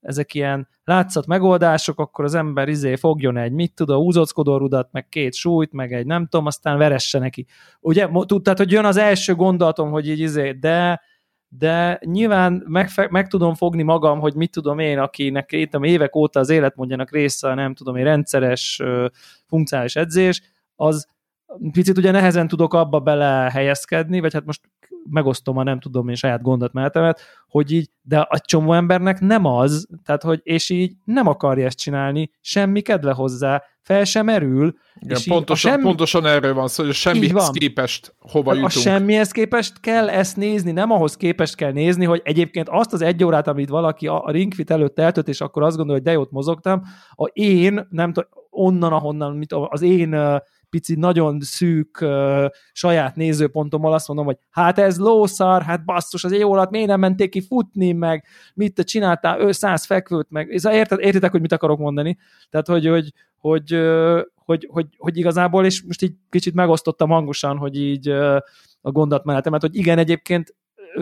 ezek 0.01 0.33
ilyen 0.33 0.67
látszat 0.83 1.25
megoldások, 1.25 1.99
akkor 1.99 2.25
az 2.25 2.33
ember 2.33 2.67
izé 2.67 2.95
fogjon 2.95 3.37
egy, 3.37 3.51
mit 3.51 3.73
tud, 3.75 3.89
a 3.89 3.97
úzockodó 3.97 4.57
rudat, 4.57 4.89
meg 4.91 5.09
két 5.09 5.33
súlyt, 5.33 5.71
meg 5.71 5.93
egy 5.93 6.05
nem 6.05 6.27
tudom, 6.27 6.45
aztán 6.45 6.77
veresse 6.77 7.19
neki. 7.19 7.45
Ugye, 7.79 8.07
tudtad, 8.25 8.57
hogy 8.57 8.71
jön 8.71 8.85
az 8.85 8.97
első 8.97 9.35
gondolatom, 9.35 9.91
hogy 9.91 10.09
így 10.09 10.19
izé, 10.19 10.51
de 10.51 11.01
de 11.49 11.99
nyilván 12.05 12.63
meg, 12.67 12.89
meg 13.09 13.27
tudom 13.27 13.55
fogni 13.55 13.83
magam, 13.83 14.19
hogy 14.19 14.33
mit 14.33 14.51
tudom 14.51 14.79
én, 14.79 14.99
akinek 14.99 15.51
itt 15.51 15.73
évek 15.73 16.15
óta 16.15 16.39
az 16.39 16.49
életmódjának 16.49 17.11
része, 17.11 17.53
nem 17.53 17.73
tudom 17.73 17.95
én, 17.95 18.03
rendszeres 18.03 18.81
funkcionális 19.47 19.95
edzés, 19.95 20.41
az 20.75 21.07
picit 21.71 21.97
ugye 21.97 22.11
nehezen 22.11 22.47
tudok 22.47 22.73
abba 22.73 22.99
bele 22.99 23.49
helyezkedni, 23.53 24.19
vagy 24.19 24.33
hát 24.33 24.45
most 24.45 24.61
megosztom 25.09 25.57
a 25.57 25.63
nem 25.63 25.79
tudom 25.79 26.09
én 26.09 26.15
saját 26.15 26.41
gondolatmenetemet, 26.41 27.21
hogy 27.47 27.71
így, 27.71 27.89
de 28.01 28.19
a 28.19 28.39
csomó 28.39 28.73
embernek 28.73 29.19
nem 29.19 29.45
az, 29.45 29.87
tehát 30.03 30.23
hogy, 30.23 30.39
és 30.43 30.69
így 30.69 30.93
nem 31.03 31.27
akarja 31.27 31.65
ezt 31.65 31.77
csinálni, 31.77 32.31
semmi 32.41 32.81
kedve 32.81 33.11
hozzá, 33.11 33.63
fel 33.81 34.03
sem 34.03 34.29
erül. 34.29 34.73
Igen, 34.95 35.17
és 35.17 35.25
pontosan, 35.25 35.71
semmi... 35.71 35.83
pontosan 35.83 36.25
erről 36.25 36.53
van 36.53 36.67
szó, 36.67 36.83
hogy 36.83 36.93
semmihez 36.93 37.49
képest 37.49 38.15
hova 38.19 38.53
jutunk. 38.53 38.71
A 38.71 38.79
semmihez 38.79 39.31
képest 39.31 39.79
kell 39.79 40.09
ezt 40.09 40.37
nézni, 40.37 40.71
nem 40.71 40.91
ahhoz 40.91 41.17
képest 41.17 41.55
kell 41.55 41.71
nézni, 41.71 42.05
hogy 42.05 42.21
egyébként 42.23 42.69
azt 42.69 42.93
az 42.93 43.01
egy 43.01 43.23
órát, 43.23 43.47
amit 43.47 43.69
valaki 43.69 44.07
a 44.07 44.23
ringfit 44.25 44.71
előtt 44.71 44.99
eltölt, 44.99 45.27
és 45.27 45.41
akkor 45.41 45.63
azt 45.63 45.77
gondolja, 45.77 46.01
hogy 46.01 46.11
de 46.11 46.17
jót 46.17 46.31
mozogtam, 46.31 46.81
a 47.11 47.25
én, 47.33 47.87
nem 47.89 48.13
tudom, 48.13 48.29
onnan, 48.49 48.93
ahonnan, 48.93 49.35
mit, 49.35 49.53
az 49.53 49.81
én 49.81 50.41
pici, 50.69 50.95
nagyon 50.95 51.39
szűk 51.41 51.97
uh, 52.01 52.45
saját 52.71 53.15
nézőpontommal 53.15 53.93
azt 53.93 54.07
mondom, 54.07 54.25
hogy 54.25 54.37
hát 54.49 54.79
ez 54.79 54.97
lószar, 54.99 55.61
hát 55.61 55.85
basszus, 55.85 56.23
az 56.23 56.31
egy 56.31 56.43
órat 56.43 56.69
miért 56.69 56.87
nem 56.87 56.99
menték 56.99 57.29
ki 57.29 57.41
futni, 57.41 57.91
meg 57.91 58.25
mit 58.53 58.73
te 58.73 58.83
csináltál, 58.83 59.41
ő 59.41 59.51
száz 59.51 59.85
fekvőt, 59.85 60.27
meg 60.29 60.49
érted, 60.63 60.99
értitek, 60.99 61.31
hogy 61.31 61.41
mit 61.41 61.51
akarok 61.51 61.79
mondani? 61.79 62.17
Tehát, 62.49 62.67
hogy, 62.67 62.85
hogy, 62.85 63.13
hogy, 63.37 63.77
hogy, 64.35 64.67
hogy, 64.71 64.87
hogy 64.97 65.17
igazából, 65.17 65.65
és 65.65 65.83
most 65.83 66.01
így 66.01 66.13
kicsit 66.29 66.53
megosztottam 66.53 67.09
hangosan, 67.09 67.57
hogy 67.57 67.75
így 67.75 68.09
a 68.81 68.91
gondolatmenetemet, 68.91 69.61
hogy 69.61 69.75
igen, 69.75 69.97
egyébként 69.97 70.55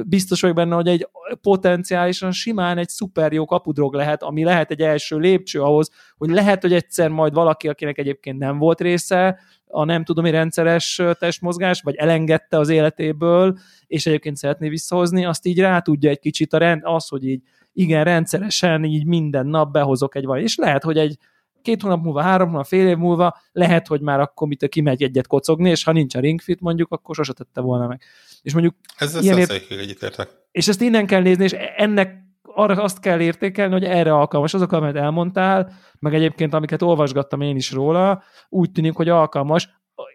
biztos 0.05 0.41
vagyok 0.41 0.55
benne, 0.55 0.75
hogy 0.75 0.87
egy 0.87 1.07
potenciálisan 1.41 2.31
simán 2.31 2.77
egy 2.77 2.89
szuper 2.89 3.33
jó 3.33 3.45
kapudrog 3.45 3.93
lehet, 3.93 4.23
ami 4.23 4.43
lehet 4.43 4.71
egy 4.71 4.81
első 4.81 5.17
lépcső 5.17 5.61
ahhoz, 5.61 5.89
hogy 6.17 6.29
lehet, 6.29 6.61
hogy 6.61 6.73
egyszer 6.73 7.09
majd 7.09 7.33
valaki, 7.33 7.67
akinek 7.67 7.97
egyébként 7.97 8.37
nem 8.37 8.57
volt 8.57 8.81
része, 8.81 9.39
a 9.67 9.83
nem 9.83 10.03
tudom, 10.03 10.25
rendszeres 10.25 11.01
testmozgás, 11.19 11.81
vagy 11.81 11.95
elengedte 11.95 12.57
az 12.57 12.69
életéből, 12.69 13.57
és 13.87 14.05
egyébként 14.05 14.37
szeretné 14.37 14.69
visszahozni, 14.69 15.25
azt 15.25 15.45
így 15.45 15.59
rá 15.59 15.79
tudja 15.79 16.09
egy 16.09 16.19
kicsit 16.19 16.53
a 16.53 16.57
rend, 16.57 16.81
az, 16.83 17.07
hogy 17.07 17.27
így 17.27 17.41
igen, 17.73 18.03
rendszeresen 18.03 18.83
így 18.83 19.05
minden 19.05 19.47
nap 19.47 19.71
behozok 19.71 20.15
egy 20.15 20.25
vagy, 20.25 20.41
és 20.41 20.55
lehet, 20.55 20.83
hogy 20.83 20.97
egy 20.97 21.17
két 21.61 21.81
hónap 21.81 22.03
múlva, 22.03 22.21
három 22.21 22.49
hónap, 22.49 22.65
fél 22.65 22.87
év 22.87 22.97
múlva 22.97 23.37
lehet, 23.51 23.87
hogy 23.87 24.01
már 24.01 24.19
akkor 24.19 24.47
mit 24.47 24.67
kimegy 24.67 25.03
egyet 25.03 25.27
kocogni, 25.27 25.69
és 25.69 25.83
ha 25.83 25.91
nincs 25.91 26.15
a 26.15 26.19
ringfit 26.19 26.61
mondjuk, 26.61 26.91
akkor 26.91 27.15
sose 27.15 27.33
tette 27.33 27.61
volna 27.61 27.87
meg. 27.87 28.01
És 28.45 28.53
mondjuk 28.53 28.75
ez 28.97 29.21
ilyen 29.21 29.37
ért... 29.37 29.71
egyetértek. 29.71 30.29
És 30.51 30.67
ezt 30.67 30.81
innen 30.81 31.05
kell 31.05 31.21
nézni, 31.21 31.43
és 31.43 31.55
ennek 31.77 32.23
arra 32.41 32.83
azt 32.83 32.99
kell 32.99 33.19
értékelni, 33.19 33.73
hogy 33.73 33.83
erre 33.83 34.13
alkalmas. 34.13 34.53
Azok, 34.53 34.71
amit 34.71 34.95
elmondtál, 34.95 35.73
meg 35.99 36.13
egyébként 36.13 36.53
amiket 36.53 36.81
olvasgattam 36.81 37.41
én 37.41 37.55
is 37.55 37.71
róla, 37.71 38.23
úgy 38.49 38.71
tűnik, 38.71 38.95
hogy 38.95 39.09
alkalmas. 39.09 39.69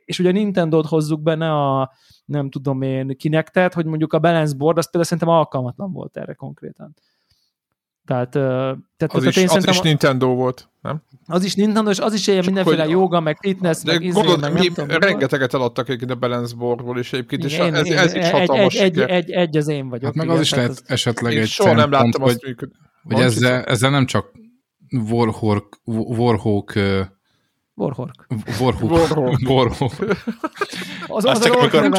És 0.05 0.19
ugye 0.19 0.29
a 0.29 0.33
Nintendo-t 0.33 0.87
hozzuk 0.87 1.23
benne 1.23 1.53
a 1.53 1.93
nem 2.25 2.51
tudom 2.51 2.83
én 2.83 3.17
kinek 3.17 3.49
tehát, 3.49 3.75
hogy 3.75 3.85
mondjuk 3.85 4.13
a 4.13 4.19
balance 4.19 4.57
board, 4.57 4.79
az 4.79 4.85
például 4.85 5.05
szerintem 5.05 5.35
alkalmatlan 5.35 5.93
volt 5.93 6.17
erre 6.17 6.35
konkrétan. 6.35 6.95
Tehát, 8.05 8.31
tehát, 8.31 8.77
az, 8.99 9.23
tehát 9.23 9.27
is, 9.27 9.37
én 9.37 9.49
az 9.49 9.67
is 9.69 9.81
Nintendo 9.81 10.35
volt, 10.35 10.69
nem? 10.81 11.03
Az 11.27 11.45
is 11.45 11.55
Nintendo, 11.55 11.91
és 11.91 11.99
az 11.99 12.15
is 12.15 12.27
ilyen 12.27 12.45
mindenféle 12.45 12.83
hogy, 12.83 12.91
joga, 12.91 13.21
meg 13.21 13.37
fitness, 13.41 13.83
de 13.83 13.93
meg 13.93 14.03
izé, 14.03 14.13
gondolod, 14.13 14.41
meg 14.41 14.53
mi, 14.53 14.69
tudom, 14.69 14.99
rengeteget 14.99 15.55
eladtak 15.55 15.89
egyébként 15.89 16.11
a 16.11 16.15
balance 16.15 16.55
boardból 16.57 16.99
is 16.99 17.13
egyébként, 17.13 17.45
és 17.45 17.59
én, 17.59 17.75
ez, 17.75 17.87
én, 17.87 17.97
ez 17.97 18.15
is 18.15 18.31
hatalmas 18.31 18.75
egy, 18.75 18.99
egy, 18.99 19.11
egy, 19.11 19.31
egy, 19.31 19.57
az 19.57 19.69
én 19.69 19.89
vagyok. 19.89 20.05
Hát 20.05 20.15
meg 20.15 20.25
igen, 20.25 20.37
az 20.37 20.43
is 20.43 20.55
lehet 20.55 20.71
az... 20.71 20.83
esetleg 20.87 21.37
egy 21.37 21.49
soha 21.49 21.75
nem 21.75 21.91
láttam 21.91 22.23
hogy, 22.23 22.31
azt 22.31 22.45
működni. 22.45 22.75
Hogy 23.03 23.21
ezzel, 23.21 23.65
ezzel 23.65 23.91
nem 23.91 24.07
csak 24.07 24.33
Warhawk, 25.11 25.81
Warhawk 25.85 26.73
Warhawk. 27.75 28.27
Warhawk. 28.61 29.39
Warhawk. 29.49 29.93
Az, 31.07 31.25
az, 31.25 31.25
az, 31.25 31.45
az, 31.45 31.51
ork 31.51 31.73
neved. 31.73 31.99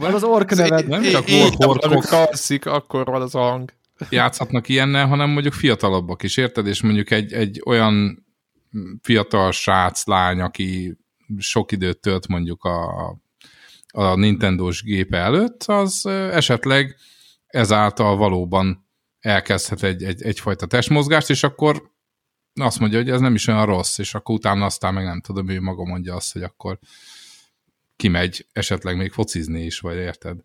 Az 0.00 0.14
az 0.14 0.22
ork 0.22 0.54
neved. 0.54 0.88
Nem 0.88 1.02
csak 1.02 1.28
Warhawk. 1.28 1.84
Amikor 1.84 2.08
alszik, 2.12 2.66
akkor 2.66 3.04
van 3.04 3.22
az 3.22 3.34
a 3.34 3.38
hang 3.38 3.72
játszhatnak 4.10 4.68
ilyennel, 4.68 5.06
hanem 5.06 5.30
mondjuk 5.30 5.54
fiatalabbak 5.54 6.22
is, 6.22 6.36
érted? 6.36 6.66
És 6.66 6.82
mondjuk 6.82 7.10
egy, 7.10 7.32
egy 7.32 7.62
olyan 7.66 8.26
fiatal 9.02 9.52
srác, 9.52 10.06
lány, 10.06 10.40
aki 10.40 10.96
sok 11.38 11.72
időt 11.72 12.00
tölt 12.00 12.28
mondjuk 12.28 12.64
a, 12.64 13.08
a 13.92 14.14
Nintendo-s 14.14 14.82
gépe 14.82 15.16
előtt, 15.16 15.62
az 15.62 16.06
esetleg 16.06 16.96
ezáltal 17.46 18.16
valóban 18.16 18.86
elkezdhet 19.20 19.82
egy, 19.82 20.02
egy, 20.02 20.22
egyfajta 20.22 20.66
testmozgást, 20.66 21.30
és 21.30 21.42
akkor 21.42 21.92
azt 22.54 22.78
mondja, 22.78 22.98
hogy 22.98 23.10
ez 23.10 23.20
nem 23.20 23.34
is 23.34 23.46
olyan 23.46 23.66
rossz, 23.66 23.98
és 23.98 24.14
akkor 24.14 24.34
utána 24.34 24.64
aztán 24.64 24.94
meg 24.94 25.04
nem 25.04 25.20
tudom, 25.20 25.48
ő 25.48 25.60
maga 25.60 25.84
mondja 25.84 26.14
azt, 26.14 26.32
hogy 26.32 26.42
akkor 26.42 26.78
kimegy 27.96 28.46
esetleg 28.52 28.96
még 28.96 29.12
focizni 29.12 29.64
is, 29.64 29.78
vagy 29.78 29.96
érted? 29.96 30.38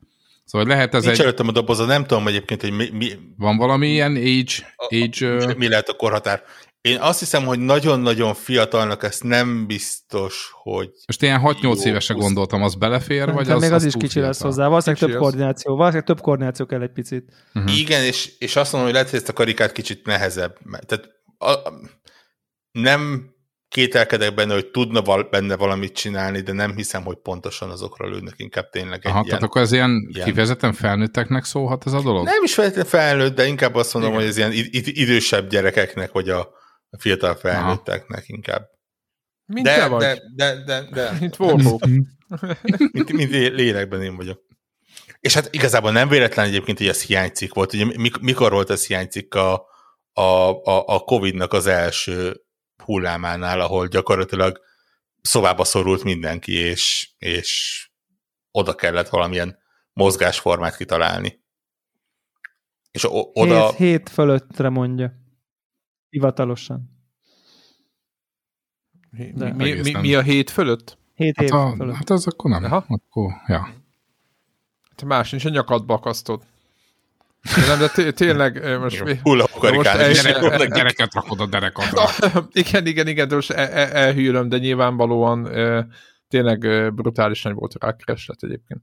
Szóval 0.49 0.67
lehet 0.67 0.93
ez 0.93 1.03
Nincs 1.03 1.17
egy... 1.17 1.23
előttem 1.23 1.47
a 1.47 1.51
doboza, 1.51 1.85
nem 1.85 2.05
tudom 2.05 2.27
egyébként, 2.27 2.61
hogy 2.61 2.71
mi... 2.71 2.89
mi... 2.93 3.11
Van 3.37 3.57
valami 3.57 3.87
ilyen 3.87 4.15
age... 4.15 4.75
age 4.89 5.45
mi, 5.45 5.53
mi 5.57 5.67
lehet 5.67 5.89
a 5.89 5.93
korhatár? 5.93 6.43
Én 6.81 6.97
azt 6.99 7.19
hiszem, 7.19 7.45
hogy 7.45 7.59
nagyon-nagyon 7.59 8.33
fiatalnak 8.33 9.03
ezt 9.03 9.23
nem 9.23 9.67
biztos, 9.67 10.49
hogy... 10.53 10.89
Most 11.07 11.21
ilyen 11.21 11.41
6-8 11.43 11.83
évesen 11.83 12.17
gondoltam, 12.17 12.63
az 12.63 12.75
belefér, 12.75 13.25
nem, 13.25 13.35
vagy 13.35 13.49
az 13.49 13.61
még 13.61 13.71
az, 13.71 13.75
az 13.75 13.85
is 13.85 13.93
kicsi 13.97 14.19
lesz 14.19 14.41
hozzá. 14.41 14.67
Valószínűleg 14.67 15.03
több 15.03 15.13
az... 15.13 15.21
koordináció, 15.21 15.71
valószínűleg 15.71 16.07
több 16.07 16.21
koordináció 16.21 16.65
kell 16.65 16.81
egy 16.81 16.91
picit. 16.91 17.33
Uh-huh. 17.53 17.79
Igen, 17.79 18.03
és, 18.03 18.31
és 18.39 18.55
azt 18.55 18.71
mondom, 18.71 18.89
hogy 18.89 18.93
lehet, 18.93 19.09
hogy 19.09 19.19
ezt 19.19 19.29
a 19.29 19.33
karikát 19.33 19.71
kicsit 19.71 20.05
nehezebb. 20.05 20.57
Tehát 20.85 21.09
a, 21.37 21.73
nem 22.71 23.31
kételkedek 23.69 24.33
benne, 24.33 24.53
hogy 24.53 24.67
tudna 24.67 25.01
val- 25.01 25.29
benne 25.29 25.55
valamit 25.55 25.93
csinálni, 25.93 26.41
de 26.41 26.51
nem 26.51 26.75
hiszem, 26.75 27.03
hogy 27.03 27.17
pontosan 27.17 27.69
azokra 27.69 28.09
lőnek, 28.09 28.33
inkább 28.37 28.69
tényleg 28.69 28.99
egy 28.99 29.05
Aha, 29.05 29.13
ilyen, 29.13 29.25
tehát 29.25 29.43
akkor 29.43 29.61
ez 29.61 29.71
ilyen, 29.71 30.09
ilyen 30.13 30.25
kifejezetten 30.25 30.73
felnőtteknek 30.73 31.43
szólhat 31.43 31.85
ez 31.85 31.93
a 31.93 32.01
dolog? 32.01 32.25
Nem 32.25 32.43
is 32.43 32.53
feltétlenül 32.53 32.89
felnőtt, 32.89 33.35
de 33.35 33.45
inkább 33.45 33.75
azt 33.75 33.93
mondom, 33.93 34.11
Igen. 34.11 34.23
hogy 34.23 34.31
ez 34.31 34.37
ilyen 34.37 34.51
idősebb 34.83 35.49
gyerekeknek, 35.49 36.11
vagy 36.11 36.29
a 36.29 36.49
fiatal 36.97 37.35
felnőtteknek 37.35 38.23
Aha. 38.23 38.33
inkább. 38.35 38.69
Mint 39.45 39.65
de, 39.65 39.75
te 39.75 39.87
vagy. 39.87 39.99
De, 40.01 40.21
de, 40.35 40.63
de, 40.63 40.87
de. 40.91 41.11
Mint 41.19 41.39
Warhawk. 41.39 41.85
mint, 42.91 43.11
mint 43.11 43.31
lélekben 43.31 44.01
én 44.01 44.15
vagyok. 44.15 44.41
És 45.19 45.33
hát 45.33 45.47
igazából 45.51 45.91
nem 45.91 46.09
véletlen 46.09 46.45
egyébként, 46.45 46.77
hogy 46.77 46.87
ez 46.87 47.03
hiánycikk 47.03 47.53
volt. 47.53 47.73
Ugye 47.73 47.85
mikor 48.21 48.51
volt 48.51 48.69
ez 48.69 48.85
hiánycikk 48.85 49.35
a, 49.35 49.53
a, 50.13 50.21
a, 50.63 50.83
a 50.87 50.99
Covid-nak 50.99 51.53
az 51.53 51.67
első 51.67 52.41
hullámánál, 52.81 53.59
ahol 53.59 53.87
gyakorlatilag 53.87 54.59
szobába 55.21 55.63
szorult 55.63 56.03
mindenki, 56.03 56.53
és, 56.53 57.11
és 57.17 57.83
oda 58.51 58.75
kellett 58.75 59.09
valamilyen 59.09 59.57
mozgásformát 59.93 60.75
kitalálni. 60.75 61.43
És 62.91 63.05
oda... 63.33 63.67
Hét, 63.69 63.77
hét 63.77 64.09
fölöttre 64.09 64.69
mondja. 64.69 65.13
Hivatalosan. 66.09 66.97
Mi, 69.09 69.31
mi, 69.35 69.73
mi, 69.73 69.91
mi 69.91 70.15
a 70.15 70.21
hét 70.21 70.49
fölött? 70.49 70.97
Hét 71.13 71.35
hát 71.35 71.45
év 71.45 71.53
a, 71.53 71.73
fölött. 71.77 71.95
Hát 71.95 72.09
az 72.09 72.27
akkor 72.27 72.51
nem. 72.51 72.63
Aha. 72.63 72.85
Akkor, 72.87 73.31
ja. 73.47 73.73
Te 74.95 75.05
más 75.05 75.31
nincs, 75.31 75.45
a 75.45 75.49
nyakadba 75.49 75.93
akasztod. 75.93 76.43
Nem, 77.67 77.79
de 77.79 78.11
tényleg 78.11 78.79
most... 78.79 79.03
Hullahókarikán 79.23 80.09
is. 80.09 80.21
Gyereket 80.21 81.13
rakod 81.13 81.39
a 81.39 81.45
derekadra. 81.45 82.05
igen, 82.51 82.85
igen, 82.85 83.07
igen, 83.07 83.27
de 83.27 83.35
most 83.35 83.51
el, 83.51 83.67
el, 83.67 83.91
elhűlöm, 83.91 84.49
de 84.49 84.57
nyilvánvalóan 84.57 85.47
e, 85.47 85.87
tényleg 86.27 86.59
brutális 86.93 87.41
nagy 87.41 87.53
volt 87.53 87.75
rá 87.79 87.95
kereslet 87.95 88.43
egyébként. 88.43 88.81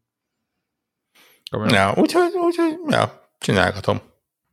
Ja, 1.51 1.95
úgyhogy, 1.97 2.33
úgyhogy, 2.35 2.79
ja, 2.89 3.31
csinálhatom. 3.39 4.01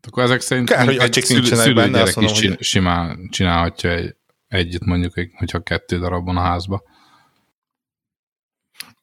Akkor 0.08 0.24
ezek 0.24 0.42
szerint 0.42 0.70
Kár, 0.70 0.86
hogy 0.86 0.98
egy 0.98 1.14
szülő, 1.14 1.44
szülőgyerek 1.44 2.08
is 2.08 2.16
mondom, 2.16 2.36
hogy... 2.36 2.62
simán 2.64 3.28
csinálhatja 3.32 3.90
egy, 3.90 4.16
együtt 4.48 4.86
mondjuk, 4.86 5.14
hogyha 5.38 5.60
kettő 5.60 6.00
darab 6.00 6.26
van 6.26 6.38
a 6.38 6.42
házba. 6.42 6.84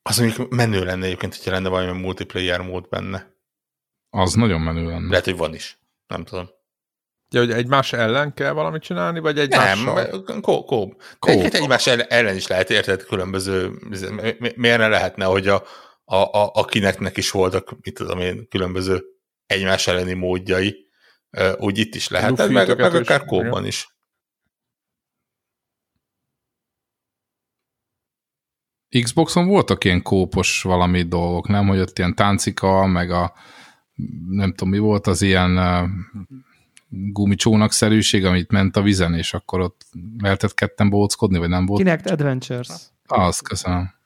Az 0.03 0.19
mondjuk 0.19 0.51
menő 0.51 0.85
lenne 0.85 1.05
egyébként, 1.05 1.37
hogyha 1.37 1.51
lenne 1.51 1.69
valami 1.69 2.01
multiplayer 2.01 2.61
mód 2.61 2.89
benne. 2.89 3.30
Az 4.11 4.35
nagyon 4.35 4.61
menő 4.61 4.87
lenne. 4.87 5.09
Lehet, 5.09 5.25
hogy 5.25 5.37
van 5.37 5.55
is. 5.55 5.79
Nem 6.07 6.25
tudom. 6.25 6.49
Ja, 7.33 7.41
hogy 7.41 7.51
egymás 7.51 7.93
ellen 7.93 8.35
kell 8.35 8.53
valamit 8.53 8.83
csinálni, 8.83 9.21
vagy 9.21 9.39
egymással? 9.39 10.23
Nem, 10.27 10.41
kó, 10.41 10.65
kó. 10.65 10.95
Egyébként 11.21 11.55
egymás 11.55 11.87
ellen 11.87 12.37
is 12.37 12.47
lehet 12.47 12.71
érted 12.71 13.03
különböző, 13.03 13.69
miért 14.55 14.79
ne 14.79 14.89
lehetne, 14.89 15.25
hogy 15.25 15.49
a, 15.49 15.63
a, 16.05 16.17
a, 16.17 16.51
a 16.55 16.65
kineknek 16.65 17.17
is 17.17 17.31
voltak, 17.31 17.77
mit 17.81 17.95
tudom 17.95 18.19
én, 18.19 18.49
különböző 18.49 19.05
egymás 19.47 19.87
elleni 19.87 20.13
módjai, 20.13 20.89
úgy 21.57 21.79
itt 21.79 21.95
is 21.95 22.09
lehet, 22.09 22.49
meg, 22.49 22.77
meg 22.77 22.95
akár 22.95 23.25
kóban 23.25 23.67
is. 23.67 23.89
Xboxon 29.03 29.47
voltak 29.47 29.85
ilyen 29.85 30.03
kópos 30.03 30.63
valami 30.63 31.03
dolgok, 31.03 31.49
nem? 31.49 31.67
Hogy 31.67 31.79
ott 31.81 31.99
ilyen 31.99 32.15
táncika, 32.15 32.87
meg 32.87 33.11
a 33.11 33.35
nem 34.29 34.51
tudom 34.51 34.69
mi 34.69 34.79
volt, 34.79 35.07
az 35.07 35.23
ilyen 35.23 35.59
gumicsónak-szerűség, 36.89 38.25
amit 38.25 38.51
ment 38.51 38.77
a 38.77 38.83
vizen, 38.83 39.15
és 39.15 39.35
akkor 39.35 39.61
ott 39.61 39.87
lehetett 40.19 40.55
ketten 40.55 40.91
bóckodni, 40.91 41.39
vagy 41.39 41.49
nem 41.49 41.67
volt? 41.67 41.83
Kinect 41.83 42.11
Adventures. 42.11 42.69
Az, 43.07 43.39
köszönöm. 43.39 43.99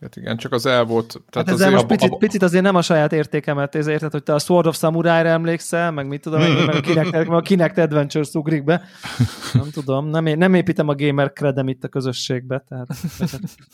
Hát 0.00 0.16
igen, 0.16 0.36
csak 0.36 0.52
az 0.52 0.66
el 0.66 0.84
volt. 0.84 1.20
Tehát 1.30 1.48
hát 1.48 1.56
ezzel 1.56 1.70
most 1.70 1.86
picit, 1.86 2.12
a... 2.12 2.16
picit 2.16 2.42
azért 2.42 2.62
nem 2.62 2.74
a 2.74 2.82
saját 2.82 3.12
értékemet 3.12 3.74
érted, 3.74 4.12
hogy 4.12 4.22
te 4.22 4.34
a 4.34 4.38
Sword 4.38 4.66
of 4.66 4.76
Samurai-ra 4.76 5.28
emlékszel, 5.28 5.90
meg 5.90 6.06
mit 6.06 6.20
tudom, 6.20 6.40
meg 6.40 6.74
a 6.74 6.80
Kinect, 6.80 7.12
meg 7.12 7.32
a 7.32 7.40
Kinect 7.40 7.78
Adventures 7.78 8.34
ugrik 8.34 8.64
be. 8.64 8.82
Nem 9.52 9.70
tudom, 9.70 10.08
nem, 10.08 10.24
nem 10.24 10.54
építem 10.54 10.88
a 10.88 10.94
gamer 10.94 11.32
credem 11.32 11.68
itt 11.68 11.84
a 11.84 11.88
közösségbe, 11.88 12.64
tehát 12.68 12.86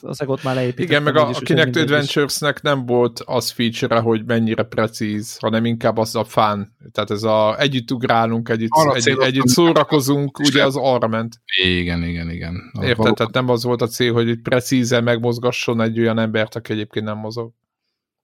az 0.00 0.20
egot 0.20 0.42
már 0.42 0.54
leépítettem. 0.54 0.90
Igen, 0.90 1.02
meg 1.02 1.16
a, 1.16 1.28
a 1.28 1.40
Kinect 1.40 1.76
Adventures-nek 1.76 2.62
nem 2.62 2.86
volt 2.86 3.20
az 3.24 3.50
feature 3.50 3.98
hogy 3.98 4.24
mennyire 4.24 4.62
precíz, 4.62 5.36
hanem 5.38 5.64
inkább 5.64 5.96
az 5.96 6.16
a 6.16 6.24
fán. 6.24 6.76
Tehát 6.92 7.10
ez 7.10 7.22
a 7.22 7.58
együtt 7.58 7.90
ugrálunk, 7.90 8.48
együtt, 8.48 8.70
egy, 8.94 9.16
együtt 9.20 9.48
szórakozunk, 9.48 10.38
ugye 10.38 10.64
az 10.64 10.76
arra 10.76 11.08
ment. 11.08 11.40
Igen, 11.62 12.02
igen, 12.02 12.30
igen. 12.30 12.72
Érted? 12.80 13.14
Tehát 13.14 13.32
nem 13.32 13.48
az 13.48 13.64
volt 13.64 13.82
a 13.82 13.86
cél, 13.86 14.12
hogy 14.12 14.40
precízen 14.40 15.02
megmozgasson 15.02 15.80
egy 15.80 15.98
olyan 15.98 16.11
olyan 16.12 16.26
embert, 16.26 16.54
aki 16.54 16.72
egyébként 16.72 17.04
nem 17.04 17.18
mozog. 17.18 17.52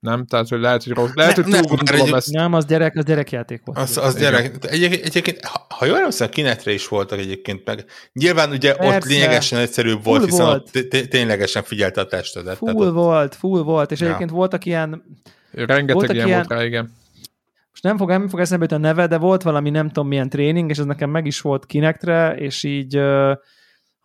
Nem? 0.01 0.27
Tehát, 0.27 0.49
hogy 0.49 0.61
lehet, 0.61 0.85
hogy 0.85 0.93
rossz. 0.93 1.11
Lehet, 1.15 1.37
ne, 1.37 1.43
hogy 1.43 1.67
túl 1.67 1.77
gondolom 1.77 2.15
ezt. 2.15 2.31
Nem, 2.31 2.55
az 2.55 2.65
gyerek, 2.65 2.97
az 2.97 3.05
gyerekjáték 3.05 3.61
volt. 3.65 3.79
Az, 3.79 3.97
az 3.97 4.17
gyerek. 4.17 4.57
Egy, 4.61 4.83
egyébként, 4.83 5.45
ha, 5.45 5.67
ha 5.69 5.85
jól 5.85 5.97
emlékszem, 5.97 6.29
kinetre 6.29 6.73
is 6.73 6.89
voltak 6.89 7.19
egyébként 7.19 7.65
meg. 7.65 7.85
Nyilván 8.13 8.51
ugye 8.51 8.75
Persze. 8.75 8.97
ott 8.97 9.05
lényegesen 9.05 9.59
egyszerűbb 9.59 10.05
volt, 10.05 10.19
full 10.19 10.29
hiszen 10.31 10.47
volt. 10.47 10.71
ott 10.77 11.09
ténylegesen 11.09 11.63
figyelte 11.63 12.01
a 12.01 12.07
testedet. 12.07 12.57
Full 12.57 12.75
tehát 12.75 12.93
volt, 12.93 13.35
full 13.35 13.63
volt, 13.63 13.91
és 13.91 14.01
ja. 14.01 14.07
egyébként 14.07 14.31
voltak 14.31 14.65
ilyen... 14.65 15.05
Rengeteg 15.53 15.95
voltak 15.95 16.15
ilyen, 16.15 16.27
ilyen 16.27 16.39
volt 16.47 16.61
rá, 16.61 16.67
igen. 16.67 16.97
Most 17.71 17.83
nem 17.83 17.97
fog, 17.97 18.09
nem 18.09 18.29
fog 18.29 18.41
eszembe 18.41 18.67
a 18.71 18.77
neve, 18.77 19.07
de 19.07 19.19
volt 19.19 19.43
valami 19.43 19.71
nem 19.71 19.87
tudom 19.87 20.09
milyen 20.09 20.29
tréning, 20.29 20.71
és 20.71 20.79
ez 20.79 20.85
nekem 20.85 21.11
meg 21.11 21.27
is 21.27 21.41
volt 21.41 21.67
Kinectre, 21.67 22.35
és 22.35 22.65
így 22.65 23.01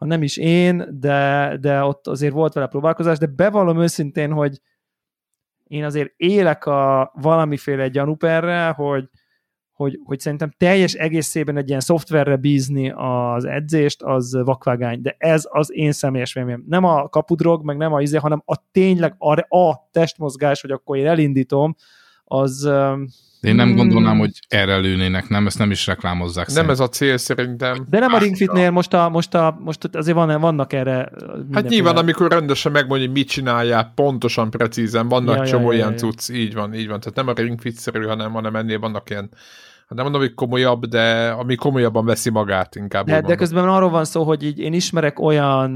ha 0.04 0.10
nem 0.10 0.24
is 0.24 0.38
én, 0.38 1.00
de, 1.00 1.58
de 1.62 1.84
ott 1.84 2.08
azért 2.08 2.34
volt 2.34 2.54
vele 2.54 2.68
próbálkozás, 2.68 3.18
de 3.18 3.26
bevallom 3.26 3.82
őszintén, 3.82 4.32
hogy 4.32 4.60
én 5.64 5.84
azért 5.84 6.14
élek 6.16 6.66
a 6.66 7.12
valamiféle 7.16 7.88
gyanúperre, 7.88 8.70
hogy, 8.70 9.10
hogy, 9.72 10.00
hogy 10.04 10.20
szerintem 10.20 10.54
teljes 10.58 10.94
egészében 10.94 11.58
egy 11.58 11.68
ilyen 11.68 11.80
szoftverre 11.80 12.36
bízni 12.36 12.92
az 12.96 13.46
edzést, 13.46 14.02
az 14.02 14.38
vakvágány, 14.44 15.02
de 15.02 15.16
ez 15.18 15.48
az 15.50 15.72
én 15.74 15.92
személyes 15.92 16.34
véleményem. 16.34 16.64
Nem 16.68 16.84
a 16.84 17.10
kapudrog, 17.10 17.64
meg 17.64 17.78
nem 17.78 17.94
a 17.94 18.02
izé, 18.02 18.18
hanem 18.18 18.42
a 18.46 18.72
tényleg 18.72 19.16
a, 19.18 19.58
a 19.58 19.90
testmozgás, 19.92 20.62
hogy 20.62 20.72
akkor 20.72 20.98
én 20.98 21.08
elindítom, 21.08 21.76
az, 22.24 22.70
én 23.44 23.56
nem 23.56 23.68
hmm. 23.68 23.76
gondolnám, 23.76 24.18
hogy 24.18 24.32
erre 24.48 24.78
lőnének, 24.78 25.28
nem, 25.28 25.46
ezt 25.46 25.58
nem 25.58 25.72
is 25.72 25.88
reklámozzák. 25.88 26.46
Nem 26.46 26.56
szerint. 26.56 26.72
ez 26.72 26.80
a 26.80 26.90
cél 26.90 27.18
szerintem. 27.18 27.86
De 27.90 28.00
nem 28.00 28.14
a 28.14 28.18
Ring 28.18 28.36
Fitnél 28.36 28.72
most, 28.72 28.94
a, 28.94 29.10
most, 29.10 29.34
a, 29.34 29.58
most 29.60 29.90
azért 29.94 30.16
van, 30.16 30.42
vannak 30.42 30.74
erre 30.74 31.10
Hát 31.52 31.70
nyilván, 31.70 31.98
amikor 31.98 32.32
rendesen 32.32 32.72
megmondja, 32.72 33.06
hogy 33.08 33.16
mit 33.16 33.28
csinálják, 33.28 33.88
pontosan, 33.96 34.50
precízen, 34.50 35.08
vannak 35.08 35.38
ja, 35.38 35.46
csomó 35.46 35.72
ja, 35.72 35.78
ilyen 35.78 35.92
ja, 35.92 35.98
cucc, 35.98 36.30
így 36.30 36.54
van, 36.54 36.74
így 36.74 36.88
van. 36.88 37.00
Tehát 37.00 37.16
nem 37.16 37.28
a 37.28 37.34
Ring 37.34 37.62
Fit-szerű, 37.62 38.06
hanem, 38.06 38.32
hanem 38.32 38.56
ennél 38.56 38.80
vannak 38.80 39.10
ilyen 39.10 39.30
hát 39.88 39.96
nem 39.96 40.04
mondom, 40.04 40.22
hogy 40.22 40.34
komolyabb, 40.34 40.86
de 40.86 41.30
ami 41.30 41.56
komolyabban 41.56 42.06
veszi 42.06 42.30
magát 42.30 42.76
inkább. 42.76 43.06
De, 43.06 43.22
de 43.22 43.36
közben 43.36 43.70
arról 43.70 43.90
van 43.90 44.06
szó, 44.06 44.24
hogy 44.24 44.44
így 44.44 44.60
én 44.60 44.74
ismerek 44.74 45.20
olyan, 45.20 45.72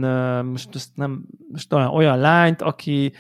most, 0.46 0.70
most 0.74 0.90
nem, 0.96 1.24
most 1.52 1.74
olyan, 1.74 1.88
olyan 1.88 2.18
lányt, 2.18 2.62
aki 2.62 3.14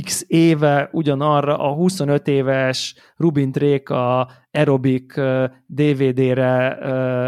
x 0.00 0.24
éve 0.26 0.88
ugyanarra 0.92 1.58
a 1.58 1.74
25 1.74 2.28
éves 2.28 2.94
Rubin 3.16 3.52
Tréka 3.52 4.30
aerobik 4.50 5.20
DVD-re 5.66 6.78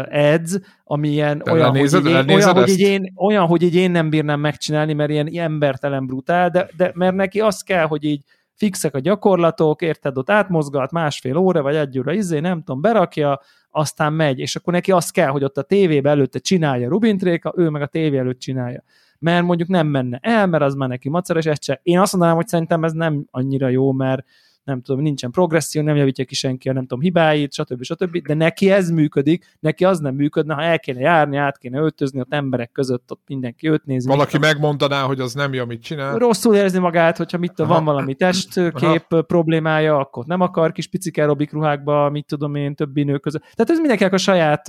edz, 0.09 0.59
ami 0.83 1.09
ilyen 1.09 1.43
olyan, 1.51 1.71
nézed, 1.71 2.01
hogy 2.01 2.11
én, 2.11 2.29
olyan, 2.29 2.53
hogy 2.53 2.69
így 2.69 2.79
én, 2.79 3.13
olyan, 3.15 3.45
hogy 3.45 3.61
így 3.61 3.75
én 3.75 3.91
nem 3.91 4.09
bírnám 4.09 4.39
megcsinálni, 4.39 4.93
mert 4.93 5.09
ilyen 5.09 5.29
embertelen 5.33 6.05
brutál, 6.05 6.49
de, 6.49 6.69
de 6.77 6.91
mert 6.95 7.15
neki 7.15 7.39
az 7.39 7.61
kell, 7.61 7.85
hogy 7.85 8.03
így 8.03 8.23
fixek 8.53 8.95
a 8.95 8.99
gyakorlatok, 8.99 9.81
érted, 9.81 10.17
ott 10.17 10.29
átmozgat 10.29 10.91
másfél 10.91 11.37
óra, 11.37 11.61
vagy 11.61 11.75
egy 11.75 11.99
óra, 11.99 12.13
izé, 12.13 12.39
nem 12.39 12.63
tudom, 12.63 12.81
berakja, 12.81 13.39
aztán 13.69 14.13
megy, 14.13 14.39
és 14.39 14.55
akkor 14.55 14.73
neki 14.73 14.91
az 14.91 15.09
kell, 15.09 15.29
hogy 15.29 15.43
ott 15.43 15.57
a 15.57 15.61
tévébe 15.61 16.09
előtte 16.09 16.39
csinálja 16.39 16.89
Rubin 16.89 17.17
Tréka, 17.17 17.53
ő 17.55 17.69
meg 17.69 17.81
a 17.81 17.87
tévé 17.87 18.17
előtt 18.17 18.39
csinálja 18.39 18.83
mert 19.25 19.45
mondjuk 19.45 19.69
nem 19.69 19.87
menne 19.87 20.19
el, 20.21 20.47
mert 20.47 20.63
az 20.63 20.73
már 20.75 20.89
neki 20.89 21.09
maceres, 21.09 21.45
ezt 21.45 21.63
se. 21.63 21.79
Én 21.83 21.99
azt 21.99 22.11
mondanám, 22.11 22.35
hogy 22.35 22.47
szerintem 22.47 22.83
ez 22.83 22.91
nem 22.91 23.25
annyira 23.31 23.67
jó, 23.67 23.91
mert 23.91 24.25
nem 24.65 24.81
tudom, 24.81 25.01
nincsen 25.01 25.31
progresszió, 25.31 25.81
nem 25.81 25.95
javítja 25.95 26.25
ki 26.25 26.35
senki 26.35 26.69
a 26.69 26.73
nem 26.73 26.81
tudom 26.81 27.03
hibáit, 27.03 27.53
stb. 27.53 27.83
stb. 27.83 28.17
De 28.17 28.33
neki 28.33 28.71
ez 28.71 28.89
működik, 28.89 29.55
neki 29.59 29.85
az 29.85 29.99
nem 29.99 30.15
működne, 30.15 30.53
ha 30.53 30.61
el 30.61 30.79
kéne 30.79 30.99
járni, 30.99 31.37
át 31.37 31.57
kéne 31.57 31.79
öltözni, 31.79 32.19
ott 32.19 32.33
emberek 32.33 32.71
között 32.71 33.11
ott 33.11 33.21
mindenki 33.27 33.69
őt 33.69 33.85
nézi. 33.85 34.07
Valaki 34.07 34.37
megmondaná, 34.37 35.01
hogy 35.01 35.19
az 35.19 35.33
nem 35.33 35.53
jó, 35.53 35.63
amit 35.63 35.81
csinál. 35.81 36.17
Rosszul 36.17 36.55
érzi 36.55 36.79
magát, 36.79 37.17
hogyha 37.17 37.37
mit 37.37 37.53
tudom, 37.53 37.71
van 37.71 37.83
valami 37.83 38.15
testkép 38.15 39.05
Aha. 39.09 39.21
problémája, 39.21 39.97
akkor 39.97 40.25
nem 40.25 40.41
akar 40.41 40.71
kis 40.71 40.87
picike 40.87 41.21
aerobik 41.21 41.51
ruhákba, 41.51 42.09
mit 42.09 42.25
tudom 42.25 42.55
én, 42.55 42.75
többi 42.75 43.03
nő 43.03 43.17
között. 43.17 43.41
Tehát 43.41 43.69
ez 43.69 43.79
mindenkinek 43.79 44.13
a 44.13 44.17
saját, 44.17 44.67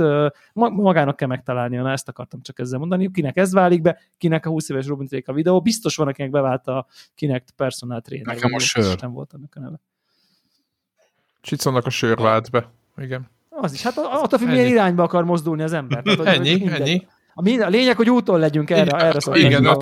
magának 0.53 1.17
kell 1.17 1.29
megtalálnia, 1.29 1.83
na 1.83 1.91
ezt 1.91 2.09
akartam 2.09 2.41
csak 2.43 2.59
ezzel 2.59 2.79
mondani, 2.79 3.11
kinek 3.11 3.37
ez 3.37 3.53
válik 3.53 3.81
be, 3.81 3.99
kinek 4.19 4.47
a 4.47 4.49
20 4.49 4.69
éves 4.69 4.87
Robin 4.87 5.23
a 5.25 5.33
videó, 5.33 5.61
biztos 5.61 5.97
van, 5.97 6.09
akinek 6.09 6.31
bevált 6.31 6.67
a 6.67 6.87
kinek 7.15 7.45
personal 7.57 8.01
trainer. 8.01 8.35
Nekem 8.35 8.55
a 8.55 8.59
sör. 8.59 9.01
Nem 9.01 9.13
volt 9.13 9.33
a 9.33 9.61
neve. 9.61 9.81
Csicónak 11.41 11.87
a 11.87 11.91
sör 11.91 12.17
vált 12.17 12.51
be. 12.51 12.73
Igen. 12.97 13.31
Az 13.51 13.73
is. 13.73 13.83
Hát 13.83 13.97
attól 13.97 14.39
függ, 14.39 14.49
milyen 14.49 14.67
irányba 14.67 15.03
akar 15.03 15.25
mozdulni 15.25 15.63
az 15.63 15.73
ember. 15.73 16.03
Tehát, 16.03 16.19
hogy 16.19 16.27
ennyi, 16.27 16.67
hogy 16.67 16.81
ennyi. 16.81 17.07
A, 17.39 17.63
a 17.63 17.69
lényeg, 17.69 17.97
hogy 17.97 18.11
úton 18.11 18.39
legyünk 18.39 18.71
erre, 18.71 18.83
igen, 18.83 19.01
erre 19.01 19.21
szóval. 19.21 19.41
Igen, 19.41 19.67
a, 19.67 19.77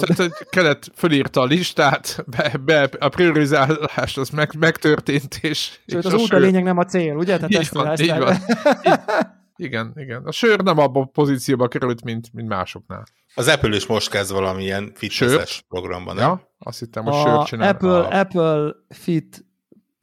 kelet 0.51 0.91
fölírta 0.95 1.41
a 1.41 1.45
listát, 1.45 2.25
be, 2.27 2.61
be, 2.65 2.89
a 2.99 3.09
priorizálás 3.09 4.17
az 4.17 4.31
meg, 4.31 4.55
megtörtént, 4.59 5.39
és... 5.41 5.59
Sőt, 5.87 6.05
és 6.05 6.05
az 6.05 6.15
út 6.15 6.33
a 6.33 6.39
lényeg, 6.39 6.63
nem 6.63 6.79
a 6.79 6.85
cél, 6.85 7.17
ugye? 7.17 7.37
Tehát 7.37 7.51
így 7.51 7.69
van, 7.73 8.01
így 8.01 8.19
van. 8.19 8.37
igen, 9.57 9.93
igen. 9.97 10.23
A 10.25 10.33
sör 10.33 10.61
nem 10.61 10.79
abban 10.79 11.03
a 11.03 11.07
pozícióba 11.07 11.69
került, 11.69 12.05
mint, 12.05 12.33
mint 12.33 12.49
másoknál. 12.49 13.05
Az 13.35 13.49
Apple 13.49 13.77
is 13.77 13.87
most 13.87 14.11
kezd 14.11 14.33
valamilyen 14.33 14.93
fitnesses 14.95 15.65
programban, 15.69 16.15
nem? 16.15 16.25
Ja, 16.25 16.55
azt 16.59 16.79
hittem, 16.79 17.05
hogy 17.05 17.23
sört 17.23 17.47
csinál. 17.47 17.69
Apple, 17.69 17.99
a... 17.99 18.19
Apple 18.19 18.75
Fit 18.89 19.45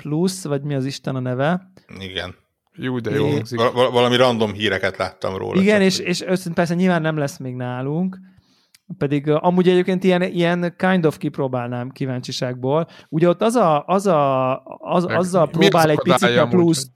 Plus, 0.02 0.44
vagy 0.44 0.62
mi 0.62 0.76
az 0.76 0.86
Isten 0.86 1.16
a 1.16 1.20
neve. 1.20 1.72
Igen. 2.00 2.36
Jó, 2.76 3.00
de 3.00 3.12
jó 3.12 3.30
hangzik. 3.30 3.60
Val- 3.60 3.92
valami 3.92 4.16
random 4.16 4.54
híreket 4.54 4.98
láttam 4.98 5.38
róla. 5.38 5.62
Igen, 5.62 5.82
és, 5.82 6.00
és 6.00 6.22
összint 6.22 6.56
persze 6.56 6.74
nyilván 6.74 7.02
nem 7.02 7.18
lesz 7.18 7.38
még 7.38 7.56
nálunk, 7.56 8.20
pedig 8.98 9.30
amúgy 9.30 9.70
egyébként 9.70 10.04
ilyen, 10.04 10.22
ilyen 10.22 10.74
kind 10.78 11.06
of 11.06 11.18
kipróbálnám 11.18 11.90
kíváncsiságból. 11.90 12.88
Ugye 13.10 13.28
ott 13.28 13.42
az 13.42 13.56
a, 13.56 13.84
az 13.86 14.08
a, 14.08 14.56
az, 14.78 15.06
azzal 15.06 15.50
próbál 15.50 15.90
egy 15.90 16.02
picit 16.02 16.38
a 16.38 16.48
plusz, 16.48 16.92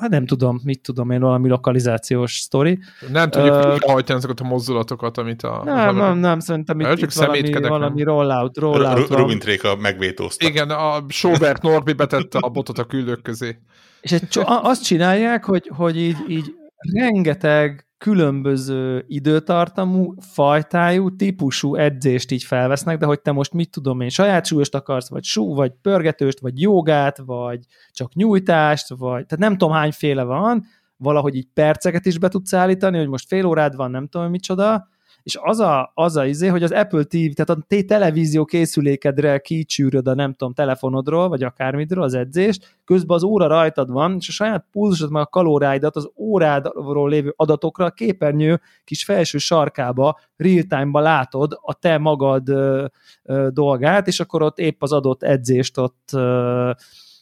hát 0.00 0.10
nem 0.10 0.26
tudom, 0.26 0.60
mit 0.64 0.80
tudom 0.80 1.10
én, 1.10 1.20
valami 1.20 1.48
lokalizációs 1.48 2.38
sztori. 2.38 2.78
Nem 3.12 3.30
tudjuk 3.30 3.54
uh, 3.54 3.78
hajtani 3.80 4.18
azokat 4.18 4.40
a 4.40 4.44
mozdulatokat, 4.44 5.18
amit 5.18 5.42
a... 5.42 5.62
Nem, 5.64 5.96
nem, 5.96 6.18
nem, 6.18 6.40
szerintem 6.40 6.80
itt, 6.80 6.98
itt 6.98 7.12
valami, 7.12 7.52
valami 7.52 8.02
rollout, 8.02 8.56
rollout 8.56 9.08
Rubin 9.08 9.38
Tréka 9.38 9.76
megvétózta. 9.76 10.46
Igen, 10.46 10.70
a 10.70 11.04
Sobert 11.08 11.62
Norbi 11.62 11.92
betette 11.92 12.38
a 12.38 12.48
botot 12.48 12.78
a 12.78 12.84
küldők 12.84 13.22
közé. 13.22 13.58
És 14.00 14.12
egy, 14.12 14.38
azt 14.44 14.84
csinálják, 14.84 15.44
hogy, 15.44 15.70
hogy 15.74 15.96
így, 15.96 16.16
így 16.28 16.54
rengeteg 16.92 17.87
különböző 17.98 19.04
időtartamú, 19.08 20.14
fajtájú, 20.20 21.16
típusú 21.16 21.74
edzést 21.74 22.30
így 22.30 22.42
felvesznek, 22.42 22.98
de 22.98 23.06
hogy 23.06 23.20
te 23.20 23.32
most 23.32 23.52
mit 23.52 23.70
tudom 23.70 24.00
én, 24.00 24.08
saját 24.08 24.46
súlyost 24.46 24.74
akarsz, 24.74 25.08
vagy 25.08 25.24
sú, 25.24 25.54
vagy 25.54 25.72
pörgetőst, 25.82 26.40
vagy 26.40 26.60
jogát, 26.60 27.18
vagy 27.18 27.64
csak 27.90 28.14
nyújtást, 28.14 28.88
vagy 28.88 29.26
tehát 29.26 29.38
nem 29.38 29.56
tudom 29.56 29.74
hányféle 29.74 30.22
van, 30.22 30.64
valahogy 30.96 31.34
így 31.34 31.48
perceket 31.54 32.06
is 32.06 32.18
be 32.18 32.28
tudsz 32.28 32.52
állítani, 32.52 32.98
hogy 32.98 33.08
most 33.08 33.26
fél 33.26 33.46
órád 33.46 33.76
van, 33.76 33.90
nem 33.90 34.06
tudom 34.06 34.30
micsoda, 34.30 34.88
és 35.28 35.38
az 35.42 35.60
a, 35.60 35.90
az 35.94 36.16
a 36.16 36.26
izé, 36.26 36.46
hogy 36.46 36.62
az 36.62 36.72
Apple 36.72 37.04
TV, 37.04 37.16
tehát 37.16 37.50
a 37.50 37.58
te 37.66 37.82
televízió 37.82 38.44
készülékedre 38.44 39.38
kicsűröd 39.38 40.08
a 40.08 40.14
nem 40.14 40.34
tudom, 40.34 40.54
telefonodról, 40.54 41.28
vagy 41.28 41.42
akármidről 41.42 42.02
az 42.02 42.14
edzést, 42.14 42.76
közben 42.84 43.16
az 43.16 43.22
óra 43.22 43.46
rajtad 43.46 43.90
van, 43.90 44.16
és 44.18 44.28
a 44.28 44.32
saját 44.32 44.66
pulzusod, 44.72 45.10
meg 45.10 45.22
a 45.22 45.26
kalóráidat 45.26 45.96
az 45.96 46.10
órádról 46.16 47.08
lévő 47.08 47.32
adatokra 47.36 47.84
a 47.84 47.90
képernyő 47.90 48.60
kis 48.84 49.04
felső 49.04 49.38
sarkába, 49.38 50.18
real-time-ba 50.36 51.00
látod 51.00 51.58
a 51.60 51.74
te 51.74 51.98
magad 51.98 52.48
ö, 52.48 52.86
ö, 53.22 53.48
dolgát, 53.50 54.06
és 54.06 54.20
akkor 54.20 54.42
ott 54.42 54.58
épp 54.58 54.82
az 54.82 54.92
adott 54.92 55.22
edzést 55.22 55.78
ott 55.78 56.08
ö, 56.12 56.70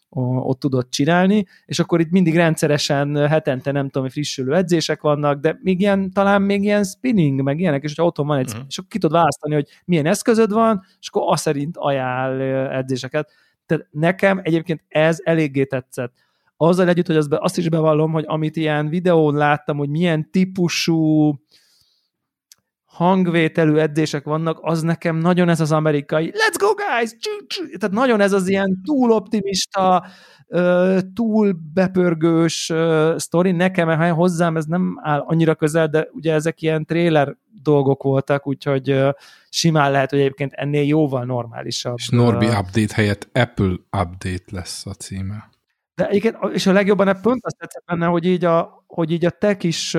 ott 0.08 0.60
tudod 0.60 0.88
csinálni, 0.88 1.46
és 1.66 1.78
akkor 1.78 2.00
itt 2.00 2.10
mindig 2.10 2.36
rendszeresen 2.36 3.28
hetente 3.28 3.72
nem 3.72 3.88
tudom, 3.88 4.08
frissülő 4.08 4.54
edzések 4.54 5.00
vannak, 5.00 5.40
de 5.40 5.58
még 5.62 5.80
ilyen, 5.80 6.10
talán 6.12 6.42
még 6.42 6.62
ilyen 6.62 6.84
spinning, 6.84 7.42
meg 7.42 7.60
ilyenek, 7.60 7.82
és 7.82 7.88
hogyha 7.88 8.04
otthon 8.04 8.26
van 8.26 8.38
egy, 8.38 8.48
uh-huh. 8.48 8.64
és 8.68 8.78
akkor 8.78 8.90
ki 8.90 8.98
tudod 8.98 9.16
választani, 9.16 9.54
hogy 9.54 9.68
milyen 9.84 10.06
eszközöd 10.06 10.52
van, 10.52 10.82
és 11.00 11.08
akkor 11.08 11.22
azt 11.32 11.42
szerint 11.42 11.76
ajánl 11.76 12.40
edzéseket. 12.70 13.30
Tehát 13.66 13.86
nekem 13.90 14.40
egyébként 14.42 14.84
ez 14.88 15.18
eléggé 15.22 15.64
tetszett. 15.64 16.12
Azzal 16.56 16.88
együtt, 16.88 17.06
hogy 17.06 17.26
azt 17.30 17.58
is 17.58 17.68
bevallom, 17.68 18.12
hogy 18.12 18.24
amit 18.26 18.56
ilyen 18.56 18.88
videón 18.88 19.34
láttam, 19.34 19.76
hogy 19.76 19.88
milyen 19.88 20.30
típusú 20.30 21.34
hangvételű 22.96 23.76
edzések 23.76 24.24
vannak, 24.24 24.58
az 24.62 24.82
nekem 24.82 25.16
nagyon 25.16 25.48
ez 25.48 25.60
az 25.60 25.72
amerikai 25.72 26.32
let's 26.34 26.56
go 26.58 26.68
guys! 26.74 27.16
Tehát 27.78 27.94
nagyon 27.94 28.20
ez 28.20 28.32
az 28.32 28.48
ilyen 28.48 28.80
túl 28.84 29.10
optimista, 29.10 30.06
túl 31.14 31.56
bepörgős 31.74 32.72
sztori. 33.16 33.50
Nekem 33.50 34.10
hozzám 34.10 34.56
ez 34.56 34.64
nem 34.64 35.00
áll 35.02 35.20
annyira 35.26 35.54
közel, 35.54 35.86
de 35.88 36.08
ugye 36.12 36.32
ezek 36.32 36.62
ilyen 36.62 36.84
trailer 36.84 37.36
dolgok 37.62 38.02
voltak, 38.02 38.46
úgyhogy 38.46 39.00
simán 39.48 39.90
lehet, 39.90 40.10
hogy 40.10 40.18
egyébként 40.18 40.52
ennél 40.52 40.86
jóval 40.86 41.24
normálisabb. 41.24 41.96
És 41.96 42.08
Norbi 42.08 42.46
update 42.46 42.94
helyett 42.94 43.28
Apple 43.32 43.74
update 44.00 44.44
lesz 44.50 44.86
a 44.86 44.92
címe. 44.92 45.50
De 45.94 46.08
egyébként, 46.08 46.36
és 46.52 46.66
a 46.66 46.72
legjobban 46.72 47.18
pont 47.22 47.44
azt 47.44 47.56
tetszett 47.56 47.84
benne, 47.86 48.06
hogy 48.06 48.26
így 48.26 48.44
a, 48.44 48.75
hogy 48.86 49.10
így 49.10 49.24
a 49.24 49.30
te 49.30 49.56
kis 49.56 49.94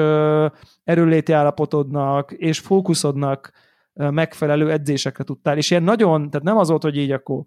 erőléti 0.84 1.32
állapotodnak 1.32 2.32
és 2.32 2.60
fókuszodnak 2.60 3.52
megfelelő 3.94 4.72
edzésekre 4.72 5.24
tudtál, 5.24 5.58
és 5.58 5.72
ilyen 5.72 5.84
nagyon, 5.84 6.30
tehát 6.30 6.46
nem 6.46 6.58
az 6.58 6.70
volt, 6.70 6.84
hogy 6.84 6.98
így 6.98 7.12
akkor 7.12 7.44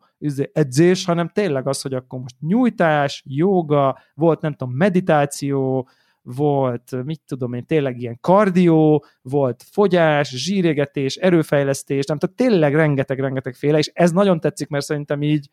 edzés, 0.52 1.04
hanem 1.04 1.28
tényleg 1.28 1.68
az, 1.68 1.82
hogy 1.82 1.94
akkor 1.94 2.20
most 2.20 2.36
nyújtás, 2.40 3.22
joga, 3.26 3.98
volt 4.14 4.40
nem 4.40 4.54
tudom, 4.54 4.74
meditáció, 4.74 5.88
volt, 6.22 7.04
mit 7.04 7.20
tudom 7.26 7.52
én, 7.52 7.66
tényleg 7.66 8.00
ilyen 8.00 8.18
kardió, 8.20 9.04
volt 9.22 9.64
fogyás, 9.70 10.28
zsírégetés, 10.28 11.16
erőfejlesztés, 11.16 12.06
nem, 12.06 12.18
tehát 12.18 12.36
tényleg 12.36 12.74
rengeteg-rengeteg 12.74 13.54
féle, 13.54 13.78
és 13.78 13.90
ez 13.94 14.10
nagyon 14.10 14.40
tetszik, 14.40 14.68
mert 14.68 14.84
szerintem 14.84 15.22
így 15.22 15.48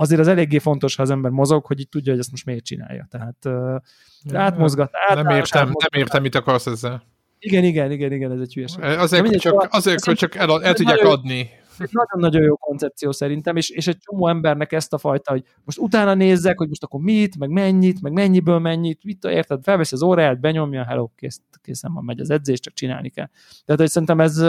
azért 0.00 0.20
az 0.20 0.28
eléggé 0.28 0.58
fontos, 0.58 0.96
ha 0.96 1.02
az 1.02 1.10
ember 1.10 1.30
mozog, 1.30 1.66
hogy 1.66 1.80
így 1.80 1.88
tudja, 1.88 2.12
hogy 2.12 2.20
ezt 2.20 2.30
most 2.30 2.44
miért 2.44 2.64
csinálja. 2.64 3.06
Tehát 3.10 3.36
uh, 3.44 4.38
átmozgat, 4.38 4.90
át, 4.92 5.22
nem, 5.22 5.36
értem, 5.36 5.60
átmozgat. 5.60 5.90
nem 5.90 6.00
értem, 6.00 6.22
mit 6.22 6.34
akarsz 6.34 6.66
ezzel. 6.66 7.02
Igen, 7.38 7.64
igen, 7.64 7.90
igen, 7.90 8.12
igen, 8.12 8.32
ez 8.32 8.40
egy 8.40 8.54
hülyeség. 8.54 8.82
Azért, 8.82 9.26
hogy 9.26 9.38
csak, 9.38 9.66
azért, 9.70 10.04
hogy 10.04 10.16
csak 10.16 10.34
el, 10.34 10.62
el 10.62 10.74
tudják 10.74 10.96
nagyon, 10.96 11.12
adni. 11.12 11.50
Nagyon-nagyon 11.90 12.42
jó 12.42 12.56
koncepció 12.56 13.12
szerintem, 13.12 13.56
és, 13.56 13.70
és 13.70 13.86
egy 13.86 13.98
csomó 13.98 14.28
embernek 14.28 14.72
ezt 14.72 14.92
a 14.92 14.98
fajta, 14.98 15.30
hogy 15.30 15.44
most 15.64 15.78
utána 15.78 16.14
nézzek, 16.14 16.58
hogy 16.58 16.68
most 16.68 16.82
akkor 16.82 17.00
mit, 17.00 17.38
meg 17.38 17.50
mennyit, 17.50 18.02
meg 18.02 18.12
mennyiből 18.12 18.58
mennyit, 18.58 19.04
mit, 19.04 19.24
érted, 19.24 19.62
felveszi 19.62 19.94
az 19.94 20.02
óráját, 20.02 20.40
benyomja, 20.40 20.84
hello, 20.84 21.08
kész, 21.16 21.40
készen 21.62 21.92
van, 21.92 22.04
megy 22.04 22.20
az 22.20 22.30
edzés, 22.30 22.60
csak 22.60 22.74
csinálni 22.74 23.08
kell. 23.08 23.28
Tehát, 23.64 23.80
hogy 23.80 23.90
szerintem 23.90 24.20
ez, 24.20 24.44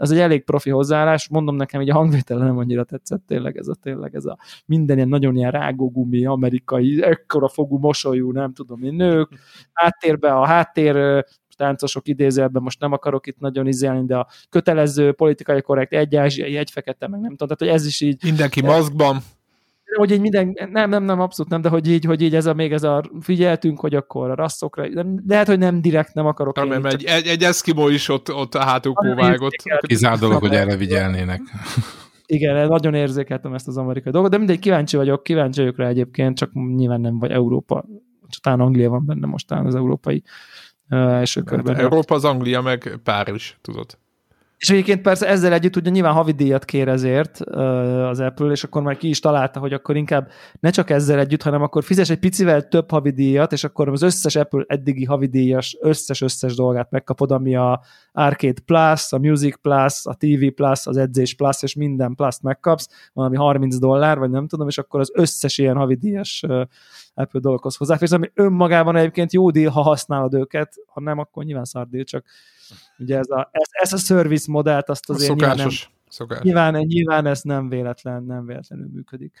ez 0.00 0.10
egy 0.10 0.18
elég 0.18 0.44
profi 0.44 0.70
hozzáállás, 0.70 1.28
mondom 1.28 1.56
nekem, 1.56 1.80
hogy 1.80 1.90
a 1.90 1.94
hangvétel 1.94 2.38
nem 2.38 2.58
annyira 2.58 2.84
tetszett 2.84 3.22
tényleg 3.26 3.56
ez 3.56 3.68
a 3.68 3.74
tényleg 3.74 4.14
ez 4.14 4.24
a 4.24 4.38
minden 4.66 4.96
ilyen 4.96 5.08
nagyon 5.08 5.36
ilyen 5.36 5.50
rágógumi, 5.50 6.26
amerikai, 6.26 7.02
ekkora 7.02 7.48
fogú 7.48 7.78
mosolyú, 7.78 8.32
nem 8.32 8.52
tudom 8.52 8.82
én, 8.82 8.94
nők, 8.94 9.28
háttérbe 9.72 10.32
a 10.32 10.46
háttér 10.46 11.24
táncosok 11.56 12.08
idézőjelben, 12.08 12.62
most 12.62 12.80
nem 12.80 12.92
akarok 12.92 13.26
itt 13.26 13.38
nagyon 13.38 13.66
izélni, 13.66 14.06
de 14.06 14.16
a 14.16 14.26
kötelező, 14.48 15.12
politikai 15.12 15.62
korrekt, 15.62 15.92
egy 15.92 16.16
ázsiai, 16.16 16.56
egy 16.56 16.70
fekete, 16.70 17.08
meg 17.08 17.20
nem 17.20 17.36
tudom, 17.36 17.56
tehát 17.56 17.58
hogy 17.58 17.80
ez 17.80 17.86
is 17.86 18.00
így... 18.00 18.22
Mindenki 18.24 18.60
maszkban 18.62 19.16
hogy 19.96 20.10
így 20.10 20.20
minden, 20.20 20.68
nem, 20.72 20.90
nem, 20.90 21.04
nem, 21.04 21.20
abszolút 21.20 21.50
nem, 21.50 21.60
de 21.60 21.68
hogy 21.68 21.88
így, 21.88 22.04
hogy 22.04 22.22
így 22.22 22.34
ez 22.34 22.46
a 22.46 22.54
még 22.54 22.72
ez 22.72 22.82
a 22.82 23.02
figyeltünk, 23.20 23.80
hogy 23.80 23.94
akkor 23.94 24.30
a 24.30 24.34
rasszokra, 24.34 24.88
nem, 24.88 25.22
lehet, 25.26 25.46
hogy 25.46 25.58
nem 25.58 25.80
direkt 25.80 26.14
nem 26.14 26.26
akarok. 26.26 26.56
Nem, 26.56 26.72
én, 26.72 26.86
egy, 26.86 27.04
egy, 27.04 27.26
egy 27.26 27.42
eszkimó 27.42 27.88
is 27.88 28.08
ott, 28.08 28.34
ott 28.34 28.54
a 28.54 28.62
hátukó 28.62 29.14
vágott. 29.14 29.56
Kizár 29.80 30.18
dolog, 30.18 30.40
hogy 30.40 30.54
erre 30.54 30.76
vigyelnének. 30.76 31.40
Igen, 32.26 32.68
nagyon 32.68 32.94
érzékeltem 32.94 33.54
ezt 33.54 33.68
az 33.68 33.76
amerikai 33.76 34.12
dolgot, 34.12 34.30
de 34.30 34.36
mindegy, 34.36 34.58
kíváncsi 34.58 34.96
vagyok, 34.96 35.22
kíváncsi 35.22 35.60
vagyok 35.60 35.76
rá 35.76 35.88
egyébként, 35.88 36.36
csak 36.36 36.52
nyilván 36.52 37.00
nem 37.00 37.18
vagy 37.18 37.30
Európa, 37.30 37.84
csak 38.28 38.42
talán 38.42 38.60
Anglia 38.60 38.90
van 38.90 39.06
benne 39.06 39.26
most 39.26 39.50
az 39.50 39.74
európai 39.74 40.22
uh, 40.90 40.98
első 40.98 41.42
körben. 41.42 41.76
Európa 41.76 42.14
az 42.14 42.24
Anglia, 42.24 42.60
meg 42.60 42.98
Párizs, 43.04 43.54
tudod. 43.60 43.98
És 44.60 44.70
egyébként 44.70 45.02
persze 45.02 45.26
ezzel 45.26 45.52
együtt 45.52 45.76
ugye 45.76 45.90
nyilván 45.90 46.12
havidíjat 46.12 46.64
kér 46.64 46.88
ezért 46.88 47.40
az 47.40 48.20
Apple, 48.20 48.50
és 48.50 48.64
akkor 48.64 48.82
már 48.82 48.96
ki 48.96 49.08
is 49.08 49.20
találta, 49.20 49.60
hogy 49.60 49.72
akkor 49.72 49.96
inkább 49.96 50.30
ne 50.60 50.70
csak 50.70 50.90
ezzel 50.90 51.18
együtt, 51.18 51.42
hanem 51.42 51.62
akkor 51.62 51.84
fizes 51.84 52.10
egy 52.10 52.18
picivel 52.18 52.68
több 52.68 52.90
havidíjat, 52.90 53.52
és 53.52 53.64
akkor 53.64 53.88
az 53.88 54.02
összes 54.02 54.36
Apple 54.36 54.64
eddigi 54.66 55.04
havidíjas 55.04 55.76
összes-összes 55.80 56.54
dolgát 56.54 56.90
megkapod, 56.90 57.30
ami 57.30 57.56
a 57.56 57.80
Arcade 58.12 58.60
Plus, 58.64 59.12
a 59.12 59.18
Music 59.18 59.60
Plus, 59.60 60.06
a 60.06 60.14
TV 60.14 60.46
Plus, 60.54 60.86
az 60.86 60.96
edzés 60.96 61.34
Plus, 61.34 61.62
és 61.62 61.74
minden 61.74 62.14
plus 62.14 62.40
megkapsz, 62.40 62.88
valami 63.12 63.36
30 63.36 63.78
dollár, 63.78 64.18
vagy 64.18 64.30
nem 64.30 64.46
tudom, 64.46 64.68
és 64.68 64.78
akkor 64.78 65.00
az 65.00 65.10
összes 65.14 65.58
ilyen 65.58 65.76
havidíjas 65.76 66.44
Apple 67.14 67.40
dolgokhoz 67.40 67.76
hozzáférsz, 67.76 68.12
ami 68.12 68.30
önmagában 68.34 68.96
egyébként 68.96 69.32
jó 69.32 69.50
deal, 69.50 69.70
ha 69.70 69.82
használod 69.82 70.34
őket, 70.34 70.74
ha 70.86 71.00
nem, 71.00 71.18
akkor 71.18 71.44
nyilván 71.44 71.64
szardíl, 71.64 72.04
csak 72.04 72.24
Ugye 72.98 73.18
ez 73.18 73.30
a, 73.30 73.48
ez, 73.52 73.68
ez 73.70 73.92
a 73.92 73.96
service 73.96 74.50
modellt 74.50 74.88
azt 74.88 75.10
azért 75.10 75.30
Szokásos. 75.30 75.56
Nyilván, 75.56 75.68
nem, 75.68 75.88
Szokásos. 76.08 76.44
Nyilván, 76.44 76.74
nyilván 76.74 77.26
ez 77.26 77.42
nem 77.42 77.68
véletlen, 77.68 78.24
nem 78.24 78.46
véletlenül 78.46 78.88
működik. 78.92 79.40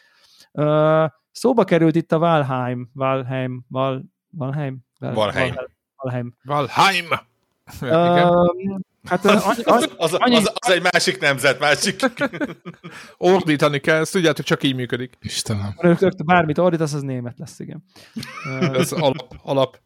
Uh, 0.52 1.10
szóba 1.30 1.64
került 1.64 1.94
itt 1.96 2.12
a 2.12 2.18
Valheim, 2.18 2.90
Valheim, 2.92 3.64
Val, 3.68 4.04
Valheim, 4.30 4.78
Valheim. 4.98 5.54
Valheim. 5.96 6.34
Valheim. 6.44 7.06
Uh, 7.80 8.80
hát 9.04 9.24
az, 9.24 9.62
az, 9.64 9.88
az, 9.96 10.14
annyi... 10.14 10.36
az, 10.36 10.52
az, 10.54 10.70
egy 10.70 10.82
másik 10.82 11.20
nemzet, 11.20 11.58
másik. 11.58 12.00
Ordítani 13.16 13.78
kell, 13.78 14.00
ezt 14.00 14.12
tudjátok, 14.12 14.44
csak 14.44 14.62
így 14.62 14.74
működik. 14.74 15.16
Istenem. 15.20 15.74
Bármit 16.24 16.58
ordítasz, 16.58 16.92
az 16.92 17.02
német 17.02 17.38
lesz, 17.38 17.58
igen. 17.58 17.84
Ez 18.74 18.92
alap, 18.92 19.34
alap. 19.42 19.78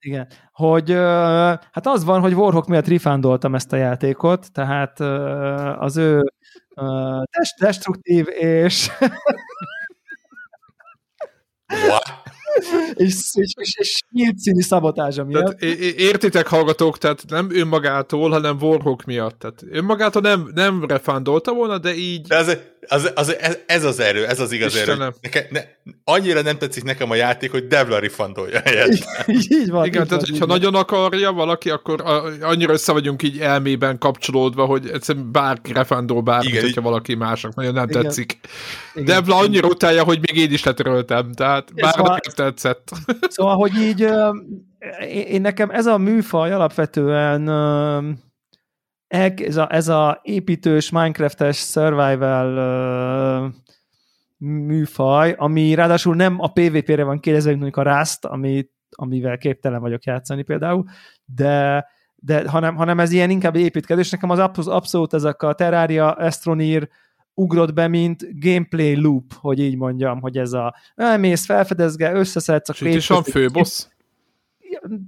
Igen, 0.00 0.28
hogy 0.52 0.90
hát 1.72 1.86
az 1.86 2.04
van, 2.04 2.20
hogy 2.20 2.32
Warhawk 2.32 2.66
miatt 2.66 2.86
rifándoltam 2.86 3.54
ezt 3.54 3.72
a 3.72 3.76
játékot, 3.76 4.52
tehát 4.52 5.00
az 5.80 5.96
ő 5.96 6.32
test, 7.30 7.58
destruktív 7.58 8.26
és 8.28 8.90
és, 12.94 13.14
és, 13.34 13.52
és, 13.58 13.74
és 13.78 14.00
nyílt 14.10 14.38
színi 14.38 14.62
szabotázsa 14.62 15.24
miatt. 15.24 15.56
Tehát, 15.58 15.76
értitek, 15.96 16.46
hallgatók, 16.46 16.98
tehát 16.98 17.22
nem 17.28 17.48
önmagától, 17.50 18.30
hanem 18.30 18.56
Warhawk 18.60 19.04
miatt. 19.04 19.38
Tehát 19.38 19.62
önmagától 19.70 20.22
nem, 20.22 20.50
nem 20.54 20.84
refándolta 20.84 21.52
volna, 21.52 21.78
de 21.78 21.94
így... 21.94 22.26
De 22.26 22.36
az, 22.36 22.58
az, 22.88 23.10
az, 23.14 23.36
ez, 23.38 23.58
ez 23.66 23.84
az 23.84 24.00
erő, 24.00 24.26
ez 24.26 24.40
az 24.40 24.52
igaz 24.52 24.74
Istenem. 24.74 25.00
erő. 25.00 25.14
Neke, 25.20 25.46
ne, 25.50 25.60
annyira 26.04 26.42
nem 26.42 26.58
tetszik 26.58 26.84
nekem 26.84 27.10
a 27.10 27.14
játék, 27.14 27.50
hogy 27.50 27.66
Devla 27.66 27.98
refundolja 27.98 28.62
így 29.26 29.70
van. 29.70 29.86
Igen, 29.86 30.02
így 30.02 30.08
tehát 30.08 30.10
van, 30.10 30.30
hogyha 30.30 30.46
nagyon 30.46 30.74
akarja 30.74 31.32
valaki, 31.32 31.70
akkor 31.70 32.02
annyira 32.40 32.72
össze 32.72 32.92
vagyunk 32.92 33.22
így 33.22 33.38
elmében 33.38 33.98
kapcsolódva, 33.98 34.64
hogy 34.64 34.90
egyszerűen 34.92 35.32
bárki 35.32 35.72
refundol 35.72 36.20
bármit, 36.20 36.48
Igen, 36.48 36.62
hogyha 36.62 36.80
így... 36.80 36.86
valaki 36.86 37.14
másnak 37.14 37.54
nagyon 37.54 37.72
nem 37.72 37.88
Igen. 37.88 38.02
tetszik. 38.02 38.38
Igen. 38.94 39.04
Devla 39.04 39.36
annyira 39.36 39.68
utálja, 39.68 40.04
hogy 40.04 40.18
még 40.20 40.42
én 40.42 40.52
is 40.52 40.64
letöröltem, 40.64 41.32
tehát 41.32 41.74
bár 41.74 41.92
szóval, 41.94 42.18
nem 42.24 42.46
tetszett. 42.46 42.90
Szóval, 43.28 43.56
hogy 43.56 43.76
így 43.76 44.08
én 45.28 45.40
nekem 45.40 45.70
ez 45.70 45.86
a 45.86 45.98
műfaj 45.98 46.52
alapvetően 46.52 47.48
ez 49.08 49.56
a, 49.56 49.74
ez 49.74 49.88
a 49.88 50.20
építős, 50.22 50.90
Minecraft-es 50.90 51.56
survival 51.56 52.56
uh, 53.46 53.54
műfaj, 54.36 55.34
ami 55.38 55.74
ráadásul 55.74 56.14
nem 56.14 56.40
a 56.40 56.52
PvP-re 56.52 57.04
van 57.04 57.20
kérdezve, 57.20 57.56
mint 57.56 57.76
a 57.76 57.82
Rust, 57.82 58.24
ami, 58.24 58.68
amivel 58.90 59.38
képtelen 59.38 59.80
vagyok 59.80 60.04
játszani 60.04 60.42
például, 60.42 60.84
de, 61.24 61.86
de 62.14 62.48
hanem, 62.50 62.76
hanem 62.76 63.00
ez 63.00 63.12
ilyen 63.12 63.30
inkább 63.30 63.56
építkezés. 63.56 64.10
Nekem 64.10 64.30
az 64.30 64.38
abszolút 64.66 65.14
ezek 65.14 65.42
a 65.42 65.52
Terraria, 65.52 66.10
Astroneer, 66.10 66.88
ugrott 67.34 67.72
be, 67.72 67.88
mint 67.88 68.40
gameplay 68.40 69.00
loop, 69.00 69.32
hogy 69.32 69.58
így 69.58 69.76
mondjam, 69.76 70.20
hogy 70.20 70.38
ez 70.38 70.52
a 70.52 70.74
elmész, 70.94 71.44
felfedezge, 71.44 72.12
összeszedsz 72.12 72.68
a 72.68 72.72
És 72.72 72.80
itt 72.80 72.94
is 72.94 73.06
van 73.06 73.22
főbossz? 73.22 73.86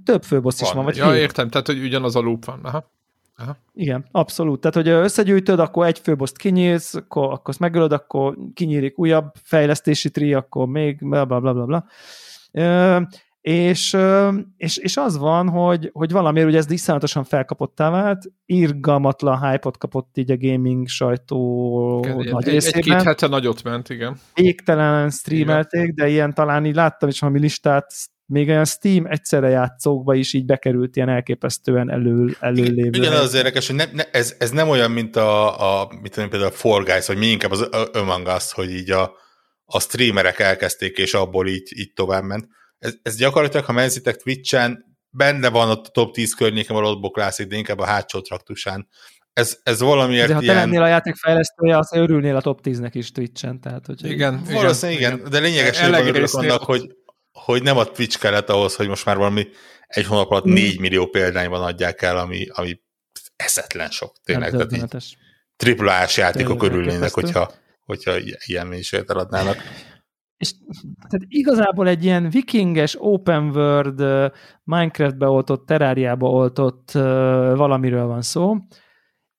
Több 0.03 0.23
főbossz 0.23 0.61
is 0.61 0.71
van, 0.71 0.83
vagy 0.83 0.95
Ja, 0.95 1.05
fél. 1.05 1.15
értem, 1.15 1.49
tehát 1.49 1.67
hogy 1.67 1.83
ugyanaz 1.83 2.15
a 2.15 2.19
loop 2.19 2.45
van. 2.45 2.59
Aha. 2.63 2.91
Aha. 3.39 3.57
Igen, 3.73 4.05
abszolút. 4.11 4.59
Tehát, 4.61 4.75
hogy 4.75 4.87
összegyűjtöd, 4.87 5.59
akkor 5.59 5.85
egy 5.85 5.99
főboszt 5.99 6.37
kinyírsz, 6.37 6.95
akkor, 6.95 7.23
akkor 7.23 7.49
azt 7.49 7.59
megölöd, 7.59 7.91
akkor 7.91 8.37
kinyírik 8.53 8.99
újabb 8.99 9.31
fejlesztési 9.43 10.09
tri, 10.11 10.33
akkor 10.33 10.67
még 10.67 10.97
bla 11.07 11.25
bla 11.25 11.39
bla 11.39 11.53
bla. 11.53 11.65
bla. 11.65 11.85
És, 13.41 13.97
és, 14.57 14.77
és 14.77 14.97
az 14.97 15.17
van, 15.17 15.49
hogy, 15.49 15.89
hogy 15.93 16.11
valamiért 16.11 16.47
ugye 16.47 16.57
ez 16.57 16.71
iszonyatosan 16.71 17.23
felkapottá 17.23 17.89
vált, 17.89 18.25
irgalmatlan 18.45 19.49
hype 19.49 19.71
kapott 19.77 20.17
így 20.17 20.31
a 20.31 20.37
gaming 20.37 20.87
sajtó 20.87 22.01
igen, 22.03 22.15
nagy 22.15 22.47
egy, 22.47 22.53
részében. 22.53 22.79
Egy-két 22.79 23.01
hete 23.01 23.27
nagyot 23.27 23.63
ment, 23.63 23.89
igen. 23.89 24.17
Végtelen 24.33 25.09
streamelték, 25.09 25.81
igen. 25.81 25.95
de 25.95 26.07
ilyen 26.07 26.33
talán 26.33 26.65
így 26.65 26.75
láttam 26.75 27.09
is 27.09 27.19
valami 27.19 27.39
listát, 27.39 27.93
még 28.29 28.49
olyan 28.49 28.65
Steam 28.65 29.05
egyszerre 29.05 29.49
játszókba 29.49 30.13
is 30.13 30.33
így 30.33 30.45
bekerült 30.45 30.95
ilyen 30.95 31.09
elképesztően 31.09 31.91
elő, 31.91 32.35
előlévő. 32.39 32.99
Igen, 32.99 33.13
az 33.13 33.33
érdekes, 33.33 33.67
hogy 33.67 33.75
ne, 33.75 33.85
ne, 33.91 34.03
ez, 34.11 34.35
ez 34.39 34.51
nem 34.51 34.69
olyan, 34.69 34.91
mint 34.91 35.15
a, 35.15 35.81
a 35.81 35.87
mit 36.01 36.11
tudom, 36.11 36.29
például 36.29 36.51
a 36.51 36.55
Fall 36.55 36.83
Guys, 36.83 37.07
vagy 37.07 37.17
mi 37.17 37.25
inkább 37.25 37.51
az 37.51 37.61
Among 37.93 38.27
Us, 38.27 38.53
hogy 38.53 38.71
így 38.71 38.91
a, 38.91 39.11
a 39.65 39.79
streamerek 39.79 40.39
elkezdték, 40.39 40.97
és 40.97 41.13
abból 41.13 41.47
így, 41.47 41.71
így 41.75 41.93
tovább 41.93 42.23
ment 42.23 42.47
ez, 42.79 42.93
ez 43.01 43.15
gyakorlatilag, 43.15 43.65
ha 43.65 43.71
menzitek 43.71 44.15
Twitch-en, 44.15 44.97
benne 45.09 45.49
van 45.49 45.69
ott 45.69 45.87
a 45.87 45.91
top 45.91 46.13
10 46.13 46.33
környéken 46.33 46.75
való 46.75 46.99
boklászik, 46.99 47.47
de 47.47 47.55
inkább 47.55 47.79
a 47.79 47.85
hátsó 47.85 48.21
traktusán. 48.21 48.87
Ez, 49.33 49.59
ez 49.63 49.79
valamiért 49.79 50.27
De 50.27 50.33
ha 50.33 50.41
ilyen... 50.41 50.55
te 50.55 50.61
lennél 50.61 50.81
a 50.81 50.87
játék 50.87 51.15
fejlesztője, 51.15 51.77
az 51.77 51.93
örülnél 51.93 52.35
a 52.35 52.41
top 52.41 52.59
10-nek 52.63 52.91
is 52.93 53.11
Twitch-en. 53.11 53.61
Tehát, 53.61 53.85
hogy 53.85 54.05
igen, 54.05 54.41
valószínűleg 54.51 55.01
igen, 55.01 55.17
igen, 55.17 55.29
de 55.29 55.39
lényegesen 55.39 55.93
örülök 55.93 56.33
annak, 56.33 56.61
hogy, 56.61 56.81
hogy 57.45 57.63
nem 57.63 57.77
a 57.77 57.83
Twitch 57.83 58.19
kellett 58.19 58.49
ahhoz, 58.49 58.75
hogy 58.75 58.87
most 58.87 59.05
már 59.05 59.17
valami 59.17 59.47
egy 59.87 60.05
hónap 60.05 60.31
alatt 60.31 60.43
4 60.43 60.71
hmm. 60.71 60.81
millió 60.81 61.05
példányban 61.05 61.63
adják 61.63 62.01
el, 62.01 62.17
ami, 62.17 62.47
ami 62.49 62.81
eszetlen 63.35 63.89
sok. 63.89 64.15
Tényleg, 64.23 64.51
tehát 64.51 64.73
így 64.73 65.17
triplás 65.55 66.17
játékok 66.17 66.63
örülnének, 66.63 67.13
hogyha, 67.13 67.51
hogyha 67.85 68.13
ilyen 68.45 68.67
mennyiséget 68.67 69.09
eladnának. 69.09 69.57
És 70.37 70.53
tehát 71.09 71.25
igazából 71.27 71.87
egy 71.87 72.03
ilyen 72.03 72.29
vikinges, 72.29 72.95
open 72.99 73.43
world, 73.43 74.31
Minecraft-be 74.63 75.27
oltott, 75.27 75.65
teráriába 75.65 76.29
oltott 76.29 76.91
valamiről 77.55 78.05
van 78.05 78.21
szó, 78.21 78.55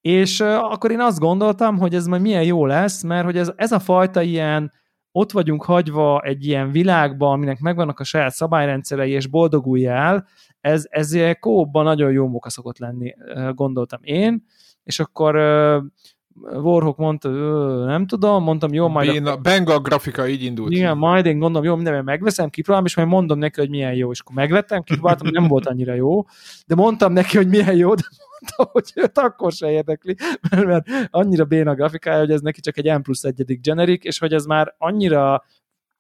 és 0.01 0.41
akkor 0.41 0.91
én 0.91 1.01
azt 1.01 1.19
gondoltam, 1.19 1.79
hogy 1.79 1.95
ez 1.95 2.07
majd 2.07 2.23
milyen 2.23 2.45
jó 2.45 2.67
lesz, 2.67 3.03
mert 3.03 3.25
hogy 3.25 3.37
ez, 3.37 3.53
ez 3.57 3.73
a 3.73 3.79
fajta 3.79 4.23
ilyen 4.23 4.73
ott 5.13 5.33
vagyunk 5.33 5.65
hagyva 5.65 6.21
egy 6.21 6.47
ilyen 6.47 6.71
világban, 6.71 7.33
aminek 7.33 7.61
megvannak 7.61 8.01
a 8.01 8.05
saját 8.05 8.33
szabályrendszerei, 8.33 9.11
és 9.11 9.27
boldoguljál, 9.27 10.27
ez, 10.61 10.85
ez 10.89 11.17
kóban 11.41 11.85
nagyon 11.85 12.13
jó 12.13 12.29
moka 12.29 12.51
szokott 12.51 12.79
lenni, 12.79 13.15
gondoltam 13.55 14.01
én, 14.03 14.45
és 14.83 15.01
akkor 15.01 15.37
Warhawk 16.43 16.97
mondta, 16.97 17.29
nem 17.85 18.07
tudom, 18.07 18.43
mondtam, 18.43 18.73
jó, 18.73 18.89
majd... 18.89 19.15
Én 19.15 19.27
a 19.27 19.37
Benga 19.37 19.79
grafika 19.79 20.29
így 20.29 20.43
indult. 20.43 20.73
Igen, 20.73 20.97
majd 20.97 21.27
én 21.27 21.39
gondolom, 21.39 21.67
jó, 21.67 21.75
mindenben 21.75 22.05
megveszem, 22.05 22.51
kipróbálom, 22.51 22.87
és 22.87 22.97
majd 22.97 23.09
mondom 23.09 23.39
neki, 23.39 23.61
hogy 23.61 23.71
milyen 23.71 23.95
jó, 23.95 24.11
és 24.11 24.21
akkor 24.21 24.35
megvettem, 24.35 24.83
kipróbáltam, 24.83 25.29
nem 25.33 25.47
volt 25.47 25.67
annyira 25.67 25.95
jó, 25.95 26.25
de 26.67 26.75
mondtam 26.75 27.13
neki, 27.13 27.37
hogy 27.37 27.49
milyen 27.49 27.77
jó, 27.77 27.95
de 27.95 28.03
mondta, 28.31 28.73
hogy 28.73 28.93
őt 28.95 29.19
akkor 29.19 29.53
se 29.53 29.71
érdekli, 29.71 30.17
mert, 30.51 30.67
mert 30.67 30.87
annyira 31.11 31.45
béna 31.45 31.71
a 31.71 31.75
grafikája, 31.75 32.19
hogy 32.19 32.31
ez 32.31 32.41
neki 32.41 32.61
csak 32.61 32.79
egy 32.79 32.99
M 32.99 33.03
plusz 33.03 33.25
egyedik 33.25 33.61
generic, 33.61 34.05
és 34.05 34.19
hogy 34.19 34.33
ez 34.33 34.45
már 34.45 34.75
annyira 34.79 35.45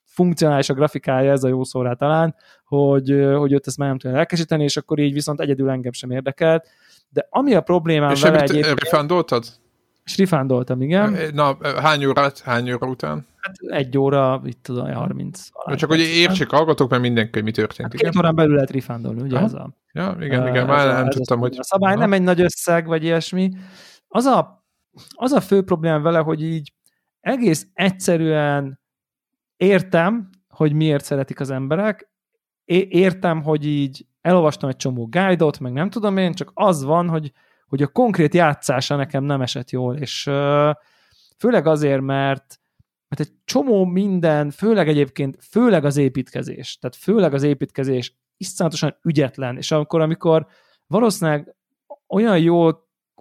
funkcionális 0.04 0.68
a 0.68 0.74
grafikája, 0.74 1.30
ez 1.30 1.44
a 1.44 1.48
jó 1.48 1.64
szó 1.64 1.82
rá 1.82 1.92
talán, 1.92 2.34
hogy, 2.64 3.26
hogy 3.36 3.52
őt 3.52 3.66
ezt 3.66 3.78
már 3.78 3.88
nem 3.88 3.98
tudja 3.98 4.16
elkesíteni, 4.18 4.62
és 4.62 4.76
akkor 4.76 4.98
így 4.98 5.12
viszont 5.12 5.40
egyedül 5.40 5.70
engem 5.70 5.92
sem 5.92 6.10
érdekelt. 6.10 6.68
De 7.08 7.26
ami 7.30 7.54
a 7.54 7.60
problémám 7.60 8.10
és 8.10 8.22
vele 8.22 8.40
egyébként... 8.40 8.80
És 8.82 9.59
és 10.10 10.16
rifándoltam, 10.16 10.82
igen. 10.82 11.16
Na, 11.32 11.56
hány 11.80 12.04
órát, 12.04 12.38
hány 12.38 12.72
óra 12.72 12.86
után? 12.86 13.26
Hát 13.40 13.56
egy 13.66 13.98
óra, 13.98 14.40
itt 14.44 14.62
tudom, 14.62 14.92
30. 14.92 15.48
Na, 15.66 15.76
csak 15.76 15.88
hogy 15.90 16.00
értsék, 16.00 16.50
hallgatok, 16.50 16.90
mert 16.90 17.02
mindenki, 17.02 17.40
mi 17.40 17.50
történt. 17.50 17.92
Hát 17.92 18.02
két 18.02 18.16
órán 18.16 18.34
belül 18.34 18.54
lehet 18.54 18.70
rifándolni, 18.70 19.20
ugye 19.20 19.36
Aha. 19.36 19.44
ez 19.44 19.52
a... 19.52 19.70
Ja, 19.92 20.16
igen, 20.20 20.46
igen, 20.48 20.66
már 20.66 20.86
nem 20.86 21.06
ez 21.06 21.14
tudtam, 21.14 21.38
hogy... 21.38 21.56
A 21.58 21.64
szabály 21.64 21.92
Aha. 21.92 22.00
nem 22.00 22.12
egy 22.12 22.22
nagy 22.22 22.40
összeg, 22.40 22.86
vagy 22.86 23.04
ilyesmi. 23.04 23.50
Az 24.08 24.24
a, 24.24 24.64
az 25.10 25.32
a 25.32 25.40
fő 25.40 25.62
probléma 25.62 26.00
vele, 26.00 26.18
hogy 26.18 26.42
így 26.42 26.72
egész 27.20 27.66
egyszerűen 27.72 28.80
értem, 29.56 30.28
hogy 30.48 30.72
miért 30.72 31.04
szeretik 31.04 31.40
az 31.40 31.50
emberek, 31.50 32.10
értem, 32.88 33.42
hogy 33.42 33.66
így 33.66 34.06
elolvastam 34.20 34.68
egy 34.68 34.76
csomó 34.76 35.08
guide-ot, 35.10 35.60
meg 35.60 35.72
nem 35.72 35.90
tudom 35.90 36.16
én, 36.16 36.32
csak 36.32 36.50
az 36.54 36.84
van, 36.84 37.08
hogy 37.08 37.32
hogy 37.70 37.82
a 37.82 37.86
konkrét 37.86 38.34
játszása 38.34 38.96
nekem 38.96 39.24
nem 39.24 39.40
esett 39.40 39.70
jól, 39.70 39.96
és 39.96 40.22
főleg 41.38 41.66
azért, 41.66 42.00
mert, 42.00 42.60
mert 43.08 43.20
egy 43.20 43.32
csomó 43.44 43.84
minden, 43.84 44.50
főleg 44.50 44.88
egyébként, 44.88 45.38
főleg 45.50 45.84
az 45.84 45.96
építkezés, 45.96 46.78
tehát 46.78 46.96
főleg 46.96 47.34
az 47.34 47.42
építkezés 47.42 48.18
iszonyatosan 48.36 48.96
ügyetlen, 49.02 49.56
és 49.56 49.70
amikor, 49.70 50.00
amikor 50.00 50.46
valószínűleg 50.86 51.54
olyan 52.08 52.38
jó, 52.38 52.68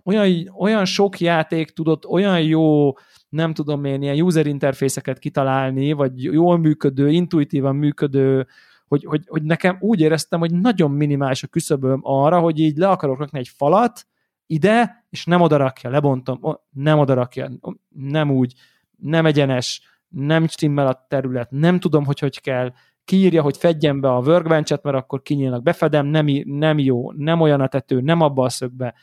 olyan, 0.03 0.49
olyan 0.57 0.85
sok 0.85 1.19
játék 1.19 1.69
tudott 1.69 2.05
olyan 2.05 2.41
jó, 2.41 2.91
nem 3.29 3.53
tudom 3.53 3.85
én, 3.85 4.01
ilyen 4.01 4.21
user 4.21 4.47
interfészeket 4.47 5.19
kitalálni, 5.19 5.91
vagy 5.91 6.23
jól 6.23 6.57
működő, 6.57 7.09
intuitívan 7.09 7.75
működő, 7.75 8.47
hogy, 8.87 9.03
hogy, 9.05 9.23
hogy 9.27 9.43
nekem 9.43 9.77
úgy 9.79 9.99
éreztem, 9.99 10.39
hogy 10.39 10.53
nagyon 10.53 10.91
minimális 10.91 11.43
a 11.43 11.47
küszöböm 11.47 11.99
arra, 12.03 12.39
hogy 12.39 12.59
így 12.59 12.77
le 12.77 12.87
akarok 12.87 13.19
rakni 13.19 13.39
egy 13.39 13.47
falat, 13.47 14.07
ide, 14.49 15.05
és 15.09 15.25
nem 15.25 15.41
odarakja, 15.41 15.89
lebontom, 15.89 16.39
nem 16.69 16.99
odarakja, 16.99 17.51
nem 17.89 18.31
úgy, 18.31 18.53
nem 18.97 19.25
egyenes, 19.25 19.81
nem 20.07 20.47
stimmel 20.47 20.87
a 20.87 21.05
terület, 21.07 21.51
nem 21.51 21.79
tudom, 21.79 22.05
hogy 22.05 22.19
hogy 22.19 22.41
kell, 22.41 22.73
kiírja, 23.03 23.41
hogy 23.41 23.57
fedjen 23.57 24.01
be 24.01 24.11
a 24.13 24.19
workbench 24.19 24.79
mert 24.83 24.97
akkor 24.97 25.21
kinyílnak, 25.21 25.63
befedem, 25.63 26.05
nem, 26.05 26.25
nem 26.45 26.79
jó, 26.79 27.11
nem 27.11 27.41
olyan 27.41 27.61
a 27.61 27.67
tető, 27.67 28.01
nem 28.01 28.21
abba 28.21 28.43
a 28.43 28.49
szögbe. 28.49 28.93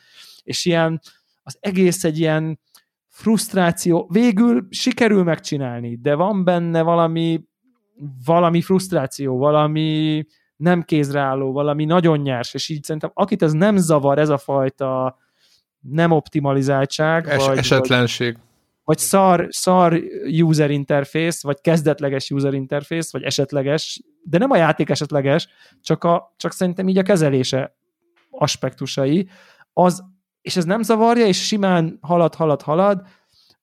És 0.43 0.65
ilyen, 0.65 1.01
az 1.43 1.57
egész 1.59 2.03
egy 2.03 2.19
ilyen 2.19 2.59
frusztráció, 3.07 4.09
végül 4.11 4.67
sikerül 4.69 5.23
megcsinálni, 5.23 5.95
de 5.95 6.15
van 6.15 6.43
benne 6.43 6.81
valami, 6.81 7.43
valami 8.25 8.61
frusztráció, 8.61 9.37
valami 9.37 10.25
nem 10.55 10.83
kézreálló, 10.83 11.51
valami 11.51 11.85
nagyon 11.85 12.19
nyers, 12.19 12.53
és 12.53 12.69
így 12.69 12.83
szerintem 12.83 13.11
akit 13.13 13.41
ez 13.41 13.51
nem 13.51 13.77
zavar, 13.77 14.19
ez 14.19 14.29
a 14.29 14.37
fajta 14.37 15.17
nem 15.91 16.11
optimalizáltság, 16.11 17.27
Es, 17.27 17.45
vagy, 17.45 17.57
esetlenség. 17.57 18.33
Vagy, 18.33 18.41
vagy 18.83 18.97
szar, 18.97 19.47
szar 19.49 20.01
user 20.41 20.71
interface, 20.71 21.39
vagy 21.41 21.61
kezdetleges 21.61 22.29
user 22.31 22.53
interface, 22.53 23.09
vagy 23.11 23.23
esetleges, 23.23 24.01
de 24.23 24.37
nem 24.37 24.51
a 24.51 24.57
játék 24.57 24.89
esetleges, 24.89 25.47
csak, 25.81 26.03
a, 26.03 26.33
csak 26.37 26.51
szerintem 26.51 26.87
így 26.87 26.97
a 26.97 27.03
kezelése 27.03 27.75
aspektusai, 28.29 29.29
az, 29.73 30.03
és 30.41 30.55
ez 30.55 30.65
nem 30.65 30.81
zavarja, 30.81 31.25
és 31.25 31.45
simán 31.45 31.97
halad, 32.01 32.35
halad, 32.35 32.61
halad, 32.61 33.01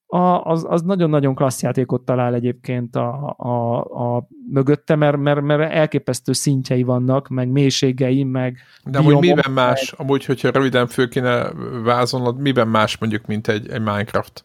a, 0.06 0.40
az, 0.42 0.66
az 0.68 0.82
nagyon-nagyon 0.82 1.34
klassz 1.34 1.62
játékot 1.62 2.02
talál 2.02 2.34
egyébként 2.34 2.96
a, 2.96 3.34
a, 3.38 3.78
a 4.16 4.28
mögötte, 4.50 4.94
mert, 4.94 5.16
mert, 5.16 5.40
mert 5.40 5.72
elképesztő 5.72 6.32
szintjei 6.32 6.82
vannak, 6.82 7.28
meg 7.28 7.48
mélységei, 7.48 8.24
meg 8.24 8.58
De 8.84 8.98
amúgy 8.98 9.18
miben 9.18 9.52
más, 9.52 9.90
meg... 9.90 10.06
amúgy, 10.06 10.24
hogyha 10.24 10.50
röviden 10.50 10.86
föl 10.86 11.08
kéne 11.08 11.52
vázolnod, 11.84 12.38
miben 12.38 12.68
más 12.68 12.98
mondjuk, 12.98 13.26
mint 13.26 13.48
egy, 13.48 13.70
egy 13.70 13.80
Minecraft? 13.80 14.44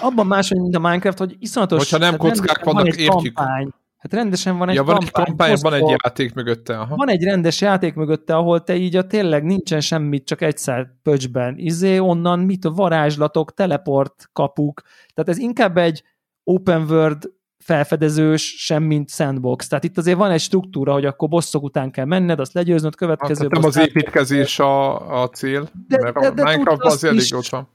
Abban 0.00 0.26
más, 0.26 0.50
mint 0.50 0.76
a 0.76 0.78
Minecraft, 0.78 1.18
hogy 1.18 1.36
iszonyatos... 1.38 1.78
Hogyha 1.78 2.10
nem 2.10 2.16
kockák 2.16 2.64
vannak, 2.64 2.84
van 2.84 2.94
értjük. 2.94 3.34
Kampány, 3.34 3.72
Hát 3.98 4.12
rendesen 4.12 4.58
van 4.58 4.68
egy 4.68 4.74
ja, 4.74 4.84
van 4.84 4.94
kampány. 4.94 5.22
Egy 5.22 5.26
kampány 5.26 5.56
van 5.60 5.72
egy 5.72 5.96
játék 6.02 6.34
mögötte. 6.34 6.78
Aha. 6.78 6.96
Van 6.96 7.08
egy 7.08 7.22
rendes 7.22 7.60
játék 7.60 7.94
mögötte, 7.94 8.36
ahol 8.36 8.64
te 8.64 8.76
így 8.76 8.96
a 8.96 9.06
tényleg 9.06 9.44
nincsen 9.44 9.80
semmit, 9.80 10.26
csak 10.26 10.40
egyszer 10.40 10.86
pöcsben. 11.02 11.54
Izé, 11.56 11.98
onnan 11.98 12.38
mit 12.38 12.64
a 12.64 12.70
varázslatok, 12.70 13.54
teleport 13.54 14.28
kapuk. 14.32 14.82
Tehát 15.14 15.30
ez 15.30 15.38
inkább 15.38 15.76
egy 15.76 16.02
open 16.44 16.82
world 16.82 17.30
felfedezős, 17.58 18.54
sem 18.58 18.82
mint 18.82 19.10
sandbox. 19.10 19.68
Tehát 19.68 19.84
itt 19.84 19.98
azért 19.98 20.18
van 20.18 20.30
egy 20.30 20.40
struktúra, 20.40 20.92
hogy 20.92 21.04
akkor 21.04 21.28
bosszok 21.28 21.62
után 21.62 21.90
kell 21.90 22.04
menned, 22.04 22.40
azt 22.40 22.52
legyőznöd, 22.52 22.94
következő 22.94 23.42
hát, 23.42 23.52
nem 23.52 23.64
az 23.64 23.78
építkezés 23.78 24.58
a, 24.58 25.22
a 25.22 25.28
cél, 25.28 25.68
de, 25.88 25.98
mert 26.02 26.18
de, 26.18 26.30
de, 26.30 26.42
a 26.42 26.44
Minecraft 26.44 26.82
az 26.82 27.04
elég 27.04 27.34
ott 27.34 27.48
van. 27.48 27.68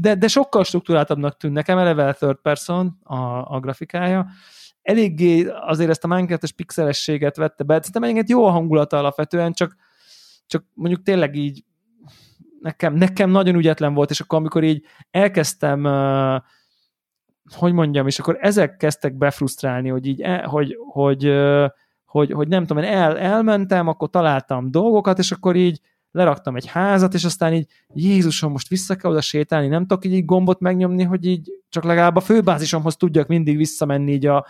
De, 0.00 0.14
de 0.14 0.28
sokkal 0.28 0.64
struktúráltabbnak 0.64 1.36
tűn 1.36 1.52
nekem, 1.52 1.78
eleve 1.78 2.12
third 2.12 2.36
person 2.42 2.98
a, 3.02 3.16
a 3.54 3.60
grafikája, 3.60 4.26
eléggé 4.82 5.46
azért 5.46 5.90
ezt 5.90 6.04
a 6.04 6.08
Minecraft-es 6.08 6.52
pixelességet 6.52 7.36
vette 7.36 7.64
be, 7.64 7.74
szerintem 7.74 8.02
egyébként 8.02 8.28
jó 8.28 8.44
a 8.44 8.50
hangulata 8.50 8.98
alapvetően, 8.98 9.52
csak, 9.52 9.76
csak 10.46 10.64
mondjuk 10.74 11.02
tényleg 11.02 11.34
így 11.34 11.64
nekem, 12.60 12.94
nekem 12.94 13.30
nagyon 13.30 13.54
ügyetlen 13.54 13.94
volt, 13.94 14.10
és 14.10 14.20
akkor 14.20 14.38
amikor 14.38 14.64
így 14.64 14.84
elkezdtem 15.10 15.86
hogy 17.54 17.72
mondjam, 17.72 18.06
és 18.06 18.18
akkor 18.18 18.36
ezek 18.40 18.76
kezdtek 18.76 19.14
befrusztrálni, 19.14 19.88
hogy 19.88 20.06
így, 20.06 20.20
e, 20.20 20.42
hogy, 20.42 20.76
hogy, 20.92 21.32
hogy, 22.04 22.32
hogy 22.32 22.48
nem 22.48 22.66
tudom, 22.66 22.82
én 22.82 22.90
el, 22.90 23.18
elmentem, 23.18 23.88
akkor 23.88 24.10
találtam 24.10 24.70
dolgokat, 24.70 25.18
és 25.18 25.32
akkor 25.32 25.56
így 25.56 25.80
leraktam 26.12 26.56
egy 26.56 26.66
házat, 26.66 27.14
és 27.14 27.24
aztán 27.24 27.52
így 27.52 27.66
Jézusom, 27.94 28.52
most 28.52 28.68
vissza 28.68 28.96
kell 28.96 29.10
oda 29.10 29.20
sétálni, 29.20 29.66
nem 29.66 29.86
tudok 29.86 30.04
így, 30.04 30.12
így 30.12 30.24
gombot 30.24 30.60
megnyomni, 30.60 31.02
hogy 31.02 31.26
így 31.26 31.50
csak 31.68 31.84
legalább 31.84 32.16
a 32.16 32.20
főbázisomhoz 32.20 32.96
tudjak 32.96 33.26
mindig 33.26 33.56
visszamenni 33.56 34.12
így 34.12 34.26
a 34.26 34.46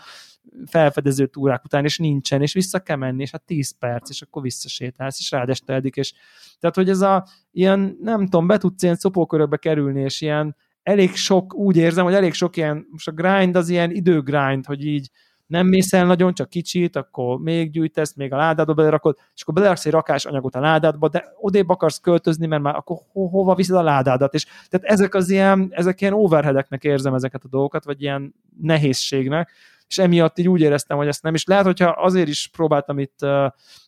felfedező 0.67 1.27
túrák 1.27 1.65
után, 1.65 1.85
és 1.85 1.99
nincsen, 1.99 2.43
és 2.43 2.53
vissza 2.53 2.79
kell 2.79 2.97
menni, 2.97 3.23
és 3.23 3.31
hát 3.31 3.43
10 3.43 3.79
perc, 3.79 4.11
és 4.11 4.23
akkor 4.23 4.43
visszasétálsz, 4.43 5.19
és 5.19 5.31
rád 5.31 5.49
estedik, 5.49 5.97
és 5.97 6.13
tehát, 6.61 6.77
hogy 6.77 6.89
ez 6.89 7.01
a 7.01 7.27
ilyen, 7.51 7.97
nem 8.01 8.25
tudom, 8.25 8.47
be 8.47 8.59
tudsz 8.59 8.83
ilyen 8.83 8.97
szopókörökbe 8.97 9.57
kerülni, 9.57 10.01
és 10.01 10.21
ilyen 10.21 10.57
elég 10.83 11.15
sok, 11.15 11.55
úgy 11.55 11.77
érzem, 11.77 12.05
hogy 12.05 12.15
elég 12.15 12.33
sok 12.33 12.57
ilyen, 12.57 12.87
most 12.91 13.09
a 13.09 13.13
grind 13.13 13.57
az 13.57 13.69
ilyen 13.69 13.91
időgrind, 13.91 14.67
hogy 14.67 14.87
így 14.87 15.11
nem 15.53 15.67
mész 15.67 15.93
el 15.93 16.07
nagyon, 16.07 16.35
csak 16.35 16.49
kicsit, 16.49 16.97
akkor 16.97 17.39
még 17.39 17.71
gyűjtesz, 17.71 18.15
még 18.15 18.33
a 18.33 18.37
ládádba 18.37 18.75
belerakod, 18.75 19.17
és 19.35 19.43
akkor 19.43 19.55
beleraksz 19.55 19.87
egy 19.87 19.93
rakás 19.93 20.25
anyagot 20.25 20.55
a 20.55 20.61
ládádba, 20.61 21.09
de 21.09 21.25
odébb 21.41 21.69
akarsz 21.69 21.99
költözni, 21.99 22.47
mert 22.47 22.63
már 22.63 22.75
akkor 22.77 22.97
ho- 23.13 23.31
hova 23.31 23.55
viszed 23.55 23.77
a 23.77 23.83
ládádat, 23.83 24.35
és 24.35 24.45
tehát 24.45 24.87
ezek 24.87 25.15
az 25.15 25.31
ilyen, 25.31 25.69
ezek 25.71 26.01
ilyen 26.01 26.13
overheadeknek 26.13 26.85
érzem 26.85 27.15
ezeket 27.15 27.45
a 27.45 27.49
dolgokat, 27.49 27.85
vagy 27.85 28.03
ilyen 28.03 28.35
nehézségnek, 28.61 29.51
és 29.87 29.99
emiatt 29.99 30.39
így 30.39 30.49
úgy 30.49 30.61
éreztem, 30.61 30.97
hogy 30.97 31.07
ezt 31.07 31.23
nem, 31.23 31.35
és 31.35 31.45
lehet, 31.45 31.65
hogyha 31.65 31.89
azért 31.89 32.29
is 32.29 32.49
próbáltam 32.53 32.99
itt 32.99 33.19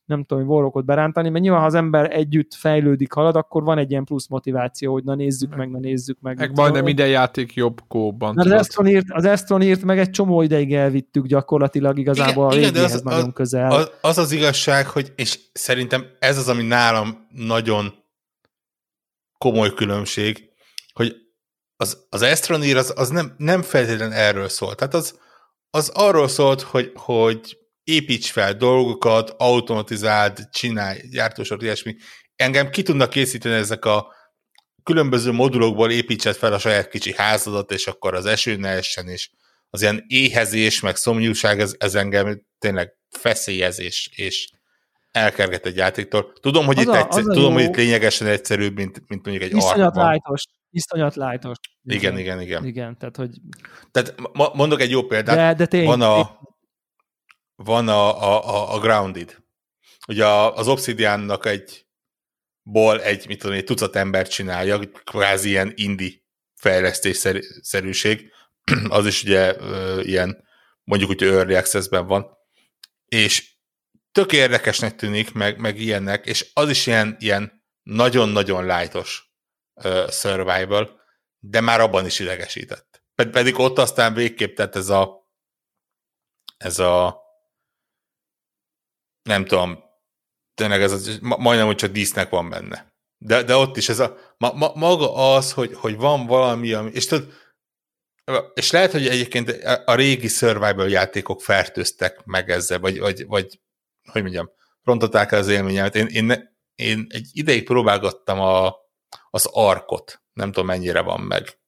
nem 0.04 0.24
tudom, 0.24 0.48
Warrockot 0.48 0.84
berántani, 0.84 1.28
mert 1.28 1.42
nyilván 1.42 1.60
ha 1.60 1.66
az 1.66 1.74
ember 1.74 2.16
együtt 2.16 2.54
fejlődik, 2.54 3.12
halad, 3.12 3.36
akkor 3.36 3.62
van 3.62 3.78
egy 3.78 3.90
ilyen 3.90 4.04
plusz 4.04 4.26
motiváció, 4.26 4.92
hogy 4.92 5.04
na 5.04 5.14
nézzük 5.14 5.56
meg, 5.56 5.70
na 5.70 5.78
nézzük 5.78 6.18
meg. 6.20 6.38
Meg 6.38 6.56
majdnem 6.56 6.84
minden 6.84 7.08
játék 7.08 7.54
jobb 7.54 7.80
kóban. 7.88 8.38
Az 8.38 8.50
Estron, 8.50 8.86
írt, 8.86 9.06
az 9.08 9.24
Estron 9.24 9.62
írt 9.62 9.82
meg 9.82 9.98
egy 9.98 10.10
csomó 10.10 10.42
ideig 10.42 10.74
elvittük 10.74 11.26
gyakorlatilag 11.26 11.98
igazából 11.98 12.52
igen, 12.52 12.64
a 12.64 12.68
igen, 12.68 12.84
az, 12.84 13.02
nagyon 13.02 13.26
az, 13.26 13.32
közel. 13.34 13.70
Az, 13.70 13.90
az 14.00 14.18
az 14.18 14.32
igazság, 14.32 14.86
hogy, 14.86 15.12
és 15.16 15.38
szerintem 15.52 16.06
ez 16.18 16.38
az, 16.38 16.48
ami 16.48 16.62
nálam 16.62 17.26
nagyon 17.30 17.94
komoly 19.38 19.74
különbség, 19.74 20.48
hogy 20.92 21.16
az, 21.76 22.06
az 22.10 22.22
Estronír 22.22 22.76
az, 22.76 22.92
az 22.96 23.08
nem, 23.08 23.34
nem 23.36 23.62
feltétlenül 23.62 24.14
erről 24.14 24.48
szól. 24.48 24.74
Tehát 24.74 24.94
az, 24.94 25.18
az 25.70 25.88
arról 25.88 26.28
szólt, 26.28 26.60
hogy, 26.60 26.92
hogy 26.94 27.58
építs 27.84 28.30
fel 28.30 28.54
dolgokat, 28.54 29.34
automatizáld, 29.38 30.48
csinálj, 30.50 31.00
gyártósor, 31.10 31.62
ilyesmi. 31.62 31.96
Engem 32.36 32.70
ki 32.70 32.82
tudnak 32.82 33.10
készíteni 33.10 33.54
ezek 33.54 33.84
a 33.84 34.14
különböző 34.82 35.32
modulokból 35.32 35.90
építsed 35.90 36.34
fel 36.34 36.52
a 36.52 36.58
saját 36.58 36.88
kicsi 36.88 37.14
házadat, 37.16 37.70
és 37.70 37.86
akkor 37.86 38.14
az 38.14 38.26
eső 38.26 38.56
ne 38.56 38.68
essen, 38.68 39.08
és 39.08 39.30
az 39.70 39.82
ilyen 39.82 40.04
éhezés, 40.06 40.80
meg 40.80 40.96
szomjúság, 40.96 41.60
ez, 41.60 41.74
ez 41.78 41.94
engem 41.94 42.42
tényleg 42.58 42.92
feszélyezés, 43.08 44.10
és 44.14 44.48
elkerget 45.10 45.66
egy 45.66 45.76
játéktól. 45.76 46.32
Tudom, 46.40 46.66
hogy, 46.66 46.78
az 46.78 46.82
itt, 46.82 46.88
a, 46.88 46.96
egyszer, 46.96 47.22
tudom, 47.22 47.52
hogy 47.52 47.62
itt 47.62 47.76
lényegesen 47.76 48.26
egyszerűbb, 48.26 48.76
mint, 48.76 49.02
mint 49.08 49.24
mondjuk 49.24 49.50
egy 49.50 49.56
Iszonyat 49.56 49.96
lájtos. 49.96 50.42
Iszonyat 50.70 51.14
lájtos. 51.14 51.56
Igen, 51.82 52.18
igen, 52.18 52.40
igen. 52.40 52.64
Igen, 52.64 52.98
tehát 52.98 53.16
hogy... 53.16 53.30
Tehát 53.90 54.14
mondok 54.54 54.80
egy 54.80 54.90
jó 54.90 55.02
példát. 55.02 55.36
De, 55.36 55.54
de 55.54 55.66
tény, 55.66 55.86
van 55.86 56.00
a, 56.00 56.38
van 57.54 57.88
a, 57.88 58.22
a, 58.22 58.74
a 58.74 58.78
Grounded. 58.78 59.42
Ugye 60.06 60.26
az 60.26 60.68
Obsidiannak 60.68 61.46
egy 61.46 61.86
ból 62.62 63.02
egy, 63.02 63.26
mit 63.26 63.38
tudom, 63.38 63.56
egy 63.56 63.64
tucat 63.64 63.96
ember 63.96 64.28
csinálja, 64.28 64.78
kvázi 65.04 65.48
ilyen 65.48 65.72
indie 65.74 66.22
fejlesztésszerűség. 66.54 68.32
Az 68.88 69.06
is 69.06 69.22
ugye 69.22 69.56
ilyen, 70.02 70.44
mondjuk 70.84 71.10
úgy 71.10 71.22
Early 71.22 71.54
Access-ben 71.54 72.06
van. 72.06 72.26
És 73.04 73.56
tök 74.12 74.32
érdekesnek 74.32 74.96
tűnik, 74.96 75.32
meg, 75.32 75.58
meg 75.58 75.80
ilyennek, 75.80 76.26
és 76.26 76.50
az 76.52 76.68
is 76.68 76.86
ilyen, 76.86 77.16
ilyen 77.18 77.64
nagyon-nagyon 77.82 78.66
lightos 78.66 79.32
uh, 79.74 80.10
survival, 80.10 81.00
de 81.38 81.60
már 81.60 81.80
abban 81.80 82.06
is 82.06 82.18
idegesített. 82.18 83.02
Ped- 83.14 83.32
pedig 83.32 83.58
ott 83.58 83.78
aztán 83.78 84.14
végképp 84.14 84.56
tett 84.56 84.76
ez 84.76 84.88
a 84.88 85.22
ez 86.56 86.78
a 86.78 87.23
nem 89.24 89.44
tudom, 89.44 89.78
tényleg 90.54 90.82
ez 90.82 90.92
az, 90.92 91.18
majdnem, 91.20 91.66
hogy 91.66 91.76
csak 91.76 91.90
dísznek 91.90 92.30
van 92.30 92.50
benne. 92.50 92.92
De, 93.18 93.42
de 93.42 93.56
ott 93.56 93.76
is 93.76 93.88
ez 93.88 93.98
a, 93.98 94.16
ma, 94.36 94.52
ma, 94.52 94.72
maga 94.74 95.34
az, 95.34 95.52
hogy, 95.52 95.74
hogy 95.74 95.96
van 95.96 96.26
valami, 96.26 96.72
ami, 96.72 96.90
és 96.90 97.06
tudod, 97.06 97.32
és 98.54 98.70
lehet, 98.70 98.92
hogy 98.92 99.06
egyébként 99.06 99.50
a 99.84 99.94
régi 99.94 100.28
survival 100.28 100.88
játékok 100.88 101.42
fertőztek 101.42 102.24
meg 102.24 102.50
ezzel, 102.50 102.78
vagy, 102.78 102.98
vagy, 102.98 103.26
vagy 103.26 103.60
hogy 104.10 104.22
mondjam, 104.22 104.50
rontották 104.82 105.32
el 105.32 105.38
az 105.38 105.48
élményemet. 105.48 105.94
Én, 105.94 106.06
én, 106.06 106.56
én 106.74 107.06
egy 107.08 107.28
ideig 107.32 107.64
próbálgattam 107.64 108.40
a, 108.40 108.74
az 109.30 109.48
arkot, 109.52 110.22
nem 110.32 110.52
tudom 110.52 110.66
mennyire 110.66 111.00
van 111.00 111.20
meg, 111.20 111.58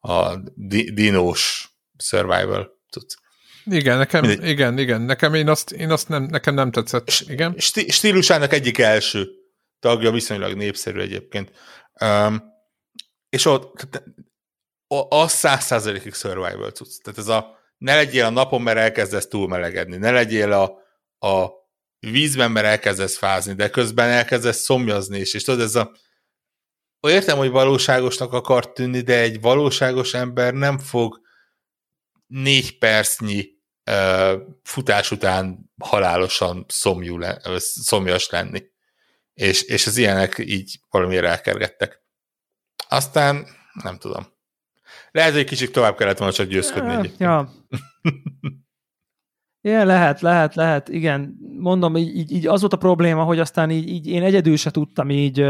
a 0.00 0.36
di, 0.54 0.92
dinós 0.92 1.74
survival 1.98 2.80
tudsz. 2.90 3.18
Igen, 3.64 3.98
nekem, 3.98 4.24
igen, 4.24 4.78
igen, 4.78 5.00
nekem 5.00 5.34
én 5.34 5.48
azt, 5.48 5.70
én 5.70 5.90
azt 5.90 6.08
nem, 6.08 6.22
nekem 6.22 6.54
nem 6.54 6.70
tetszett, 6.70 7.10
igen. 7.26 7.54
Sti, 7.58 7.90
stílusának 7.90 8.52
egyik 8.52 8.78
első 8.78 9.28
tagja, 9.78 10.10
viszonylag 10.10 10.54
népszerű 10.54 11.00
egyébként. 11.00 11.52
Um, 12.00 12.42
és 13.28 13.44
ott 13.44 14.02
az 15.08 15.32
száz 15.32 15.64
százalékig 15.64 16.14
survival 16.14 16.72
tudsz. 16.72 16.98
Tehát 16.98 17.18
ez 17.18 17.28
a 17.28 17.58
ne 17.78 17.94
legyél 17.94 18.24
a 18.24 18.30
napon, 18.30 18.62
mert 18.62 18.78
elkezdesz 18.78 19.28
túlmelegedni, 19.28 19.96
ne 19.96 20.10
legyél 20.10 20.52
a, 20.52 20.64
a 21.26 21.50
vízben, 21.98 22.50
mert 22.50 22.66
elkezdesz 22.66 23.18
fázni, 23.18 23.52
de 23.52 23.70
közben 23.70 24.08
elkezdesz 24.08 24.60
szomjazni 24.60 25.18
is, 25.18 25.34
és 25.34 25.44
tudod, 25.44 25.60
ez 25.60 25.74
a 25.74 25.92
értem, 27.00 27.36
hogy 27.36 27.50
valóságosnak 27.50 28.32
akar 28.32 28.72
tűnni, 28.72 29.00
de 29.00 29.20
egy 29.20 29.40
valóságos 29.40 30.14
ember 30.14 30.54
nem 30.54 30.78
fog 30.78 31.20
négy 32.30 32.78
percnyi 32.78 33.48
uh, 33.90 34.40
futás 34.62 35.10
után 35.10 35.70
halálosan 35.82 36.64
szomjú 36.68 37.18
le, 37.18 37.40
szomjas 37.58 38.30
lenni. 38.30 38.62
És, 39.34 39.62
és 39.62 39.86
az 39.86 39.96
ilyenek 39.96 40.38
így 40.38 40.80
valamiért 40.90 41.24
elkergettek. 41.24 42.02
Aztán 42.88 43.46
nem 43.82 43.98
tudom. 43.98 44.26
Lehet, 45.10 45.30
hogy 45.30 45.40
egy 45.40 45.46
kicsit 45.46 45.72
tovább 45.72 45.96
kellett 45.96 46.18
volna 46.18 46.32
csak 46.32 46.46
győzködni. 46.46 47.12
Ja, 47.18 47.26
ja. 47.26 47.50
Igen, 49.62 49.86
lehet, 49.86 50.20
lehet, 50.20 50.54
lehet, 50.54 50.88
igen. 50.88 51.36
Mondom, 51.58 51.96
így, 51.96 52.30
így, 52.32 52.46
az 52.46 52.60
volt 52.60 52.72
a 52.72 52.76
probléma, 52.76 53.22
hogy 53.22 53.38
aztán 53.38 53.70
így, 53.70 53.88
így 53.88 54.06
én 54.06 54.22
egyedül 54.22 54.56
se 54.56 54.70
tudtam 54.70 55.10
így 55.10 55.44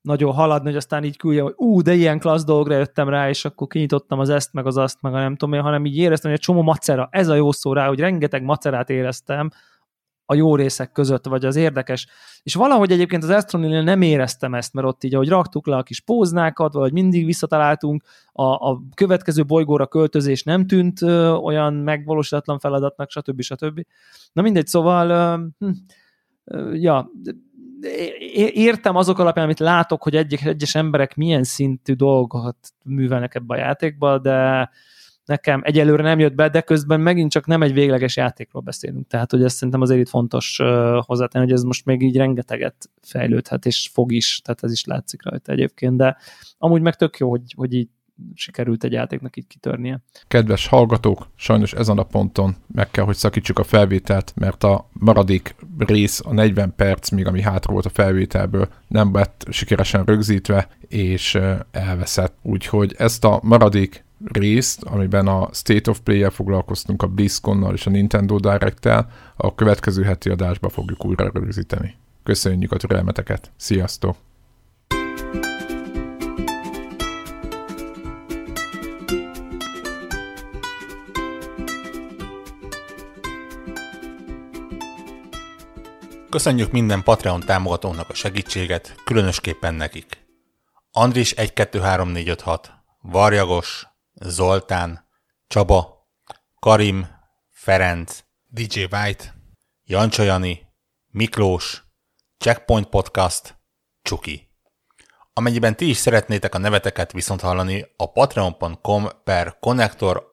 nagyon 0.00 0.32
haladni, 0.32 0.68
hogy 0.68 0.76
aztán 0.76 1.04
így 1.04 1.16
küldjem, 1.16 1.44
hogy 1.44 1.54
ú, 1.56 1.82
de 1.82 1.94
ilyen 1.94 2.18
klassz 2.18 2.44
dolgra 2.44 2.76
jöttem 2.76 3.08
rá, 3.08 3.28
és 3.28 3.44
akkor 3.44 3.66
kinyitottam 3.66 4.18
az 4.18 4.28
ezt, 4.28 4.52
meg 4.52 4.66
az 4.66 4.76
azt, 4.76 5.02
meg 5.02 5.14
a 5.14 5.18
nem 5.18 5.36
tudom 5.36 5.54
én, 5.54 5.62
hanem 5.62 5.84
így 5.84 5.96
éreztem, 5.96 6.30
hogy 6.30 6.38
egy 6.38 6.46
csomó 6.46 6.62
macera, 6.62 7.08
ez 7.10 7.28
a 7.28 7.34
jó 7.34 7.52
szó 7.52 7.72
rá, 7.72 7.88
hogy 7.88 8.00
rengeteg 8.00 8.42
macerát 8.42 8.90
éreztem, 8.90 9.50
a 10.30 10.34
jó 10.34 10.56
részek 10.56 10.92
között, 10.92 11.26
vagy 11.26 11.44
az 11.44 11.56
érdekes. 11.56 12.06
És 12.42 12.54
valahogy 12.54 12.90
egyébként 12.92 13.22
az 13.22 13.30
Astronél 13.30 13.82
nem 13.82 14.02
éreztem 14.02 14.54
ezt, 14.54 14.72
mert 14.72 14.86
ott 14.86 15.04
így, 15.04 15.14
ahogy 15.14 15.28
raktuk 15.28 15.66
le 15.66 15.76
a 15.76 15.82
kis 15.82 16.00
póznákat, 16.00 16.72
vagy 16.72 16.92
mindig 16.92 17.24
visszataláltunk, 17.24 18.02
a, 18.32 18.42
a 18.42 18.82
következő 18.94 19.44
bolygóra 19.44 19.86
költözés 19.86 20.42
nem 20.42 20.66
tűnt 20.66 21.02
ö, 21.02 21.30
olyan 21.30 21.74
megvalósítatlan 21.74 22.58
feladatnak, 22.58 23.10
stb. 23.10 23.40
stb. 23.40 23.80
Na 24.32 24.42
mindegy, 24.42 24.66
szóval 24.66 25.10
ö, 25.10 25.46
hm, 25.66 25.72
ö, 26.44 26.74
ja, 26.74 27.10
értem 28.52 28.96
azok 28.96 29.18
alapján, 29.18 29.44
amit 29.44 29.58
látok, 29.58 30.02
hogy 30.02 30.16
egyes, 30.16 30.42
egyes 30.42 30.74
emberek 30.74 31.16
milyen 31.16 31.44
szintű 31.44 31.92
dolgokat 31.92 32.56
művelnek 32.84 33.34
ebbe 33.34 33.54
a 33.54 33.58
játékba, 33.58 34.18
de 34.18 34.70
nekem 35.24 35.60
egyelőre 35.64 36.02
nem 36.02 36.18
jött 36.18 36.34
be, 36.34 36.48
de 36.48 36.60
közben 36.60 37.00
megint 37.00 37.30
csak 37.30 37.46
nem 37.46 37.62
egy 37.62 37.72
végleges 37.72 38.16
játékról 38.16 38.62
beszélünk. 38.62 39.06
Tehát, 39.06 39.30
hogy 39.30 39.44
ezt 39.44 39.54
szerintem 39.54 39.80
azért 39.80 40.00
itt 40.00 40.08
fontos 40.08 40.60
hozzátenni, 41.00 41.44
hogy 41.44 41.54
ez 41.54 41.62
most 41.62 41.84
még 41.84 42.02
így 42.02 42.16
rengeteget 42.16 42.90
fejlődhet, 43.02 43.66
és 43.66 43.90
fog 43.92 44.12
is, 44.12 44.40
tehát 44.44 44.62
ez 44.64 44.72
is 44.72 44.84
látszik 44.84 45.24
rajta 45.24 45.52
egyébként, 45.52 45.96
de 45.96 46.16
amúgy 46.58 46.80
meg 46.80 46.94
tök 46.96 47.18
jó, 47.18 47.30
hogy, 47.30 47.52
hogy 47.56 47.74
így 47.74 47.88
sikerült 48.34 48.84
egy 48.84 48.92
játéknak 48.92 49.36
így 49.36 49.46
kitörnie. 49.46 50.00
Kedves 50.28 50.66
hallgatók, 50.66 51.28
sajnos 51.36 51.72
ezen 51.72 51.98
a 51.98 52.02
ponton 52.02 52.56
meg 52.74 52.90
kell, 52.90 53.04
hogy 53.04 53.16
szakítsuk 53.16 53.58
a 53.58 53.64
felvételt, 53.64 54.32
mert 54.36 54.64
a 54.64 54.88
maradék 54.92 55.54
rész, 55.78 56.20
a 56.24 56.32
40 56.32 56.72
perc, 56.76 57.10
még 57.10 57.26
ami 57.26 57.42
hátra 57.42 57.72
volt 57.72 57.86
a 57.86 57.90
felvételből, 57.90 58.68
nem 58.88 59.14
lett 59.14 59.46
sikeresen 59.50 60.04
rögzítve, 60.04 60.68
és 60.88 61.38
elveszett. 61.70 62.36
Úgyhogy 62.42 62.94
ezt 62.98 63.24
a 63.24 63.40
maradék 63.42 64.04
részt, 64.24 64.82
amiben 64.82 65.26
a 65.26 65.48
State 65.52 65.90
of 65.90 66.00
Play-el 66.00 66.30
foglalkoztunk, 66.30 67.02
a 67.02 67.06
BlizzConnal 67.06 67.74
és 67.74 67.86
a 67.86 67.90
Nintendo 67.90 68.38
Direct-tel, 68.38 69.10
a 69.36 69.54
következő 69.54 70.02
heti 70.02 70.30
adásba 70.30 70.68
fogjuk 70.68 71.04
újra 71.04 71.30
rögzíteni. 71.32 71.94
Köszönjük 72.22 72.72
a 72.72 72.76
türelmeteket! 72.76 73.50
Sziasztok! 73.56 74.16
Köszönjük 86.30 86.70
minden 86.70 87.02
Patreon 87.02 87.40
támogatónak 87.40 88.08
a 88.08 88.14
segítséget, 88.14 88.94
különösképpen 89.04 89.74
nekik. 89.74 90.26
Andris 90.90 91.32
123456, 91.32 92.72
Varjagos, 93.00 93.86
Zoltán, 94.14 95.08
Csaba, 95.46 96.08
Karim, 96.58 97.08
Ferenc, 97.50 98.18
DJ 98.46 98.84
White, 98.90 99.34
Jancsajani, 99.84 100.60
Miklós, 101.08 101.84
Checkpoint 102.38 102.86
Podcast, 102.86 103.58
Csuki. 104.02 104.48
Amennyiben 105.32 105.76
ti 105.76 105.88
is 105.88 105.96
szeretnétek 105.96 106.54
a 106.54 106.58
neveteket 106.58 107.12
viszont 107.12 107.40
hallani, 107.40 107.86
a 107.96 108.12
patreon.com 108.12 109.08
per 109.24 109.56
connector 109.60 110.32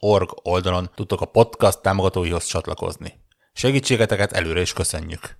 org 0.00 0.30
oldalon 0.42 0.90
tudtok 0.94 1.20
a 1.20 1.26
podcast 1.26 1.82
támogatóihoz 1.82 2.44
csatlakozni. 2.44 3.19
Segítségeteket 3.52 4.32
előre 4.32 4.60
is 4.60 4.72
köszönjük! 4.72 5.36